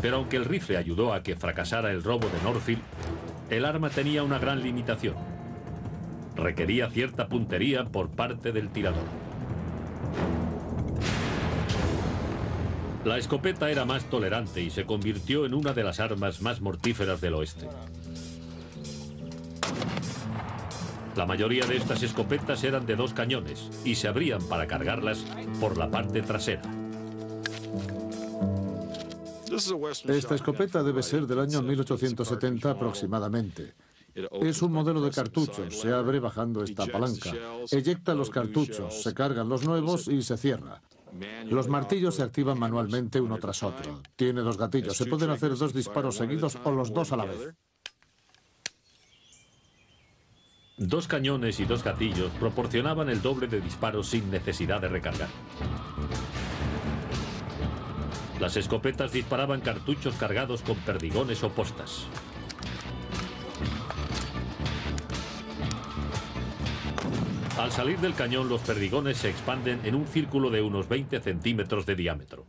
Pero 0.00 0.16
aunque 0.16 0.36
el 0.36 0.44
rifle 0.44 0.76
ayudó 0.76 1.12
a 1.12 1.22
que 1.22 1.36
fracasara 1.36 1.90
el 1.90 2.02
robo 2.02 2.28
de 2.28 2.42
Northfield, 2.42 2.82
el 3.50 3.64
arma 3.64 3.90
tenía 3.90 4.22
una 4.22 4.38
gran 4.38 4.62
limitación. 4.62 5.16
Requería 6.36 6.88
cierta 6.88 7.28
puntería 7.28 7.84
por 7.84 8.10
parte 8.10 8.52
del 8.52 8.70
tirador. 8.70 9.27
La 13.08 13.16
escopeta 13.16 13.70
era 13.70 13.86
más 13.86 14.04
tolerante 14.10 14.60
y 14.60 14.68
se 14.68 14.84
convirtió 14.84 15.46
en 15.46 15.54
una 15.54 15.72
de 15.72 15.82
las 15.82 15.98
armas 15.98 16.42
más 16.42 16.60
mortíferas 16.60 17.22
del 17.22 17.36
oeste. 17.36 17.66
La 21.16 21.24
mayoría 21.24 21.64
de 21.64 21.78
estas 21.78 22.02
escopetas 22.02 22.62
eran 22.64 22.84
de 22.84 22.96
dos 22.96 23.14
cañones 23.14 23.70
y 23.82 23.94
se 23.94 24.08
abrían 24.08 24.42
para 24.42 24.66
cargarlas 24.66 25.24
por 25.58 25.78
la 25.78 25.90
parte 25.90 26.20
trasera. 26.20 26.60
Esta 30.06 30.34
escopeta 30.34 30.82
debe 30.82 31.02
ser 31.02 31.26
del 31.26 31.40
año 31.40 31.62
1870 31.62 32.70
aproximadamente. 32.70 33.72
Es 34.42 34.60
un 34.60 34.72
modelo 34.72 35.00
de 35.00 35.12
cartuchos, 35.12 35.80
se 35.80 35.94
abre 35.94 36.20
bajando 36.20 36.62
esta 36.62 36.84
palanca. 36.84 37.32
Eyecta 37.70 38.12
los 38.12 38.28
cartuchos, 38.28 39.02
se 39.02 39.14
cargan 39.14 39.48
los 39.48 39.64
nuevos 39.64 40.08
y 40.08 40.20
se 40.20 40.36
cierra. 40.36 40.82
Los 41.46 41.68
martillos 41.68 42.16
se 42.16 42.22
activan 42.22 42.58
manualmente 42.58 43.20
uno 43.20 43.38
tras 43.38 43.62
otro. 43.62 44.02
Tiene 44.16 44.40
dos 44.40 44.58
gatillos, 44.58 44.96
se 44.96 45.06
pueden 45.06 45.30
hacer 45.30 45.56
dos 45.56 45.72
disparos 45.72 46.16
seguidos 46.16 46.58
o 46.64 46.70
los 46.70 46.92
dos 46.92 47.12
a 47.12 47.16
la 47.16 47.24
vez. 47.24 47.54
Dos 50.76 51.08
cañones 51.08 51.58
y 51.58 51.64
dos 51.64 51.82
gatillos 51.82 52.30
proporcionaban 52.38 53.08
el 53.08 53.20
doble 53.20 53.48
de 53.48 53.60
disparos 53.60 54.08
sin 54.08 54.30
necesidad 54.30 54.80
de 54.80 54.88
recargar. 54.88 55.28
Las 58.38 58.56
escopetas 58.56 59.10
disparaban 59.10 59.60
cartuchos 59.60 60.14
cargados 60.14 60.62
con 60.62 60.76
perdigones 60.76 61.42
o 61.42 61.50
postas. 61.50 62.06
Al 67.58 67.72
salir 67.72 67.98
del 67.98 68.14
cañón, 68.14 68.48
los 68.48 68.60
perdigones 68.60 69.16
se 69.16 69.30
expanden 69.30 69.80
en 69.82 69.96
un 69.96 70.06
círculo 70.06 70.48
de 70.48 70.62
unos 70.62 70.88
20 70.88 71.18
centímetros 71.18 71.86
de 71.86 71.96
diámetro. 71.96 72.46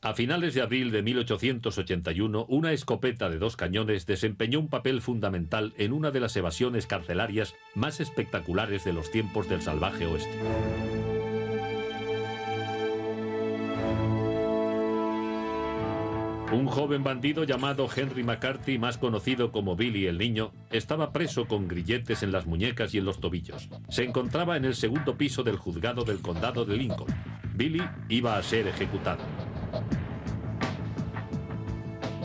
A 0.00 0.14
finales 0.14 0.54
de 0.54 0.62
abril 0.62 0.90
de 0.90 1.00
1881, 1.00 2.44
una 2.48 2.72
escopeta 2.72 3.30
de 3.30 3.38
dos 3.38 3.56
cañones 3.56 4.04
desempeñó 4.04 4.58
un 4.58 4.68
papel 4.68 5.00
fundamental 5.00 5.74
en 5.78 5.92
una 5.92 6.10
de 6.10 6.18
las 6.18 6.34
evasiones 6.36 6.88
carcelarias 6.88 7.54
más 7.76 8.00
espectaculares 8.00 8.82
de 8.84 8.92
los 8.92 9.12
tiempos 9.12 9.48
del 9.48 9.62
salvaje 9.62 10.06
oeste. 10.06 11.11
Un 16.52 16.66
joven 16.66 17.02
bandido 17.02 17.44
llamado 17.44 17.88
Henry 17.94 18.22
McCarthy, 18.22 18.76
más 18.76 18.98
conocido 18.98 19.50
como 19.52 19.74
Billy 19.74 20.06
el 20.06 20.18
Niño, 20.18 20.52
estaba 20.70 21.10
preso 21.10 21.46
con 21.46 21.66
grilletes 21.66 22.22
en 22.22 22.30
las 22.30 22.44
muñecas 22.44 22.92
y 22.92 22.98
en 22.98 23.06
los 23.06 23.20
tobillos. 23.20 23.70
Se 23.88 24.04
encontraba 24.04 24.58
en 24.58 24.66
el 24.66 24.74
segundo 24.74 25.16
piso 25.16 25.42
del 25.42 25.56
juzgado 25.56 26.04
del 26.04 26.20
condado 26.20 26.66
de 26.66 26.76
Lincoln. 26.76 27.08
Billy 27.54 27.82
iba 28.10 28.36
a 28.36 28.42
ser 28.42 28.66
ejecutado. 28.66 29.22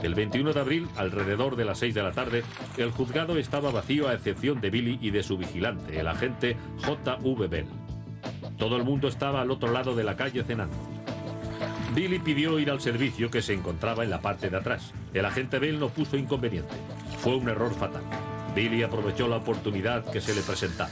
El 0.04 0.14
21 0.14 0.52
de 0.52 0.60
abril, 0.60 0.88
alrededor 0.98 1.56
de 1.56 1.64
las 1.64 1.80
6 1.80 1.96
de 1.96 2.04
la 2.04 2.12
tarde, 2.12 2.44
el 2.76 2.92
juzgado 2.92 3.38
estaba 3.38 3.72
vacío 3.72 4.10
a 4.10 4.14
excepción 4.14 4.60
de 4.60 4.70
Billy 4.70 5.00
y 5.02 5.12
de 5.12 5.24
su 5.24 5.38
vigilante, 5.38 6.02
el 6.02 6.08
agente 6.08 6.58
J.V. 6.84 7.48
Bell. 7.48 7.68
Todo 8.58 8.76
el 8.76 8.84
mundo 8.84 9.08
estaba 9.08 9.40
al 9.40 9.52
otro 9.52 9.72
lado 9.72 9.96
de 9.96 10.04
la 10.04 10.18
calle 10.18 10.44
cenando. 10.44 10.97
Billy 11.96 12.20
pidió 12.20 12.60
ir 12.60 12.70
al 12.70 12.82
servicio 12.82 13.32
que 13.32 13.42
se 13.42 13.54
encontraba 13.54 14.04
en 14.04 14.10
la 14.10 14.22
parte 14.22 14.50
de 14.50 14.58
atrás. 14.58 14.94
El 15.14 15.26
agente 15.26 15.60
Bell 15.60 15.80
no 15.80 15.90
puso 15.90 16.18
inconveniente. 16.18 16.76
Fue 17.20 17.36
un 17.36 17.50
error 17.50 17.74
fatal. 17.74 18.04
Billy 18.56 18.84
aprovechó 18.84 19.28
la 19.28 19.38
oportunidad 19.38 20.06
que 20.12 20.22
se 20.22 20.36
le 20.36 20.42
presentaba. 20.42 20.90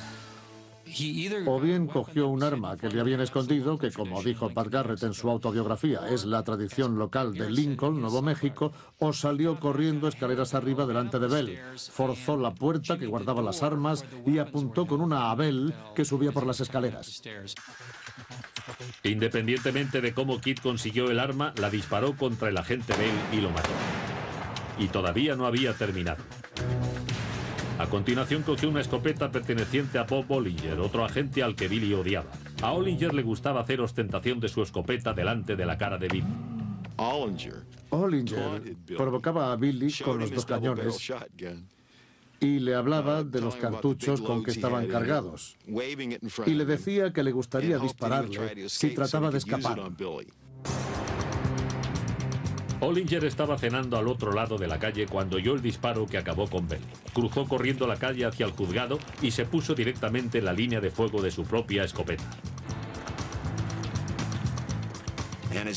O 1.46 1.60
bien 1.60 1.88
cogió 1.88 2.30
un 2.30 2.42
arma 2.42 2.78
que 2.78 2.88
le 2.88 3.02
habían 3.02 3.20
escondido, 3.20 3.78
que 3.78 3.92
como 3.92 4.24
dijo 4.24 4.50
Pat 4.50 4.68
Garrett 4.70 5.04
en 5.04 5.14
su 5.14 5.30
autobiografía, 5.30 6.08
es 6.10 6.24
la 6.24 6.44
tradición 6.44 6.98
local 6.98 7.34
de 7.34 7.50
Lincoln, 7.50 8.00
Nuevo 8.00 8.22
México, 8.22 8.72
o 9.00 9.12
salió 9.12 9.60
corriendo 9.60 10.08
escaleras 10.08 10.54
arriba 10.54 10.86
delante 10.86 11.20
de 11.20 11.28
Bell, 11.28 11.60
forzó 11.92 12.38
la 12.38 12.54
puerta 12.54 12.98
que 12.98 13.08
guardaba 13.08 13.42
las 13.42 13.62
armas 13.62 14.06
y 14.26 14.38
apuntó 14.38 14.86
con 14.86 15.02
una 15.02 15.32
a 15.32 15.36
Bell 15.36 15.74
que 15.94 16.06
subía 16.06 16.32
por 16.32 16.46
las 16.46 16.62
escaleras. 16.62 17.22
Independientemente 19.04 20.02
de 20.02 20.14
cómo 20.14 20.42
Kid 20.42 20.60
consiguió 20.60 21.12
el 21.12 21.20
arma, 21.20 21.54
la 21.58 21.70
disparó 21.70 22.16
contra 22.16 22.50
el 22.50 22.58
agente 22.58 22.94
Bell 22.94 23.38
y 23.40 23.42
lo 23.42 23.52
mató. 23.52 23.70
Y 24.80 24.88
todavía 24.88 25.36
no 25.36 25.46
había 25.46 25.74
terminado. 25.74 26.24
A 27.78 27.88
continuación 27.88 28.44
cogió 28.44 28.70
una 28.70 28.82
escopeta 28.82 29.32
perteneciente 29.32 29.98
a 29.98 30.04
Bob 30.04 30.32
Ollinger, 30.32 30.80
otro 30.80 31.04
agente 31.04 31.44
al 31.44 31.56
que 31.56 31.68
Billy 31.68 31.94
odiaba. 31.94 32.32
A 32.62 32.72
Ollinger 32.72 33.14
le 33.14 33.22
gustaba 33.22 33.62
hacer 33.62 33.82
ostentación 33.82 34.40
de 34.40 34.48
su 34.48 34.62
escopeta 34.64 35.14
delante 35.14 35.56
de 35.58 35.66
la 35.66 35.78
cara 35.78 35.98
de 35.98 36.08
Billy. 36.08 36.34
Ollinger 37.90 38.66
provocaba 38.96 39.52
a 39.52 39.56
Billy 39.58 39.92
con 40.04 40.20
los 40.20 40.32
dos 40.32 40.46
cañones 40.46 41.12
y 42.40 42.60
le 42.60 42.76
hablaba 42.76 43.24
de 43.24 43.42
los 43.42 43.56
cartuchos 43.56 44.22
con 44.22 44.44
que 44.44 44.52
estaban 44.52 44.88
cargados. 44.88 45.58
Y 46.46 46.54
le 46.54 46.66
decía 46.66 47.14
que 47.14 47.24
le 47.24 47.32
gustaría 47.32 47.78
dispararle 47.78 48.70
si 48.70 48.94
trataba 48.94 49.32
de 49.32 49.38
escapar. 49.38 49.80
Ollinger 52.82 53.24
estaba 53.24 53.58
cenando 53.58 53.98
al 53.98 54.08
otro 54.08 54.34
lado 54.34 54.58
de 54.58 54.68
la 54.68 54.78
calle 54.78 55.08
cuando 55.08 55.38
oyó 55.38 55.54
el 55.54 55.62
disparo 55.62 56.06
que 56.06 56.18
acabó 56.18 56.48
con 56.50 56.68
Bell. 56.68 56.82
Cruzó 57.14 57.46
corriendo 57.48 57.88
la 57.88 57.96
calle 57.96 58.26
hacia 58.26 58.46
el 58.46 58.52
juzgado 58.52 59.00
y 59.22 59.32
se 59.32 59.46
puso 59.46 59.74
directamente 59.74 60.40
en 60.40 60.46
la 60.46 60.54
línea 60.54 60.82
de 60.82 60.92
fuego 60.92 61.22
de 61.22 61.32
su 61.32 61.46
propia 61.46 61.84
escopeta. 61.84 62.26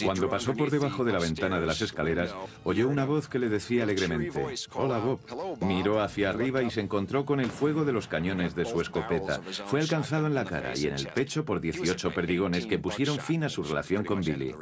Cuando 0.04 0.28
pasó 0.28 0.54
por 0.54 0.70
debajo 0.70 1.04
de 1.04 1.12
la 1.12 1.18
ventana 1.18 1.60
de 1.60 1.66
las 1.66 1.80
escaleras, 1.82 2.34
oyó 2.64 2.88
una 2.88 3.04
voz 3.04 3.28
que 3.28 3.38
le 3.38 3.48
decía 3.48 3.84
alegremente, 3.84 4.44
Hola 4.74 4.98
Bob. 4.98 5.20
Miró 5.60 6.00
hacia 6.00 6.30
arriba 6.30 6.62
y 6.62 6.70
se 6.70 6.80
encontró 6.80 7.24
con 7.24 7.40
el 7.40 7.50
fuego 7.50 7.84
de 7.84 7.92
los 7.92 8.08
cañones 8.08 8.54
de 8.54 8.64
su 8.64 8.80
escopeta. 8.80 9.40
Fue 9.66 9.80
alcanzado 9.80 10.26
en 10.26 10.34
la 10.34 10.44
cara 10.44 10.72
y 10.76 10.86
en 10.86 10.94
el 10.94 11.08
pecho 11.08 11.44
por 11.44 11.60
18 11.60 12.10
perdigones 12.12 12.66
que 12.66 12.78
pusieron 12.78 13.18
fin 13.18 13.44
a 13.44 13.48
su 13.48 13.62
relación 13.62 14.04
con 14.04 14.20
Billy. 14.20 14.54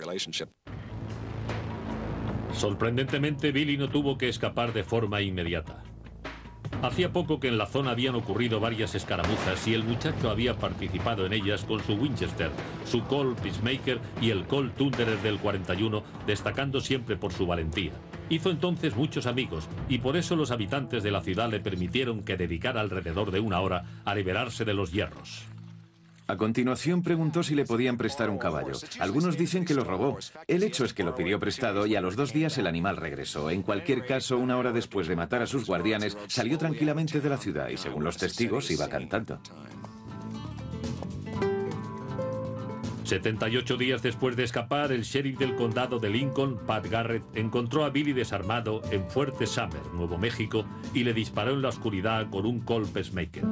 Sorprendentemente, 2.52 3.52
Billy 3.52 3.76
no 3.76 3.90
tuvo 3.90 4.16
que 4.16 4.28
escapar 4.28 4.72
de 4.72 4.82
forma 4.82 5.20
inmediata. 5.20 5.82
Hacía 6.83 7.12
poco 7.12 7.41
que 7.41 7.49
en 7.49 7.59
la 7.59 7.66
zona 7.66 7.93
habían 7.93 8.14
ocurrido 8.14 8.61
varias 8.61 8.95
escaramuzas 8.95 9.66
y 9.66 9.74
el 9.74 9.83
muchacho 9.83 10.31
había 10.31 10.57
participado 10.57 11.24
en 11.27 11.33
ellas 11.33 11.64
con 11.64 11.83
su 11.83 11.95
Winchester, 11.95 12.51
su 12.85 13.03
Colt 13.05 13.41
Peacemaker 13.41 13.99
y 14.20 14.31
el 14.31 14.47
Colt 14.47 14.77
Thunderer 14.77 15.18
del 15.22 15.39
41, 15.39 16.03
destacando 16.27 16.81
siempre 16.81 17.16
por 17.16 17.33
su 17.33 17.47
valentía. 17.47 17.93
Hizo 18.29 18.51
entonces 18.51 18.95
muchos 18.95 19.27
amigos 19.27 19.68
y 19.89 19.99
por 19.99 20.16
eso 20.16 20.37
los 20.37 20.51
habitantes 20.51 21.03
de 21.03 21.11
la 21.11 21.22
ciudad 21.22 21.51
le 21.51 21.61
permitieron 21.61 22.22
que 22.22 22.37
dedicara 22.37 22.81
alrededor 22.81 23.31
de 23.31 23.41
una 23.41 23.61
hora 23.61 23.85
a 24.05 24.14
liberarse 24.14 24.64
de 24.64 24.74
los 24.74 24.93
hierros. 24.93 25.55
A 26.29 26.37
continuación 26.37 27.03
preguntó 27.03 27.43
si 27.43 27.55
le 27.55 27.64
podían 27.64 27.97
prestar 27.97 28.31
un 28.31 28.39
caballo. 28.39 28.72
Algunos 28.99 29.39
dicen 29.39 29.64
que 29.64 29.74
lo 29.74 29.85
robó. 29.85 30.18
El 30.49 30.64
hecho 30.64 30.85
es 30.85 30.93
que 30.93 31.05
lo 31.05 31.14
pidió 31.14 31.39
prestado 31.39 31.87
y 31.87 31.95
a 31.95 32.01
los 32.01 32.16
dos 32.16 32.33
días 32.33 32.59
el 32.59 32.66
animal 32.66 32.97
regresó. 32.97 33.51
En 33.51 33.62
cualquier 33.62 34.05
caso, 34.05 34.37
una 34.37 34.57
hora 34.57 34.72
después 34.72 35.07
de 35.07 35.14
matar 35.14 35.43
a 35.43 35.47
sus 35.47 35.66
guardianes, 35.66 36.16
salió 36.27 36.59
tranquilamente 36.59 37.20
de 37.20 37.29
la 37.29 37.37
ciudad 37.37 37.68
y 37.68 37.77
según 37.77 38.03
los 38.03 38.16
testigos 38.16 38.70
iba 38.70 38.89
cantando. 38.89 39.41
78 43.05 43.77
días 43.77 44.03
después 44.03 44.35
de 44.35 44.43
escapar, 44.43 44.91
el 44.91 45.03
sheriff 45.03 45.39
del 45.39 45.55
condado 45.55 46.01
de 46.01 46.11
Lincoln, 46.11 46.59
Pat 46.66 46.89
Garrett, 46.89 47.22
encontró 47.35 47.85
a 47.85 47.91
Billy 47.91 48.12
desarmado 48.12 48.83
en 48.91 49.09
Fuerte 49.09 49.47
Summer, 49.47 49.81
Nuevo 49.95 50.18
México, 50.18 50.64
y 50.93 51.05
le 51.05 51.14
disparó 51.14 51.53
en 51.53 51.62
la 51.62 51.68
oscuridad 51.68 52.29
con 52.31 52.47
un 52.47 52.61
Colt 52.61 52.91
Pacemaker. 52.93 53.45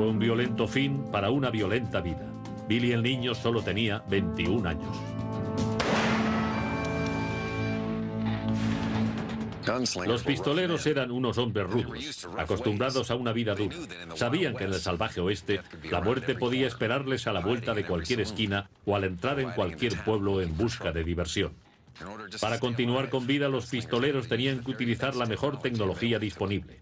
Fue 0.00 0.08
un 0.08 0.18
violento 0.18 0.66
fin 0.66 1.04
para 1.12 1.30
una 1.30 1.50
violenta 1.50 2.00
vida. 2.00 2.26
Billy 2.66 2.92
el 2.92 3.02
niño 3.02 3.34
solo 3.34 3.60
tenía 3.60 4.02
21 4.08 4.66
años. 4.66 4.96
Los 10.06 10.22
pistoleros 10.22 10.86
eran 10.86 11.10
unos 11.10 11.36
hombres 11.36 11.68
rudos, 11.68 12.26
acostumbrados 12.38 13.10
a 13.10 13.14
una 13.14 13.34
vida 13.34 13.54
dura. 13.54 13.76
Sabían 14.14 14.56
que 14.56 14.64
en 14.64 14.72
el 14.72 14.80
salvaje 14.80 15.20
oeste 15.20 15.60
la 15.90 16.00
muerte 16.00 16.34
podía 16.34 16.66
esperarles 16.66 17.26
a 17.26 17.34
la 17.34 17.40
vuelta 17.40 17.74
de 17.74 17.84
cualquier 17.84 18.20
esquina 18.20 18.70
o 18.86 18.96
al 18.96 19.04
entrar 19.04 19.38
en 19.38 19.50
cualquier 19.50 20.02
pueblo 20.02 20.40
en 20.40 20.56
busca 20.56 20.92
de 20.92 21.04
diversión. 21.04 21.52
Para 22.40 22.58
continuar 22.58 23.10
con 23.10 23.26
vida, 23.26 23.50
los 23.50 23.66
pistoleros 23.66 24.28
tenían 24.28 24.64
que 24.64 24.70
utilizar 24.70 25.14
la 25.14 25.26
mejor 25.26 25.60
tecnología 25.60 26.18
disponible. 26.18 26.80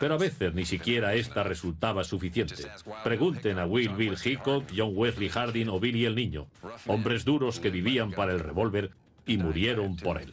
Pero 0.00 0.14
a 0.14 0.18
veces 0.18 0.54
ni 0.54 0.64
siquiera 0.64 1.14
esta 1.14 1.42
resultaba 1.42 2.04
suficiente. 2.04 2.54
Pregunten 3.04 3.58
a 3.58 3.66
Will 3.66 3.94
Bill 3.94 4.16
Hickok, 4.22 4.64
John 4.74 4.92
Wesley 4.94 5.28
Harding 5.28 5.68
o 5.68 5.78
Billy 5.78 6.04
el 6.04 6.14
Niño, 6.14 6.46
hombres 6.86 7.24
duros 7.24 7.60
que 7.60 7.70
vivían 7.70 8.10
para 8.10 8.32
el 8.32 8.40
revólver 8.40 8.90
y 9.26 9.38
murieron 9.38 9.96
por 9.96 10.20
él. 10.20 10.32